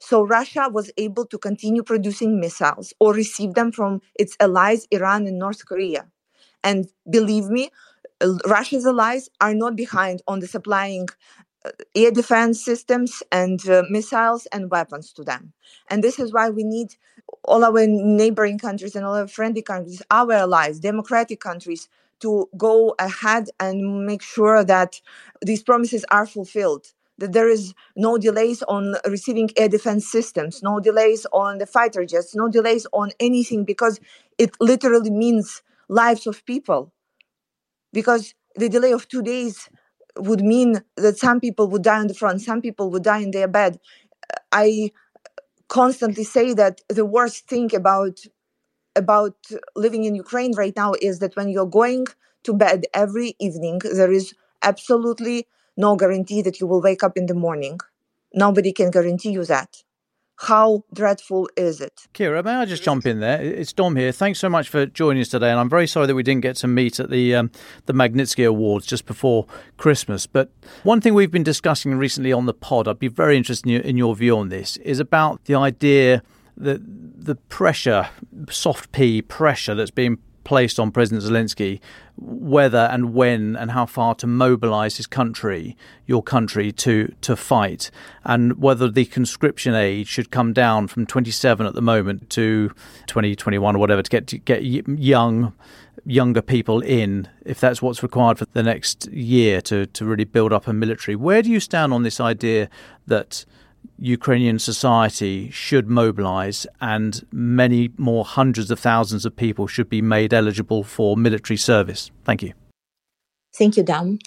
so 0.00 0.22
Russia 0.24 0.68
was 0.72 0.90
able 0.96 1.26
to 1.26 1.38
continue 1.38 1.82
producing 1.84 2.40
missiles 2.40 2.94
or 3.00 3.14
receive 3.14 3.54
them 3.54 3.72
from 3.72 4.00
its 4.18 4.36
allies, 4.40 4.88
Iran 4.90 5.26
and 5.26 5.38
North 5.38 5.66
Korea. 5.66 6.08
And 6.64 6.88
believe 7.10 7.46
me, 7.46 7.70
Russia's 8.46 8.86
allies 8.86 9.28
are 9.40 9.54
not 9.54 9.76
behind 9.76 10.22
on 10.28 10.40
the 10.40 10.46
supplying 10.46 11.08
uh, 11.64 11.70
air 11.94 12.10
defense 12.10 12.64
systems 12.64 13.22
and 13.32 13.66
uh, 13.68 13.82
missiles 13.90 14.46
and 14.46 14.70
weapons 14.70 15.12
to 15.14 15.24
them. 15.24 15.52
And 15.88 16.04
this 16.04 16.18
is 16.18 16.32
why 16.32 16.50
we 16.50 16.64
need 16.64 16.94
all 17.44 17.64
our 17.64 17.86
neighboring 17.86 18.58
countries 18.58 18.94
and 18.96 19.04
all 19.06 19.14
our 19.14 19.28
friendly 19.28 19.62
countries, 19.62 20.02
our 20.10 20.32
allies, 20.32 20.80
democratic 20.80 21.40
countries, 21.40 21.88
to 22.20 22.48
go 22.56 22.94
ahead 22.98 23.48
and 23.58 24.06
make 24.06 24.22
sure 24.22 24.62
that 24.64 25.00
these 25.42 25.62
promises 25.62 26.04
are 26.10 26.26
fulfilled 26.26 26.92
that 27.20 27.32
there 27.32 27.48
is 27.48 27.74
no 27.96 28.18
delays 28.18 28.62
on 28.64 28.96
receiving 29.06 29.50
air 29.56 29.68
defense 29.68 30.08
systems, 30.10 30.62
no 30.62 30.80
delays 30.80 31.26
on 31.32 31.58
the 31.58 31.66
fighter 31.66 32.04
jets, 32.04 32.34
no 32.34 32.48
delays 32.48 32.86
on 32.92 33.10
anything 33.20 33.64
because 33.64 34.00
it 34.38 34.52
literally 34.60 35.10
means 35.10 35.62
lives 35.88 36.26
of 36.26 36.44
people. 36.46 36.92
Because 37.92 38.34
the 38.56 38.68
delay 38.68 38.92
of 38.92 39.08
two 39.08 39.22
days 39.22 39.68
would 40.16 40.40
mean 40.42 40.82
that 40.96 41.18
some 41.18 41.40
people 41.40 41.68
would 41.68 41.82
die 41.82 41.98
on 42.00 42.06
the 42.08 42.14
front, 42.14 42.40
some 42.40 42.60
people 42.60 42.90
would 42.90 43.04
die 43.04 43.18
in 43.20 43.30
their 43.30 43.48
bed. 43.48 43.78
I 44.52 44.92
constantly 45.68 46.24
say 46.24 46.54
that 46.54 46.82
the 46.88 47.06
worst 47.06 47.48
thing 47.48 47.74
about 47.74 48.20
about 48.96 49.36
living 49.76 50.04
in 50.04 50.14
Ukraine 50.14 50.54
right 50.56 50.74
now 50.76 50.94
is 51.02 51.20
that 51.20 51.36
when 51.36 51.48
you're 51.50 51.66
going 51.82 52.06
to 52.44 52.54
bed 52.54 52.86
every 52.94 53.36
evening, 53.40 53.80
there 53.84 54.12
is 54.12 54.34
absolutely 54.62 55.46
no 55.80 55.96
guarantee 55.96 56.42
that 56.42 56.60
you 56.60 56.66
will 56.66 56.82
wake 56.82 57.02
up 57.02 57.16
in 57.16 57.26
the 57.26 57.34
morning. 57.34 57.80
Nobody 58.32 58.72
can 58.72 58.90
guarantee 58.90 59.32
you 59.32 59.44
that. 59.46 59.82
How 60.42 60.84
dreadful 60.94 61.50
is 61.54 61.82
it? 61.82 62.08
Kira, 62.14 62.42
may 62.42 62.54
I 62.54 62.64
just 62.64 62.82
jump 62.82 63.04
in 63.04 63.20
there? 63.20 63.42
It's 63.42 63.74
Dom 63.74 63.96
here. 63.96 64.10
Thanks 64.10 64.38
so 64.38 64.48
much 64.48 64.70
for 64.70 64.86
joining 64.86 65.20
us 65.20 65.28
today, 65.28 65.50
and 65.50 65.60
I'm 65.60 65.68
very 65.68 65.86
sorry 65.86 66.06
that 66.06 66.14
we 66.14 66.22
didn't 66.22 66.40
get 66.40 66.56
to 66.56 66.66
meet 66.66 66.98
at 66.98 67.10
the 67.10 67.34
um, 67.34 67.50
the 67.84 67.92
Magnitsky 67.92 68.48
Awards 68.48 68.86
just 68.86 69.04
before 69.04 69.46
Christmas. 69.76 70.26
But 70.26 70.50
one 70.82 71.02
thing 71.02 71.12
we've 71.12 71.30
been 71.30 71.42
discussing 71.42 71.94
recently 71.94 72.32
on 72.32 72.46
the 72.46 72.54
pod, 72.54 72.88
I'd 72.88 72.98
be 72.98 73.08
very 73.08 73.36
interested 73.36 73.66
in 73.66 73.72
your, 73.72 73.82
in 73.82 73.96
your 73.98 74.16
view 74.16 74.38
on 74.38 74.48
this, 74.48 74.78
is 74.78 74.98
about 74.98 75.44
the 75.44 75.56
idea 75.56 76.22
that 76.56 76.80
the 77.24 77.34
pressure, 77.34 78.08
soft 78.48 78.92
P 78.92 79.20
pressure 79.20 79.74
that's 79.74 79.90
being 79.90 80.18
placed 80.44 80.80
on 80.80 80.90
President 80.90 81.22
Zelensky 81.24 81.80
whether 82.20 82.88
and 82.92 83.14
when 83.14 83.56
and 83.56 83.70
how 83.70 83.86
far 83.86 84.14
to 84.14 84.26
mobilize 84.26 84.98
his 84.98 85.06
country, 85.06 85.76
your 86.06 86.22
country, 86.22 86.70
to 86.70 87.14
to 87.22 87.34
fight, 87.34 87.90
and 88.24 88.60
whether 88.60 88.90
the 88.90 89.06
conscription 89.06 89.74
age 89.74 90.06
should 90.06 90.30
come 90.30 90.52
down 90.52 90.86
from 90.86 91.06
27 91.06 91.66
at 91.66 91.74
the 91.74 91.80
moment 91.80 92.28
to 92.30 92.70
20, 93.06 93.34
21 93.34 93.74
or 93.74 93.78
whatever 93.78 94.02
to 94.02 94.10
get 94.10 94.26
to 94.26 94.38
get 94.38 94.62
young 94.62 95.54
younger 96.06 96.40
people 96.40 96.80
in 96.80 97.28
if 97.44 97.60
that's 97.60 97.82
what's 97.82 98.02
required 98.02 98.38
for 98.38 98.46
the 98.52 98.62
next 98.62 99.06
year 99.08 99.60
to 99.60 99.86
to 99.86 100.04
really 100.04 100.24
build 100.24 100.52
up 100.52 100.66
a 100.66 100.72
military. 100.72 101.16
Where 101.16 101.42
do 101.42 101.50
you 101.50 101.60
stand 101.60 101.92
on 101.92 102.02
this 102.02 102.20
idea 102.20 102.68
that 103.06 103.46
Ukrainian 103.98 104.58
society 104.58 105.50
should 105.50 105.88
mobilize 105.88 106.66
and 106.80 107.24
many 107.32 107.90
more 107.98 108.24
hundreds 108.24 108.70
of 108.70 108.80
thousands 108.80 109.26
of 109.26 109.36
people 109.36 109.66
should 109.66 109.88
be 109.88 110.00
made 110.00 110.32
eligible 110.32 110.82
for 110.82 111.16
military 111.16 111.56
service? 111.56 112.10
Thank 112.24 112.42
you. 112.42 112.54
Thank 113.54 113.76
you, 113.76 113.82
Dan. 113.82 114.18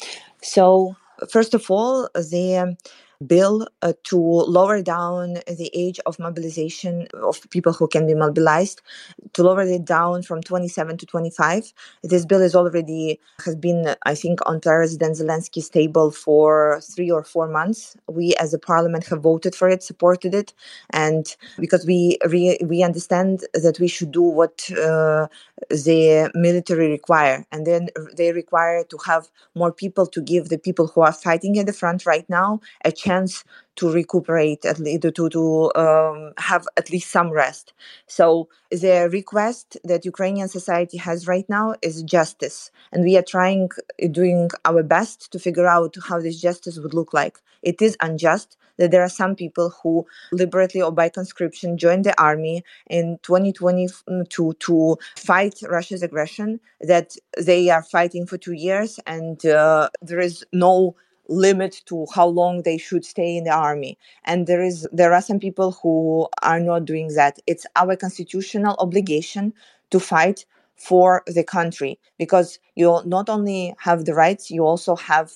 So, 0.41 0.95
first 1.29 1.53
of 1.53 1.71
all, 1.71 2.09
the 2.13 2.75
bill 3.27 3.67
uh, 3.81 3.93
to 4.03 4.17
lower 4.17 4.81
down 4.81 5.35
the 5.47 5.69
age 5.73 5.99
of 6.05 6.19
mobilization 6.19 7.07
of 7.21 7.39
people 7.49 7.73
who 7.73 7.87
can 7.87 8.05
be 8.07 8.15
mobilized 8.15 8.81
to 9.33 9.43
lower 9.43 9.61
it 9.63 9.85
down 9.85 10.23
from 10.23 10.41
27 10.41 10.97
to 10.97 11.05
25 11.05 11.73
this 12.03 12.25
bill 12.25 12.41
is 12.41 12.55
already 12.55 13.19
has 13.45 13.55
been 13.55 13.95
i 14.05 14.15
think 14.15 14.39
on 14.45 14.59
president 14.59 15.15
zelensky's 15.17 15.69
table 15.69 16.11
for 16.11 16.79
three 16.81 17.11
or 17.11 17.23
four 17.23 17.47
months. 17.47 17.95
We 18.07 18.35
as 18.35 18.53
a 18.53 18.59
parliament 18.59 19.05
have 19.07 19.21
voted 19.21 19.55
for 19.55 19.69
it 19.69 19.83
supported 19.83 20.33
it 20.33 20.53
and 20.91 21.35
because 21.59 21.85
we 21.85 22.17
we, 22.29 22.57
we 22.65 22.83
understand 22.83 23.45
that 23.53 23.79
we 23.79 23.87
should 23.87 24.11
do 24.11 24.21
what 24.23 24.69
uh, 24.71 25.27
the 25.69 26.31
military 26.35 26.89
require 26.89 27.45
and 27.51 27.65
then 27.67 27.89
they 28.17 28.31
require 28.31 28.83
to 28.85 28.97
have 29.05 29.27
more 29.55 29.71
people 29.71 30.05
to 30.07 30.21
give 30.21 30.49
the 30.49 30.57
people 30.57 30.87
who 30.87 31.01
are 31.01 31.13
fighting 31.13 31.57
at 31.59 31.65
the 31.65 31.73
front 31.73 32.05
right 32.05 32.29
now 32.29 32.59
a 32.85 32.91
chance 32.91 33.12
to 33.75 33.91
recuperate 33.91 34.65
at 34.65 34.79
least 34.79 35.01
to 35.01 35.29
to 35.29 35.71
um, 35.75 36.33
have 36.37 36.67
at 36.77 36.91
least 36.91 37.11
some 37.11 37.29
rest. 37.31 37.73
So 38.07 38.49
the 38.69 39.09
request 39.11 39.77
that 39.83 40.05
ukrainian 40.05 40.47
society 40.47 40.97
has 40.97 41.27
right 41.27 41.47
now 41.49 41.75
is 41.81 42.03
justice 42.03 42.71
and 42.91 43.03
we 43.03 43.17
are 43.17 43.23
trying 43.35 43.69
doing 44.11 44.49
our 44.65 44.83
best 44.83 45.31
to 45.31 45.39
figure 45.39 45.67
out 45.67 45.95
how 46.07 46.19
this 46.19 46.39
justice 46.39 46.77
would 46.79 46.93
look 46.93 47.13
like. 47.13 47.39
It 47.61 47.81
is 47.81 47.97
unjust 48.01 48.57
that 48.77 48.91
there 48.91 49.03
are 49.03 49.09
some 49.09 49.35
people 49.35 49.73
who 49.81 50.05
deliberately 50.31 50.81
or 50.81 50.91
by 50.91 51.09
conscription 51.09 51.77
joined 51.77 52.05
the 52.05 52.19
army 52.21 52.63
in 52.89 53.19
2022 53.23 54.53
to 54.59 54.97
fight 55.15 55.55
Russia's 55.69 56.03
aggression, 56.03 56.59
that 56.81 57.15
they 57.37 57.69
are 57.69 57.83
fighting 57.83 58.25
for 58.25 58.37
two 58.37 58.53
years 58.53 58.99
and 59.05 59.45
uh, 59.45 59.89
there 60.01 60.19
is 60.19 60.45
no 60.51 60.95
limit 61.29 61.81
to 61.87 62.05
how 62.13 62.27
long 62.27 62.63
they 62.63 62.77
should 62.77 63.05
stay 63.05 63.37
in 63.37 63.45
the 63.45 63.51
army. 63.51 63.97
And 64.25 64.47
there 64.47 64.63
is 64.63 64.87
there 64.91 65.13
are 65.13 65.21
some 65.21 65.39
people 65.39 65.71
who 65.83 66.27
are 66.41 66.59
not 66.59 66.85
doing 66.85 67.09
that. 67.15 67.39
It's 67.47 67.65
our 67.75 67.95
constitutional 67.95 68.75
obligation 68.79 69.53
to 69.91 69.99
fight 69.99 70.45
for 70.75 71.23
the 71.27 71.43
country 71.43 71.99
because 72.17 72.59
you 72.75 73.01
not 73.05 73.29
only 73.29 73.75
have 73.79 74.05
the 74.05 74.13
rights 74.13 74.51
you 74.51 74.65
also 74.65 74.95
have 74.95 75.33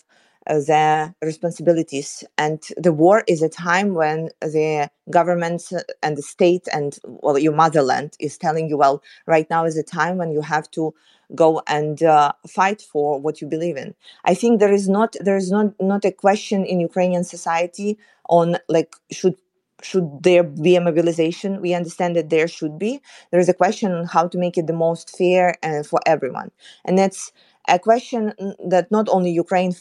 their 0.67 1.13
responsibilities. 1.21 2.23
And 2.37 2.61
the 2.77 2.93
war 2.93 3.23
is 3.27 3.41
a 3.41 3.49
time 3.49 3.93
when 3.93 4.29
the 4.41 4.89
government 5.09 5.63
and 6.01 6.17
the 6.17 6.21
state 6.21 6.67
and 6.73 6.97
well, 7.05 7.37
your 7.37 7.53
motherland 7.53 8.15
is 8.19 8.37
telling 8.37 8.69
you, 8.69 8.77
well, 8.77 9.01
right 9.25 9.49
now 9.49 9.65
is 9.65 9.77
a 9.77 9.83
time 9.83 10.17
when 10.17 10.31
you 10.31 10.41
have 10.41 10.69
to 10.71 10.93
go 11.35 11.61
and 11.67 12.01
uh, 12.03 12.31
fight 12.47 12.81
for 12.81 13.19
what 13.19 13.41
you 13.41 13.47
believe 13.47 13.75
in. 13.77 13.93
I 14.25 14.33
think 14.33 14.59
there 14.59 14.71
is 14.73 14.87
not 14.87 15.15
there 15.19 15.35
is 15.37 15.51
not 15.51 15.73
not 15.81 16.05
a 16.05 16.11
question 16.11 16.65
in 16.65 16.79
Ukrainian 16.79 17.23
society 17.23 17.97
on 18.29 18.57
like 18.69 18.95
should 19.11 19.35
should 19.83 20.23
there 20.23 20.43
be 20.43 20.75
a 20.75 20.81
mobilization? 20.81 21.61
We 21.61 21.75
understand 21.75 22.15
that 22.15 22.31
there 22.31 22.47
should 22.47 22.79
be. 22.79 22.99
There 23.29 23.39
is 23.39 23.47
a 23.49 23.53
question 23.53 23.91
on 23.91 24.05
how 24.05 24.27
to 24.27 24.37
make 24.37 24.57
it 24.57 24.65
the 24.65 24.73
most 24.73 25.15
fair 25.15 25.53
uh, 25.61 25.83
for 25.83 25.99
everyone, 26.05 26.49
and 26.85 26.97
that's 26.97 27.31
a 27.67 27.79
question 27.79 28.33
that 28.67 28.91
not 28.91 29.07
only 29.09 29.31
Ukraine 29.31 29.73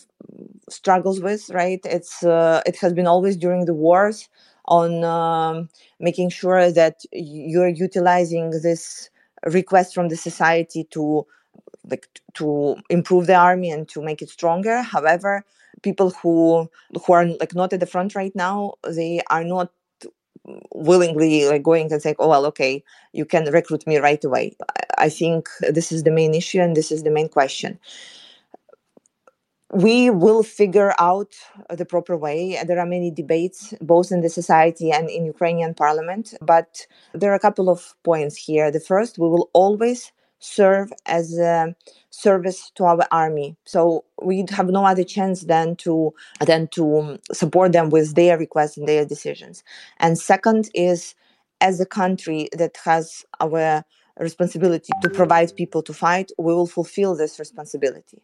struggles 0.69 1.21
with, 1.21 1.51
right? 1.51 1.81
It's 1.85 2.23
uh, 2.25 2.63
it 2.67 2.77
has 2.79 2.93
been 2.93 3.07
always 3.07 3.37
during 3.37 3.67
the 3.67 3.75
wars 3.75 4.29
on 4.67 5.05
um, 5.05 5.69
making 6.01 6.31
sure 6.31 6.71
that 6.73 7.03
you're 7.13 7.69
utilizing 7.69 8.51
this 8.51 9.11
request 9.45 9.95
from 9.95 10.09
the 10.09 10.17
society 10.17 10.85
to 10.93 11.27
like 11.91 12.09
to 12.35 12.77
improve 12.91 13.27
the 13.27 13.35
army 13.35 13.71
and 13.71 13.89
to 13.91 14.03
make 14.03 14.23
it 14.23 14.31
stronger. 14.31 14.83
However, 14.83 15.45
people 15.83 16.11
who 16.11 16.69
who 17.07 17.13
are 17.13 17.27
like 17.27 17.55
not 17.55 17.73
at 17.73 17.81
the 17.81 17.87
front 17.87 18.15
right 18.15 18.35
now, 18.35 18.75
they 18.89 19.21
are 19.31 19.45
not 19.45 19.71
willingly 20.75 21.47
like 21.47 21.63
going 21.63 21.93
and 21.93 22.03
saying, 22.03 22.17
"Oh 22.19 22.29
well, 22.29 22.47
okay, 22.47 22.83
you 23.13 23.25
can 23.25 23.45
recruit 23.53 23.87
me 23.87 23.99
right 23.99 24.23
away." 24.25 24.57
I 24.99 25.09
think 25.09 25.49
this 25.61 25.93
is 25.93 26.05
the 26.05 26.11
main 26.11 26.35
issue 26.35 26.61
and 26.61 26.77
this 26.77 26.91
is 26.93 27.03
the 27.03 27.11
main 27.11 27.29
question 27.29 27.79
we 29.73 30.11
will 30.11 30.43
figure 30.43 30.95
out 30.99 31.35
the 31.71 31.85
proper 31.85 32.17
way. 32.17 32.59
There 32.67 32.79
are 32.79 32.87
many 32.87 33.11
debates, 33.11 33.75
both 33.81 34.13
in 34.13 34.21
the 34.21 34.29
society 34.29 34.93
and 34.93 35.11
in 35.11 35.27
Ukrainian 35.27 35.75
parliament, 35.75 36.35
but 36.41 36.87
there 37.13 37.33
are 37.33 37.35
a 37.35 37.41
couple 37.41 37.69
of 37.69 37.95
points 38.05 38.37
here. 38.37 38.71
The 38.71 38.81
first, 38.81 39.19
we 39.19 39.29
will 39.29 39.51
always 39.53 40.13
serve 40.39 40.93
as 41.07 41.39
a 41.39 41.75
service 42.11 42.71
to 42.77 42.85
our 42.85 43.07
army. 43.11 43.57
So 43.65 44.05
we 44.23 44.45
have 44.51 44.69
no 44.69 44.85
other 44.85 45.05
chance 45.05 45.43
than 45.43 45.77
to 45.77 46.15
than 46.41 46.69
to 46.69 46.99
um, 46.99 47.19
support 47.33 47.73
them 47.73 47.91
with 47.91 48.15
their 48.15 48.39
requests 48.39 48.77
and 48.77 48.89
their 48.89 49.05
decisions. 49.05 49.65
And 49.99 50.19
second 50.19 50.71
is, 50.75 51.15
as 51.61 51.81
a 51.81 51.87
country 51.87 52.49
that 52.53 52.77
has 52.85 53.25
our 53.41 53.85
responsibility 54.19 54.93
to 55.03 55.11
provide 55.11 55.55
people 55.57 55.83
to 55.83 55.93
fight, 55.93 56.31
we 56.39 56.55
will 56.55 56.67
fulfill 56.67 57.15
this 57.17 57.39
responsibility 57.39 58.23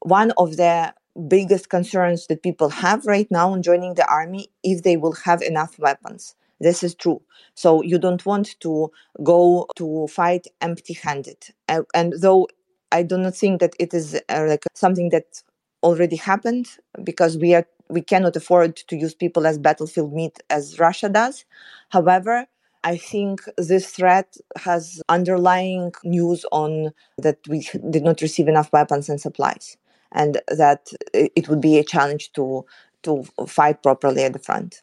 one 0.00 0.32
of 0.38 0.56
the 0.56 0.94
biggest 1.28 1.70
concerns 1.70 2.26
that 2.26 2.42
people 2.42 2.68
have 2.68 3.06
right 3.06 3.28
now 3.30 3.54
in 3.54 3.62
joining 3.62 3.94
the 3.94 4.06
army 4.08 4.48
if 4.62 4.82
they 4.82 4.96
will 4.96 5.14
have 5.24 5.42
enough 5.42 5.78
weapons 5.78 6.34
this 6.60 6.82
is 6.82 6.94
true. 6.94 7.20
So 7.54 7.82
you 7.82 7.98
don't 7.98 8.24
want 8.24 8.58
to 8.60 8.90
go 9.22 9.66
to 9.76 10.06
fight 10.08 10.46
empty 10.60 10.94
handed 10.94 11.38
uh, 11.68 11.82
and 11.94 12.12
though 12.20 12.46
i 12.92 13.02
do 13.02 13.18
not 13.18 13.34
think 13.34 13.60
that 13.60 13.74
it 13.78 13.92
is 13.94 14.20
uh, 14.28 14.44
like 14.48 14.64
something 14.74 15.08
that 15.10 15.42
already 15.82 16.16
happened 16.16 16.66
because 17.04 17.36
we 17.38 17.54
are 17.54 17.66
we 17.88 18.02
cannot 18.02 18.34
afford 18.36 18.76
to 18.76 18.96
use 18.96 19.14
people 19.14 19.46
as 19.46 19.58
battlefield 19.58 20.12
meat 20.12 20.38
as 20.50 20.78
russia 20.78 21.08
does. 21.08 21.44
However 21.90 22.46
I 22.84 22.96
think 22.96 23.40
this 23.58 23.90
threat 23.90 24.36
has 24.56 25.02
underlying 25.08 25.92
news 26.04 26.44
on 26.52 26.92
that 27.18 27.38
we 27.48 27.68
did 27.90 28.04
not 28.04 28.20
receive 28.20 28.48
enough 28.48 28.72
weapons 28.72 29.08
and 29.08 29.20
supplies 29.20 29.76
and 30.12 30.40
that 30.48 30.88
it 31.12 31.48
would 31.48 31.60
be 31.60 31.78
a 31.78 31.84
challenge 31.84 32.32
to 32.32 32.64
to 33.02 33.24
fight 33.46 33.82
properly 33.82 34.24
at 34.24 34.32
the 34.32 34.38
front. 34.38 34.82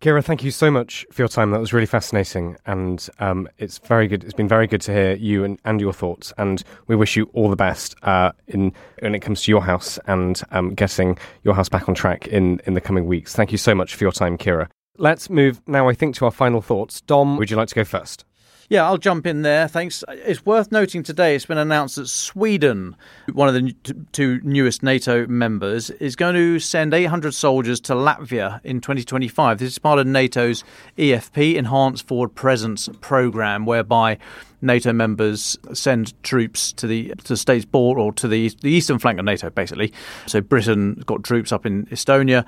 Kira, 0.00 0.24
thank 0.24 0.42
you 0.42 0.50
so 0.50 0.70
much 0.70 1.06
for 1.12 1.20
your 1.20 1.28
time. 1.28 1.50
That 1.50 1.60
was 1.60 1.74
really 1.74 1.84
fascinating, 1.84 2.56
and 2.64 3.06
um, 3.18 3.46
it's 3.58 3.76
very 3.76 4.08
good. 4.08 4.24
It's 4.24 4.32
been 4.32 4.48
very 4.48 4.66
good 4.66 4.80
to 4.82 4.94
hear 4.94 5.12
you 5.12 5.44
and, 5.44 5.58
and 5.66 5.78
your 5.78 5.92
thoughts. 5.92 6.32
And 6.38 6.62
we 6.86 6.96
wish 6.96 7.16
you 7.16 7.28
all 7.34 7.50
the 7.50 7.56
best 7.56 7.94
uh, 8.02 8.32
in 8.46 8.72
when 9.00 9.14
it 9.14 9.20
comes 9.20 9.42
to 9.42 9.50
your 9.50 9.60
house 9.60 9.98
and 10.06 10.40
um, 10.52 10.72
getting 10.72 11.18
your 11.42 11.54
house 11.54 11.68
back 11.68 11.86
on 11.86 11.94
track 11.94 12.26
in 12.28 12.62
in 12.64 12.72
the 12.72 12.80
coming 12.80 13.04
weeks. 13.04 13.34
Thank 13.34 13.52
you 13.52 13.58
so 13.58 13.74
much 13.74 13.94
for 13.94 14.04
your 14.04 14.12
time, 14.12 14.38
Kira. 14.38 14.68
Let's 14.96 15.28
move 15.28 15.60
now. 15.66 15.86
I 15.86 15.92
think 15.92 16.14
to 16.16 16.24
our 16.24 16.30
final 16.30 16.62
thoughts. 16.62 17.02
Dom, 17.02 17.36
would 17.36 17.50
you 17.50 17.58
like 17.58 17.68
to 17.68 17.74
go 17.74 17.84
first? 17.84 18.24
Yeah, 18.70 18.84
I'll 18.84 18.98
jump 18.98 19.26
in 19.26 19.42
there. 19.42 19.66
Thanks. 19.66 20.04
It's 20.08 20.46
worth 20.46 20.70
noting 20.70 21.02
today 21.02 21.34
it's 21.34 21.44
been 21.44 21.58
announced 21.58 21.96
that 21.96 22.06
Sweden, 22.06 22.94
one 23.32 23.48
of 23.48 23.54
the 23.54 23.74
two 24.12 24.40
newest 24.44 24.84
NATO 24.84 25.26
members, 25.26 25.90
is 25.90 26.14
going 26.14 26.36
to 26.36 26.60
send 26.60 26.94
800 26.94 27.34
soldiers 27.34 27.80
to 27.80 27.94
Latvia 27.94 28.60
in 28.62 28.80
2025. 28.80 29.58
This 29.58 29.72
is 29.72 29.78
part 29.80 29.98
of 29.98 30.06
NATO's 30.06 30.62
EFP, 30.96 31.56
Enhanced 31.56 32.06
Forward 32.06 32.36
Presence 32.36 32.88
Programme, 33.00 33.66
whereby 33.66 34.18
NATO 34.62 34.92
members 34.92 35.58
send 35.72 36.22
troops 36.22 36.72
to 36.74 36.86
the 36.86 37.08
to 37.08 37.28
the 37.28 37.36
states 37.36 37.64
border 37.64 38.00
or 38.00 38.12
to 38.12 38.28
the 38.28 38.50
the 38.60 38.70
eastern 38.70 38.98
flank 38.98 39.18
of 39.18 39.24
NATO, 39.24 39.50
basically. 39.50 39.92
So 40.26 40.40
Britain 40.40 41.02
got 41.06 41.24
troops 41.24 41.50
up 41.50 41.66
in 41.66 41.86
Estonia. 41.86 42.44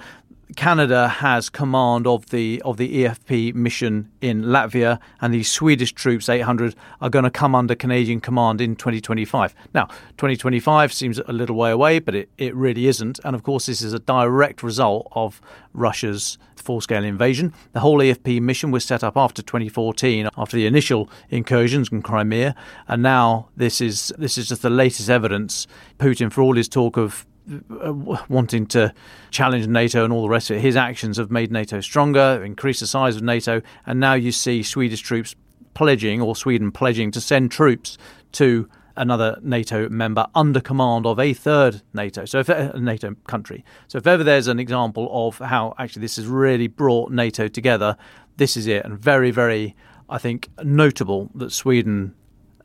Canada 0.57 1.09
has 1.09 1.49
command 1.49 2.07
of 2.07 2.31
the 2.31 2.61
of 2.63 2.77
the 2.77 3.05
EFP 3.05 3.55
mission 3.55 4.11
in 4.21 4.45
Latvia, 4.45 4.99
and 5.21 5.33
the 5.33 5.43
Swedish 5.43 5.93
troops, 5.93 6.29
800, 6.29 6.75
are 7.01 7.11
going 7.11 7.25
to 7.25 7.31
come 7.31 7.55
under 7.55 7.75
Canadian 7.75 8.21
command 8.21 8.61
in 8.61 8.77
2025. 8.77 9.55
Now, 9.75 9.87
2025 10.17 10.93
seems 10.93 11.19
a 11.19 11.33
little 11.33 11.57
way 11.57 11.71
away, 11.71 11.99
but 11.99 12.15
it, 12.15 12.29
it 12.39 12.55
really 12.55 12.87
isn't. 12.87 13.21
And 13.25 13.35
of 13.35 13.43
course, 13.43 13.67
this 13.67 13.83
is 13.83 13.93
a 13.93 13.99
direct 13.99 14.63
result 14.63 15.09
of 15.13 15.41
Russia's 15.73 16.39
full-scale 16.57 17.05
invasion. 17.05 17.53
The 17.73 17.81
whole 17.81 17.99
EFP 17.99 18.41
mission 18.41 18.71
was 18.71 18.85
set 18.85 19.03
up 19.03 19.17
after 19.17 19.43
2014, 19.43 20.29
after 20.37 20.57
the 20.57 20.67
initial 20.67 21.11
incursions 21.29 21.91
in 21.91 22.03
Crimea, 22.03 22.55
and 22.89 23.03
now 23.03 23.49
this 23.57 23.81
is 23.81 24.13
this 24.19 24.39
is 24.39 24.49
just 24.49 24.63
the 24.63 24.71
latest 24.71 25.11
evidence. 25.11 25.67
Putin, 25.99 26.33
for 26.33 26.43
all 26.43 26.57
his 26.57 26.69
talk 26.69 26.97
of 26.97 27.27
Uh, 27.51 27.93
wanting 28.29 28.67
to 28.67 28.95
challenge 29.33 29.67
NATO 29.67 30.05
and 30.05 30.13
all 30.13 30.23
the 30.23 30.29
rest 30.29 30.49
of 30.51 30.59
it. 30.59 30.61
His 30.61 30.77
actions 30.77 31.17
have 31.17 31.29
made 31.29 31.51
NATO 31.51 31.81
stronger, 31.81 32.41
increased 32.45 32.79
the 32.79 32.87
size 32.87 33.17
of 33.17 33.23
NATO, 33.23 33.63
and 33.85 33.99
now 33.99 34.15
you 34.15 34.31
see 34.31 34.63
Swedish 34.63 35.01
troops 35.01 35.35
pledging, 35.75 36.21
or 36.21 36.37
Sweden 36.37 36.71
pledging, 36.71 37.11
to 37.11 37.21
send 37.21 37.51
troops 37.51 37.99
to 38.33 38.69
another 38.95 39.41
NATO 39.43 39.89
member 39.89 40.25
under 40.37 40.61
command 40.61 41.05
of 41.05 41.19
a 41.19 41.35
third 41.35 41.83
NATO, 41.93 42.27
so 42.27 42.39
if, 42.39 42.49
a 42.49 42.79
NATO 42.79 43.17
country. 43.27 43.65
So 43.89 43.99
if 43.99 44.07
ever 44.07 44.23
there's 44.23 44.47
an 44.47 44.61
example 44.61 45.09
of 45.11 45.39
how 45.39 45.75
actually 45.79 46.03
this 46.03 46.17
has 46.17 46.27
really 46.27 46.69
brought 46.69 47.11
NATO 47.11 47.49
together, 47.49 47.97
this 48.37 48.57
is 48.57 48.69
it, 48.69 48.85
and 48.85 48.97
very, 48.97 49.33
very, 49.33 49.75
I 50.09 50.19
think, 50.19 50.49
notable 50.63 51.29
that 51.35 51.51
Sweden 51.51 52.15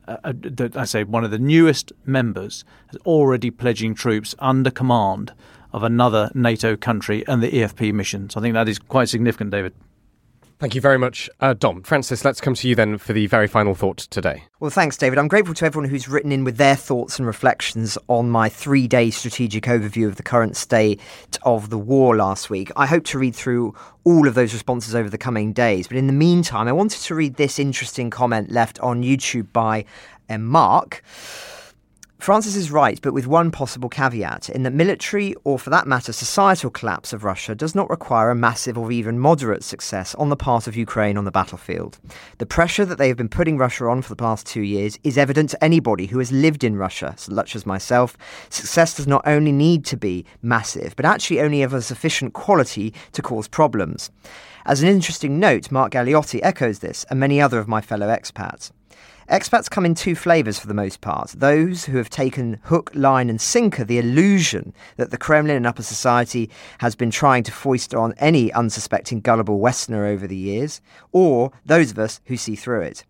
uh, 0.08 0.68
I 0.74 0.84
say 0.84 1.04
one 1.04 1.24
of 1.24 1.30
the 1.30 1.38
newest 1.38 1.92
members 2.04 2.64
is 2.92 2.98
already 3.04 3.50
pledging 3.50 3.94
troops 3.94 4.34
under 4.38 4.70
command 4.70 5.32
of 5.72 5.82
another 5.82 6.30
NATO 6.34 6.76
country 6.76 7.26
and 7.26 7.42
the 7.42 7.50
EFP 7.50 7.92
mission. 7.92 8.30
So 8.30 8.40
I 8.40 8.42
think 8.42 8.54
that 8.54 8.68
is 8.68 8.78
quite 8.78 9.08
significant, 9.08 9.50
David. 9.50 9.74
Thank 10.58 10.74
you 10.74 10.80
very 10.80 10.98
much, 10.98 11.30
uh, 11.38 11.54
Dom. 11.54 11.84
Francis, 11.84 12.24
let's 12.24 12.40
come 12.40 12.54
to 12.54 12.68
you 12.68 12.74
then 12.74 12.98
for 12.98 13.12
the 13.12 13.28
very 13.28 13.46
final 13.46 13.76
thought 13.76 13.98
today. 13.98 14.42
Well, 14.58 14.72
thanks, 14.72 14.96
David. 14.96 15.16
I'm 15.16 15.28
grateful 15.28 15.54
to 15.54 15.64
everyone 15.64 15.88
who's 15.88 16.08
written 16.08 16.32
in 16.32 16.42
with 16.42 16.56
their 16.56 16.74
thoughts 16.74 17.16
and 17.16 17.28
reflections 17.28 17.96
on 18.08 18.28
my 18.28 18.48
three 18.48 18.88
day 18.88 19.10
strategic 19.10 19.64
overview 19.64 20.08
of 20.08 20.16
the 20.16 20.24
current 20.24 20.56
state 20.56 21.00
of 21.44 21.70
the 21.70 21.78
war 21.78 22.16
last 22.16 22.50
week. 22.50 22.72
I 22.74 22.86
hope 22.86 23.04
to 23.04 23.20
read 23.20 23.36
through 23.36 23.76
all 24.02 24.26
of 24.26 24.34
those 24.34 24.52
responses 24.52 24.96
over 24.96 25.08
the 25.08 25.16
coming 25.16 25.52
days. 25.52 25.86
But 25.86 25.96
in 25.96 26.08
the 26.08 26.12
meantime, 26.12 26.66
I 26.66 26.72
wanted 26.72 27.02
to 27.02 27.14
read 27.14 27.36
this 27.36 27.60
interesting 27.60 28.10
comment 28.10 28.50
left 28.50 28.80
on 28.80 29.04
YouTube 29.04 29.52
by 29.52 29.84
uh, 30.28 30.38
Mark. 30.38 31.04
Francis 32.18 32.56
is 32.56 32.72
right, 32.72 32.98
but 33.00 33.14
with 33.14 33.28
one 33.28 33.52
possible 33.52 33.88
caveat 33.88 34.50
in 34.50 34.64
that 34.64 34.72
military, 34.72 35.34
or 35.44 35.56
for 35.56 35.70
that 35.70 35.86
matter, 35.86 36.12
societal 36.12 36.68
collapse 36.68 37.12
of 37.12 37.22
Russia 37.22 37.54
does 37.54 37.76
not 37.76 37.88
require 37.88 38.30
a 38.30 38.34
massive 38.34 38.76
or 38.76 38.90
even 38.90 39.20
moderate 39.20 39.62
success 39.62 40.16
on 40.16 40.28
the 40.28 40.36
part 40.36 40.66
of 40.66 40.76
Ukraine 40.76 41.16
on 41.16 41.24
the 41.24 41.30
battlefield. 41.30 41.98
The 42.38 42.44
pressure 42.44 42.84
that 42.84 42.98
they 42.98 43.06
have 43.06 43.16
been 43.16 43.28
putting 43.28 43.56
Russia 43.56 43.86
on 43.86 44.02
for 44.02 44.08
the 44.08 44.16
past 44.16 44.46
two 44.46 44.62
years 44.62 44.98
is 45.04 45.16
evident 45.16 45.50
to 45.50 45.64
anybody 45.64 46.06
who 46.06 46.18
has 46.18 46.32
lived 46.32 46.64
in 46.64 46.76
Russia, 46.76 47.14
such 47.16 47.54
as 47.54 47.64
myself. 47.64 48.18
Success 48.50 48.94
does 48.94 49.06
not 49.06 49.22
only 49.24 49.52
need 49.52 49.84
to 49.86 49.96
be 49.96 50.26
massive, 50.42 50.96
but 50.96 51.06
actually 51.06 51.40
only 51.40 51.62
of 51.62 51.72
a 51.72 51.80
sufficient 51.80 52.32
quality 52.34 52.92
to 53.12 53.22
cause 53.22 53.46
problems. 53.46 54.10
As 54.66 54.82
an 54.82 54.88
interesting 54.88 55.38
note, 55.38 55.70
Mark 55.70 55.92
Galeotti 55.92 56.40
echoes 56.42 56.80
this, 56.80 57.06
and 57.08 57.20
many 57.20 57.40
other 57.40 57.60
of 57.60 57.68
my 57.68 57.80
fellow 57.80 58.08
expats. 58.08 58.72
Expats 59.30 59.68
come 59.68 59.84
in 59.84 59.94
two 59.94 60.14
flavours 60.14 60.58
for 60.58 60.68
the 60.68 60.72
most 60.72 61.02
part. 61.02 61.34
Those 61.36 61.84
who 61.84 61.98
have 61.98 62.08
taken 62.08 62.60
hook, 62.62 62.90
line, 62.94 63.28
and 63.28 63.38
sinker 63.38 63.84
the 63.84 63.98
illusion 63.98 64.72
that 64.96 65.10
the 65.10 65.18
Kremlin 65.18 65.56
and 65.56 65.66
upper 65.66 65.82
society 65.82 66.48
has 66.78 66.94
been 66.94 67.10
trying 67.10 67.42
to 67.42 67.52
foist 67.52 67.94
on 67.94 68.14
any 68.16 68.50
unsuspecting 68.54 69.20
gullible 69.20 69.60
Westerner 69.60 70.06
over 70.06 70.26
the 70.26 70.34
years, 70.34 70.80
or 71.12 71.52
those 71.66 71.90
of 71.90 71.98
us 71.98 72.22
who 72.24 72.38
see 72.38 72.56
through 72.56 72.80
it. 72.80 73.04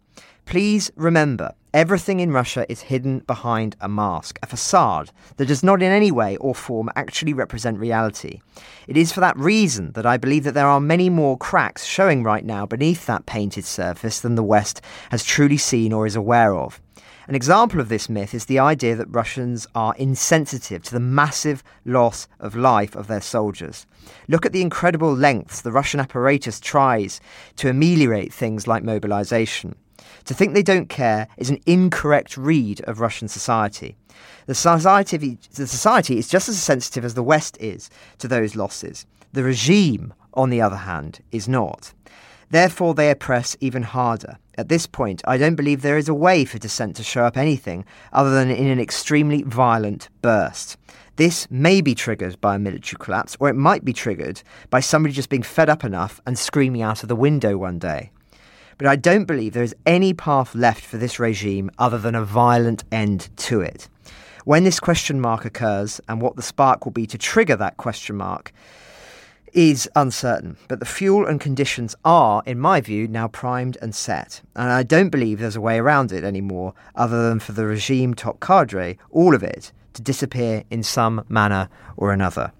Please 0.49 0.91
remember, 0.97 1.53
everything 1.75 2.21
in 2.21 2.33
Russia 2.33 2.65
is 2.73 2.81
hidden 2.81 3.19
behind 3.27 3.77
a 3.83 3.87
mask, 3.87 4.39
a 4.43 4.47
facade 4.47 5.11
that 5.37 5.45
does 5.45 5.63
not 5.63 5.83
in 5.83 5.93
any 5.93 6.11
way 6.11 6.39
or 6.39 6.55
form 6.55 6.89
actually 6.97 7.35
represent 7.35 7.79
reality. 7.79 8.41
It 8.87 8.97
is 8.97 9.13
for 9.13 9.21
that 9.21 9.37
reason 9.37 9.93
that 9.93 10.07
I 10.07 10.17
believe 10.17 10.45
that 10.45 10.55
there 10.55 10.67
are 10.67 10.81
many 10.81 11.11
more 11.11 11.37
cracks 11.37 11.85
showing 11.85 12.23
right 12.23 12.47
now 12.47 12.65
beneath 12.65 13.05
that 13.05 13.27
painted 13.27 13.67
surface 13.67 14.21
than 14.21 14.37
the 14.37 14.43
West 14.43 14.81
has 15.11 15.23
truly 15.23 15.59
seen 15.59 15.93
or 15.93 16.07
is 16.07 16.17
aware 16.17 16.55
of. 16.55 16.81
An 17.27 17.35
example 17.35 17.79
of 17.79 17.91
this 17.91 18.09
myth 18.09 18.33
is 18.33 18.47
the 18.47 18.59
idea 18.59 18.97
that 18.97 19.15
Russians 19.15 19.67
are 19.75 19.95
insensitive 19.97 20.83
to 20.85 20.95
the 20.95 20.99
massive 20.99 21.63
loss 21.85 22.27
of 22.41 22.57
life 22.57 22.97
of 22.97 23.07
their 23.07 23.21
soldiers. 23.21 23.85
Look 24.29 24.47
at 24.47 24.53
the 24.53 24.63
incredible 24.63 25.15
lengths 25.15 25.61
the 25.61 25.73
Russian 25.73 26.01
apparatus 26.01 26.59
tries 26.59 27.21
to 27.57 27.69
ameliorate 27.69 28.33
things 28.33 28.67
like 28.67 28.83
mobilization. 28.83 29.75
To 30.27 30.35
think 30.35 30.55
they 30.55 30.63
don't 30.63 30.89
care 30.89 31.29
is 31.37 31.51
an 31.51 31.61
incorrect 31.67 32.37
read 32.37 32.81
of 32.83 33.01
Russian 33.01 33.29
society. 33.29 33.97
The 34.47 34.55
society, 34.55 35.39
the 35.55 35.67
society 35.67 36.19
is 36.19 36.29
just 36.29 36.49
as 36.49 36.61
sensitive 36.61 37.05
as 37.05 37.15
the 37.15 37.23
West 37.23 37.57
is 37.61 37.91
to 38.19 38.29
those 38.29 38.57
losses. 38.57 39.07
The 39.33 39.45
regime, 39.45 40.15
on 40.35 40.51
the 40.51 40.61
other 40.61 40.77
hand, 40.77 41.21
is 41.33 41.49
not. 41.49 41.93
Therefore, 42.51 42.95
they 42.95 43.11
oppress 43.11 43.57
even 43.61 43.83
harder. 43.83 44.39
At 44.57 44.69
this 44.69 44.87
point, 44.87 45.23
I 45.27 45.37
don't 45.37 45.55
believe 45.55 45.83
there 45.83 45.99
is 45.99 46.09
a 46.09 46.15
way 46.15 46.45
for 46.45 46.59
dissent 46.59 46.97
to 46.97 47.05
show 47.05 47.25
up 47.25 47.37
anything 47.37 47.85
other 48.13 48.31
than 48.31 48.51
in 48.51 48.67
an 48.67 48.81
extremely 48.81 49.43
violent 49.43 50.09
burst. 50.23 50.77
This 51.17 51.47
may 51.51 51.81
be 51.81 51.95
triggered 51.95 52.41
by 52.41 52.55
a 52.55 52.59
military 52.59 52.99
collapse, 52.99 53.37
or 53.39 53.49
it 53.49 53.55
might 53.55 53.85
be 53.85 53.93
triggered 53.93 54.43
by 54.71 54.81
somebody 54.81 55.15
just 55.15 55.29
being 55.29 55.43
fed 55.43 55.69
up 55.69 55.85
enough 55.85 56.21
and 56.27 56.39
screaming 56.39 56.83
out 56.83 57.03
of 57.03 57.09
the 57.09 57.17
window 57.17 57.57
one 57.57 57.79
day. 57.79 58.11
But 58.79 58.87
I 58.87 58.97
don't 58.97 59.25
believe 59.25 59.53
there 59.53 59.63
is 59.65 59.75
any 59.85 60.15
path 60.15 60.55
left 60.55 60.85
for 60.85 60.97
this 60.97 61.19
regime 61.19 61.71
other 61.79 61.99
than 61.99 62.15
a 62.15 62.25
violent 62.25 62.85
end 62.93 63.29
to 63.39 63.61
it. 63.61 63.89
When 64.45 64.65
this 64.65 64.81
question 64.81 65.21
mark 65.21 65.45
occurs, 65.45 66.01
and 66.09 66.23
what 66.23 66.37
the 66.37 66.43
spark 66.43 66.85
will 66.85 66.93
be 66.93 67.07
to 67.09 67.19
trigger 67.19 67.57
that 67.57 67.77
question 67.77 68.17
mark, 68.17 68.53
is 69.53 69.89
uncertain, 69.97 70.57
but 70.69 70.79
the 70.79 70.87
fuel 70.87 71.27
and 71.27 71.41
conditions 71.41 71.97
are, 72.05 72.43
in 72.47 72.59
my 72.59 72.81
view, 72.81 73.09
now 73.09 73.27
primed 73.27 73.77
and 73.83 73.95
set. 73.95 74.41
And 74.55 74.71
I 74.71 74.85
don't 74.85 75.11
believe 75.11 75.39
there's 75.39 75.57
a 75.57 75.61
way 75.61 75.79
around 75.79 76.13
it 76.13 76.23
anymore 76.23 76.75
other 76.95 77.29
than 77.29 77.41
for 77.41 77.53
the 77.53 77.67
regime 77.67 78.15
top 78.15 78.41
cadre, 78.41 78.99
all 79.11 79.35
of 79.35 79.43
it, 79.43 79.73
to 79.95 80.03
disappear 80.03 80.63
in 80.71 80.83
some 80.83 81.25
manner 81.29 81.69
or 81.97 82.13
another. 82.13 82.53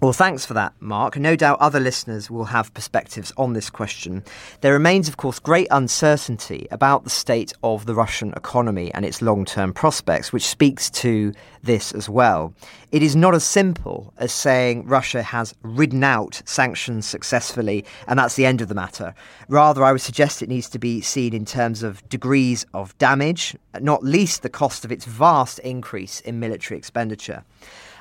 Well, 0.00 0.12
thanks 0.12 0.46
for 0.46 0.54
that, 0.54 0.74
Mark. 0.78 1.16
No 1.16 1.34
doubt 1.34 1.58
other 1.58 1.80
listeners 1.80 2.30
will 2.30 2.44
have 2.44 2.72
perspectives 2.72 3.32
on 3.36 3.54
this 3.54 3.68
question. 3.68 4.22
There 4.60 4.72
remains, 4.72 5.08
of 5.08 5.16
course, 5.16 5.40
great 5.40 5.66
uncertainty 5.72 6.68
about 6.70 7.02
the 7.02 7.10
state 7.10 7.52
of 7.64 7.84
the 7.84 7.96
Russian 7.96 8.32
economy 8.36 8.94
and 8.94 9.04
its 9.04 9.20
long 9.20 9.44
term 9.44 9.72
prospects, 9.72 10.32
which 10.32 10.46
speaks 10.46 10.88
to 11.02 11.32
this 11.64 11.90
as 11.90 12.08
well. 12.08 12.54
It 12.92 13.02
is 13.02 13.16
not 13.16 13.34
as 13.34 13.42
simple 13.42 14.14
as 14.18 14.30
saying 14.30 14.86
Russia 14.86 15.20
has 15.20 15.52
ridden 15.62 16.04
out 16.04 16.42
sanctions 16.44 17.04
successfully 17.04 17.84
and 18.06 18.16
that's 18.16 18.36
the 18.36 18.46
end 18.46 18.60
of 18.60 18.68
the 18.68 18.76
matter. 18.76 19.14
Rather, 19.48 19.82
I 19.82 19.90
would 19.90 20.00
suggest 20.00 20.42
it 20.42 20.48
needs 20.48 20.68
to 20.70 20.78
be 20.78 21.00
seen 21.00 21.34
in 21.34 21.44
terms 21.44 21.82
of 21.82 22.08
degrees 22.08 22.64
of 22.72 22.96
damage, 22.98 23.56
not 23.80 24.04
least 24.04 24.42
the 24.42 24.48
cost 24.48 24.84
of 24.84 24.92
its 24.92 25.06
vast 25.06 25.58
increase 25.58 26.20
in 26.20 26.38
military 26.38 26.78
expenditure. 26.78 27.42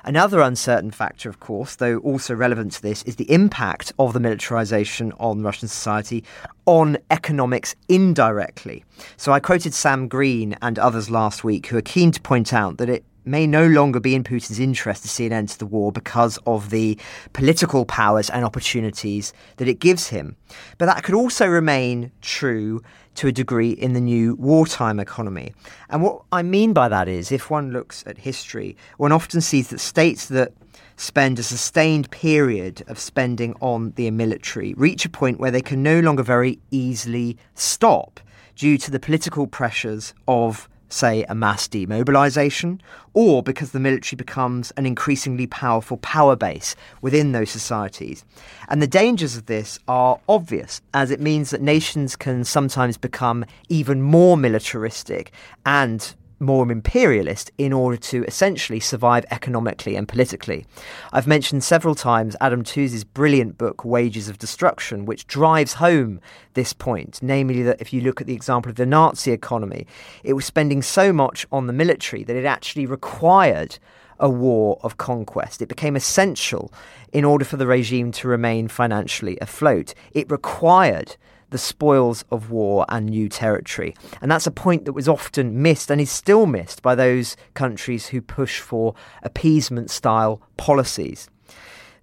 Another 0.07 0.39
uncertain 0.39 0.91
factor, 0.91 1.27
of 1.27 1.41
course, 1.41 1.75
though 1.75 1.97
also 1.97 2.33
relevant 2.33 2.71
to 2.71 2.81
this, 2.81 3.03
is 3.03 3.17
the 3.17 3.29
impact 3.29 3.91
of 3.99 4.13
the 4.13 4.21
militarization 4.21 5.11
on 5.19 5.43
Russian 5.43 5.67
society 5.67 6.23
on 6.65 6.97
economics 7.11 7.75
indirectly. 7.89 8.85
So 9.17 9.33
I 9.33 9.41
quoted 9.41 9.73
Sam 9.73 10.07
Greene 10.07 10.55
and 10.61 10.79
others 10.79 11.09
last 11.09 11.43
week 11.43 11.67
who 11.67 11.75
are 11.75 11.81
keen 11.81 12.11
to 12.11 12.21
point 12.21 12.53
out 12.53 12.77
that 12.77 12.87
it 12.87 13.03
may 13.27 13.45
no 13.45 13.67
longer 13.67 13.99
be 13.99 14.15
in 14.15 14.23
Putin's 14.23 14.59
interest 14.59 15.01
to 15.03 15.07
see 15.07 15.25
an 15.25 15.33
end 15.33 15.49
to 15.49 15.59
the 15.59 15.65
war 15.65 15.91
because 15.91 16.37
of 16.45 16.69
the 16.69 16.97
political 17.33 17.85
powers 17.85 18.29
and 18.29 18.45
opportunities 18.45 19.33
that 19.57 19.67
it 19.67 19.79
gives 19.79 20.07
him. 20.07 20.35
But 20.77 20.85
that 20.87 21.03
could 21.03 21.15
also 21.15 21.47
remain 21.47 22.11
true 22.21 22.81
to 23.15 23.27
a 23.27 23.31
degree 23.31 23.71
in 23.71 23.93
the 23.93 24.01
new 24.01 24.35
wartime 24.35 24.99
economy. 24.99 25.53
And 25.89 26.03
what 26.03 26.21
I 26.31 26.43
mean 26.43 26.73
by 26.73 26.87
that 26.87 27.07
is, 27.07 27.31
if 27.31 27.49
one 27.49 27.71
looks 27.71 28.03
at 28.05 28.17
history, 28.19 28.77
one 28.97 29.11
often 29.11 29.41
sees 29.41 29.69
that 29.69 29.79
states 29.79 30.27
that 30.27 30.53
spend 30.97 31.37
a 31.39 31.43
sustained 31.43 32.09
period 32.11 32.83
of 32.87 32.99
spending 32.99 33.55
on 33.61 33.91
the 33.91 34.09
military 34.11 34.73
reach 34.75 35.05
a 35.05 35.09
point 35.09 35.39
where 35.39 35.51
they 35.51 35.61
can 35.61 35.83
no 35.83 35.99
longer 35.99 36.23
very 36.23 36.59
easily 36.71 37.37
stop 37.53 38.19
due 38.55 38.77
to 38.79 38.89
the 38.89 38.99
political 38.99 39.45
pressures 39.45 40.13
of 40.27 40.67
say, 40.89 41.23
a 41.27 41.35
mass 41.35 41.67
demobilization, 41.67 42.81
or 43.13 43.43
because 43.43 43.71
the 43.71 43.79
military 43.79 44.17
becomes 44.17 44.71
an 44.71 44.85
increasingly 44.85 45.47
powerful 45.47 45.97
power 45.97 46.35
base 46.35 46.75
within 47.01 47.31
those 47.31 47.49
societies. 47.49 48.23
And 48.69 48.81
the 48.81 48.87
dangers 48.87 49.35
of 49.35 49.47
this 49.47 49.79
are 49.87 50.19
obvious, 50.29 50.81
as 50.93 51.11
it 51.11 51.19
means 51.19 51.49
that 51.49 51.61
nations 51.61 52.15
can 52.15 52.43
sometimes 52.43 52.97
become 52.97 53.45
even 53.69 54.01
more 54.01 54.37
militaristic 54.37 55.31
and 55.65 56.13
more 56.39 56.69
imperialist 56.71 57.51
in 57.57 57.73
order 57.73 57.97
to 57.97 58.23
essentially 58.25 58.79
survive 58.79 59.25
economically 59.31 59.95
and 59.95 60.07
politically. 60.07 60.65
I've 61.11 61.27
mentioned 61.27 61.63
several 61.63 61.95
times 61.95 62.35
Adam 62.39 62.63
Tooze's 62.63 63.03
brilliant 63.03 63.57
book, 63.57 63.83
Wages 63.83 64.29
of 64.29 64.37
Destruction, 64.37 65.05
which 65.05 65.27
drives 65.27 65.73
home 65.73 66.19
this 66.53 66.73
point, 66.73 67.19
namely 67.21 67.63
that 67.63 67.81
if 67.81 67.91
you 67.91 68.01
look 68.01 68.21
at 68.21 68.27
the 68.27 68.33
example 68.35 68.69
of 68.69 68.75
the 68.75 68.85
Nazi 68.85 69.31
economy, 69.31 69.87
it 70.23 70.33
was 70.33 70.45
spending 70.45 70.81
so 70.81 71.11
much 71.11 71.45
on 71.51 71.67
the 71.67 71.73
military 71.73 72.23
that 72.23 72.35
it 72.35 72.45
actually 72.45 72.85
required 72.85 73.79
a 74.19 74.29
war 74.29 74.79
of 74.81 74.97
conquest. 74.97 75.61
It 75.61 75.69
became 75.69 75.95
essential 75.95 76.73
in 77.13 77.23
order 77.23 77.45
for 77.45 77.57
the 77.57 77.67
regime 77.67 78.11
to 78.13 78.27
remain 78.27 78.67
financially 78.67 79.37
afloat. 79.41 79.93
It 80.11 80.29
required 80.31 81.15
the 81.49 81.57
spoils 81.57 82.25
of 82.31 82.51
war 82.51 82.85
and 82.89 83.07
new 83.07 83.29
territory. 83.29 83.95
And 84.21 84.31
that's 84.31 84.47
a 84.47 84.51
point 84.51 84.85
that 84.85 84.93
was 84.93 85.07
often 85.07 85.61
missed 85.61 85.89
and 85.89 86.01
is 86.01 86.11
still 86.11 86.45
missed 86.45 86.81
by 86.81 86.95
those 86.95 87.37
countries 87.53 88.07
who 88.07 88.21
push 88.21 88.59
for 88.59 88.95
appeasement 89.23 89.89
style 89.89 90.41
policies. 90.57 91.29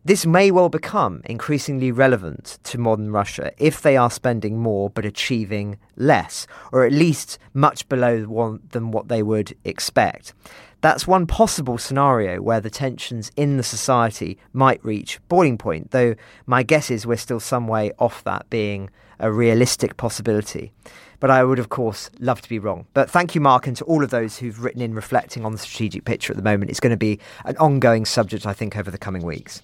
This 0.07 0.27
may 0.27 0.51
well 0.51 0.69
become 0.69 1.23
increasingly 1.25 1.91
relevant 1.91 2.59
to 2.65 2.77
modern 2.77 3.11
Russia 3.11 3.53
if 3.57 3.81
they 3.81 3.97
are 3.97 4.11
spending 4.11 4.59
more 4.59 4.91
but 4.91 5.07
achieving 5.07 5.79
less, 5.97 6.47
or 6.73 6.85
at 6.85 6.93
least 6.93 7.39
much 7.55 7.89
below 7.89 8.59
than 8.71 8.91
what 8.91 9.09
they 9.09 9.23
would 9.23 9.57
expect. 9.65 10.35
That's 10.85 11.07
one 11.07 11.27
possible 11.27 11.79
scenario 11.79 12.43
where 12.43 12.61
the 12.61 12.69
tensions 12.69 13.33
in 13.37 13.57
the 13.57 13.63
society 13.63 14.37
might 14.53 14.85
reach 14.85 15.19
boiling 15.31 15.57
point, 15.57 15.93
though 15.93 16.15
my 16.45 16.63
guess 16.63 16.91
is 16.91 17.07
we're 17.07 17.17
still 17.17 17.41
some 17.41 17.67
way 17.67 17.93
off 17.99 18.23
that 18.25 18.51
being 18.51 18.91
a 19.19 19.33
realistic 19.33 19.97
possibility. 19.97 20.73
But 21.21 21.31
I 21.31 21.43
would, 21.43 21.59
of 21.59 21.71
course, 21.71 22.11
love 22.21 22.43
to 22.43 22.49
be 22.51 22.59
wrong. 22.59 22.85
But 22.93 23.09
thank 23.09 23.35
you, 23.35 23.41
Mark, 23.41 23.67
and 23.67 23.75
to 23.79 23.85
all 23.85 24.05
of 24.05 24.11
those 24.11 24.37
who've 24.37 24.63
written 24.63 24.83
in 24.83 24.95
reflecting 24.95 25.47
on 25.47 25.53
the 25.53 25.59
strategic 25.59 26.05
picture 26.05 26.35
at 26.35 26.37
the 26.37 26.43
moment. 26.43 26.71
It's 26.71 26.81
going 26.81 26.91
to 26.91 26.99
be 26.99 27.19
an 27.47 27.57
ongoing 27.57 28.05
subject, 28.05 28.47
I 28.47 28.53
think, 28.53 28.77
over 28.77 28.91
the 28.91 28.99
coming 28.99 29.25
weeks. 29.25 29.63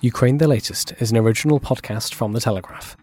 Ukraine 0.00 0.38
the 0.38 0.48
Latest 0.48 0.94
is 0.98 1.12
an 1.12 1.16
original 1.16 1.60
podcast 1.60 2.12
from 2.12 2.32
The 2.32 2.40
Telegraph. 2.40 2.96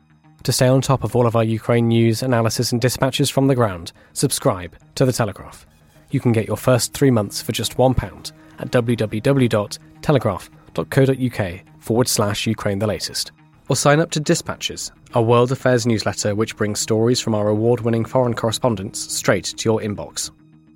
To 0.43 0.51
stay 0.51 0.67
on 0.67 0.81
top 0.81 1.03
of 1.03 1.15
all 1.15 1.25
of 1.27 1.35
our 1.35 1.43
Ukraine 1.43 1.89
news, 1.89 2.23
analysis, 2.23 2.71
and 2.71 2.79
dispatches 2.79 3.29
from 3.29 3.47
the 3.47 3.55
ground, 3.55 3.91
subscribe 4.13 4.75
to 4.95 5.05
The 5.05 5.11
Telegraph. 5.11 5.65
You 6.11 6.19
can 6.19 6.31
get 6.31 6.47
your 6.47 6.57
first 6.57 6.93
three 6.93 7.11
months 7.11 7.41
for 7.41 7.51
just 7.51 7.77
£1 7.77 8.31
at 8.59 8.71
www.telegraph.co.uk 8.71 11.59
forward 11.79 12.07
slash 12.07 12.47
Ukraine 12.47 12.79
the 12.79 12.87
Latest 12.87 13.31
or 13.69 13.75
sign 13.75 13.99
up 13.99 14.11
to 14.11 14.19
Dispatches, 14.19 14.91
our 15.13 15.21
world 15.21 15.51
affairs 15.51 15.85
newsletter 15.85 16.35
which 16.35 16.57
brings 16.57 16.79
stories 16.79 17.21
from 17.21 17.35
our 17.35 17.47
award 17.47 17.81
winning 17.81 18.03
foreign 18.03 18.33
correspondents 18.33 18.99
straight 19.13 19.45
to 19.45 19.69
your 19.69 19.79
inbox. 19.79 20.31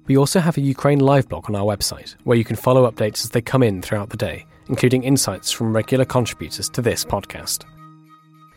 We 0.06 0.18
also 0.18 0.40
have 0.40 0.58
a 0.58 0.62
Ukraine 0.62 1.00
live 1.00 1.28
blog 1.28 1.50
on 1.50 1.56
our 1.56 1.66
website 1.66 2.16
where 2.24 2.38
you 2.38 2.44
can 2.44 2.56
follow 2.56 2.90
updates 2.90 3.24
as 3.24 3.32
they 3.32 3.42
come 3.42 3.64
in 3.64 3.82
throughout 3.82 4.10
the 4.10 4.18
day, 4.18 4.46
including 4.70 5.04
insights 5.04 5.52
from 5.52 5.76
regular 5.76 6.06
contributors 6.06 6.70
to 6.70 6.82
this 6.82 7.04
podcast. 7.04 7.66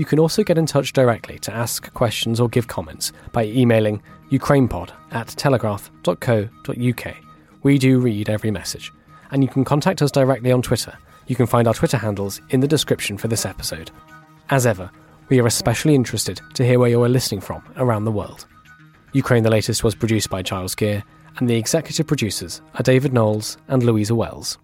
You 0.00 0.06
can 0.06 0.18
also 0.18 0.42
get 0.42 0.56
in 0.56 0.66
touch 0.66 0.94
directly 0.94 1.38
to 1.40 1.52
ask 1.52 1.92
questions 1.92 2.40
or 2.40 2.48
give 2.48 2.66
comments 2.66 3.12
by 3.32 3.44
emailing 3.44 4.02
ukrainepod 4.30 4.90
at 5.10 5.28
telegraph.co.uk. 5.28 7.16
We 7.62 7.78
do 7.78 7.98
read 8.00 8.30
every 8.30 8.50
message, 8.50 8.90
and 9.30 9.42
you 9.42 9.48
can 9.48 9.64
contact 9.64 10.00
us 10.00 10.10
directly 10.10 10.52
on 10.52 10.62
Twitter 10.62 10.96
you 11.30 11.36
can 11.36 11.46
find 11.46 11.68
our 11.68 11.74
Twitter 11.74 11.96
handles 11.96 12.40
in 12.50 12.58
the 12.58 12.66
description 12.66 13.16
for 13.16 13.28
this 13.28 13.46
episode. 13.46 13.92
As 14.50 14.66
ever, 14.66 14.90
we 15.28 15.38
are 15.38 15.46
especially 15.46 15.94
interested 15.94 16.40
to 16.54 16.66
hear 16.66 16.80
where 16.80 16.90
you 16.90 17.00
are 17.04 17.08
listening 17.08 17.40
from 17.40 17.62
around 17.76 18.04
the 18.04 18.10
world. 18.10 18.46
Ukraine 19.12 19.44
the 19.44 19.50
Latest 19.50 19.84
was 19.84 19.94
produced 19.94 20.28
by 20.28 20.42
Giles 20.42 20.74
Gear, 20.74 21.04
and 21.36 21.48
the 21.48 21.54
executive 21.54 22.08
producers 22.08 22.60
are 22.74 22.82
David 22.82 23.12
Knowles 23.12 23.58
and 23.68 23.84
Louisa 23.84 24.16
Wells. 24.16 24.58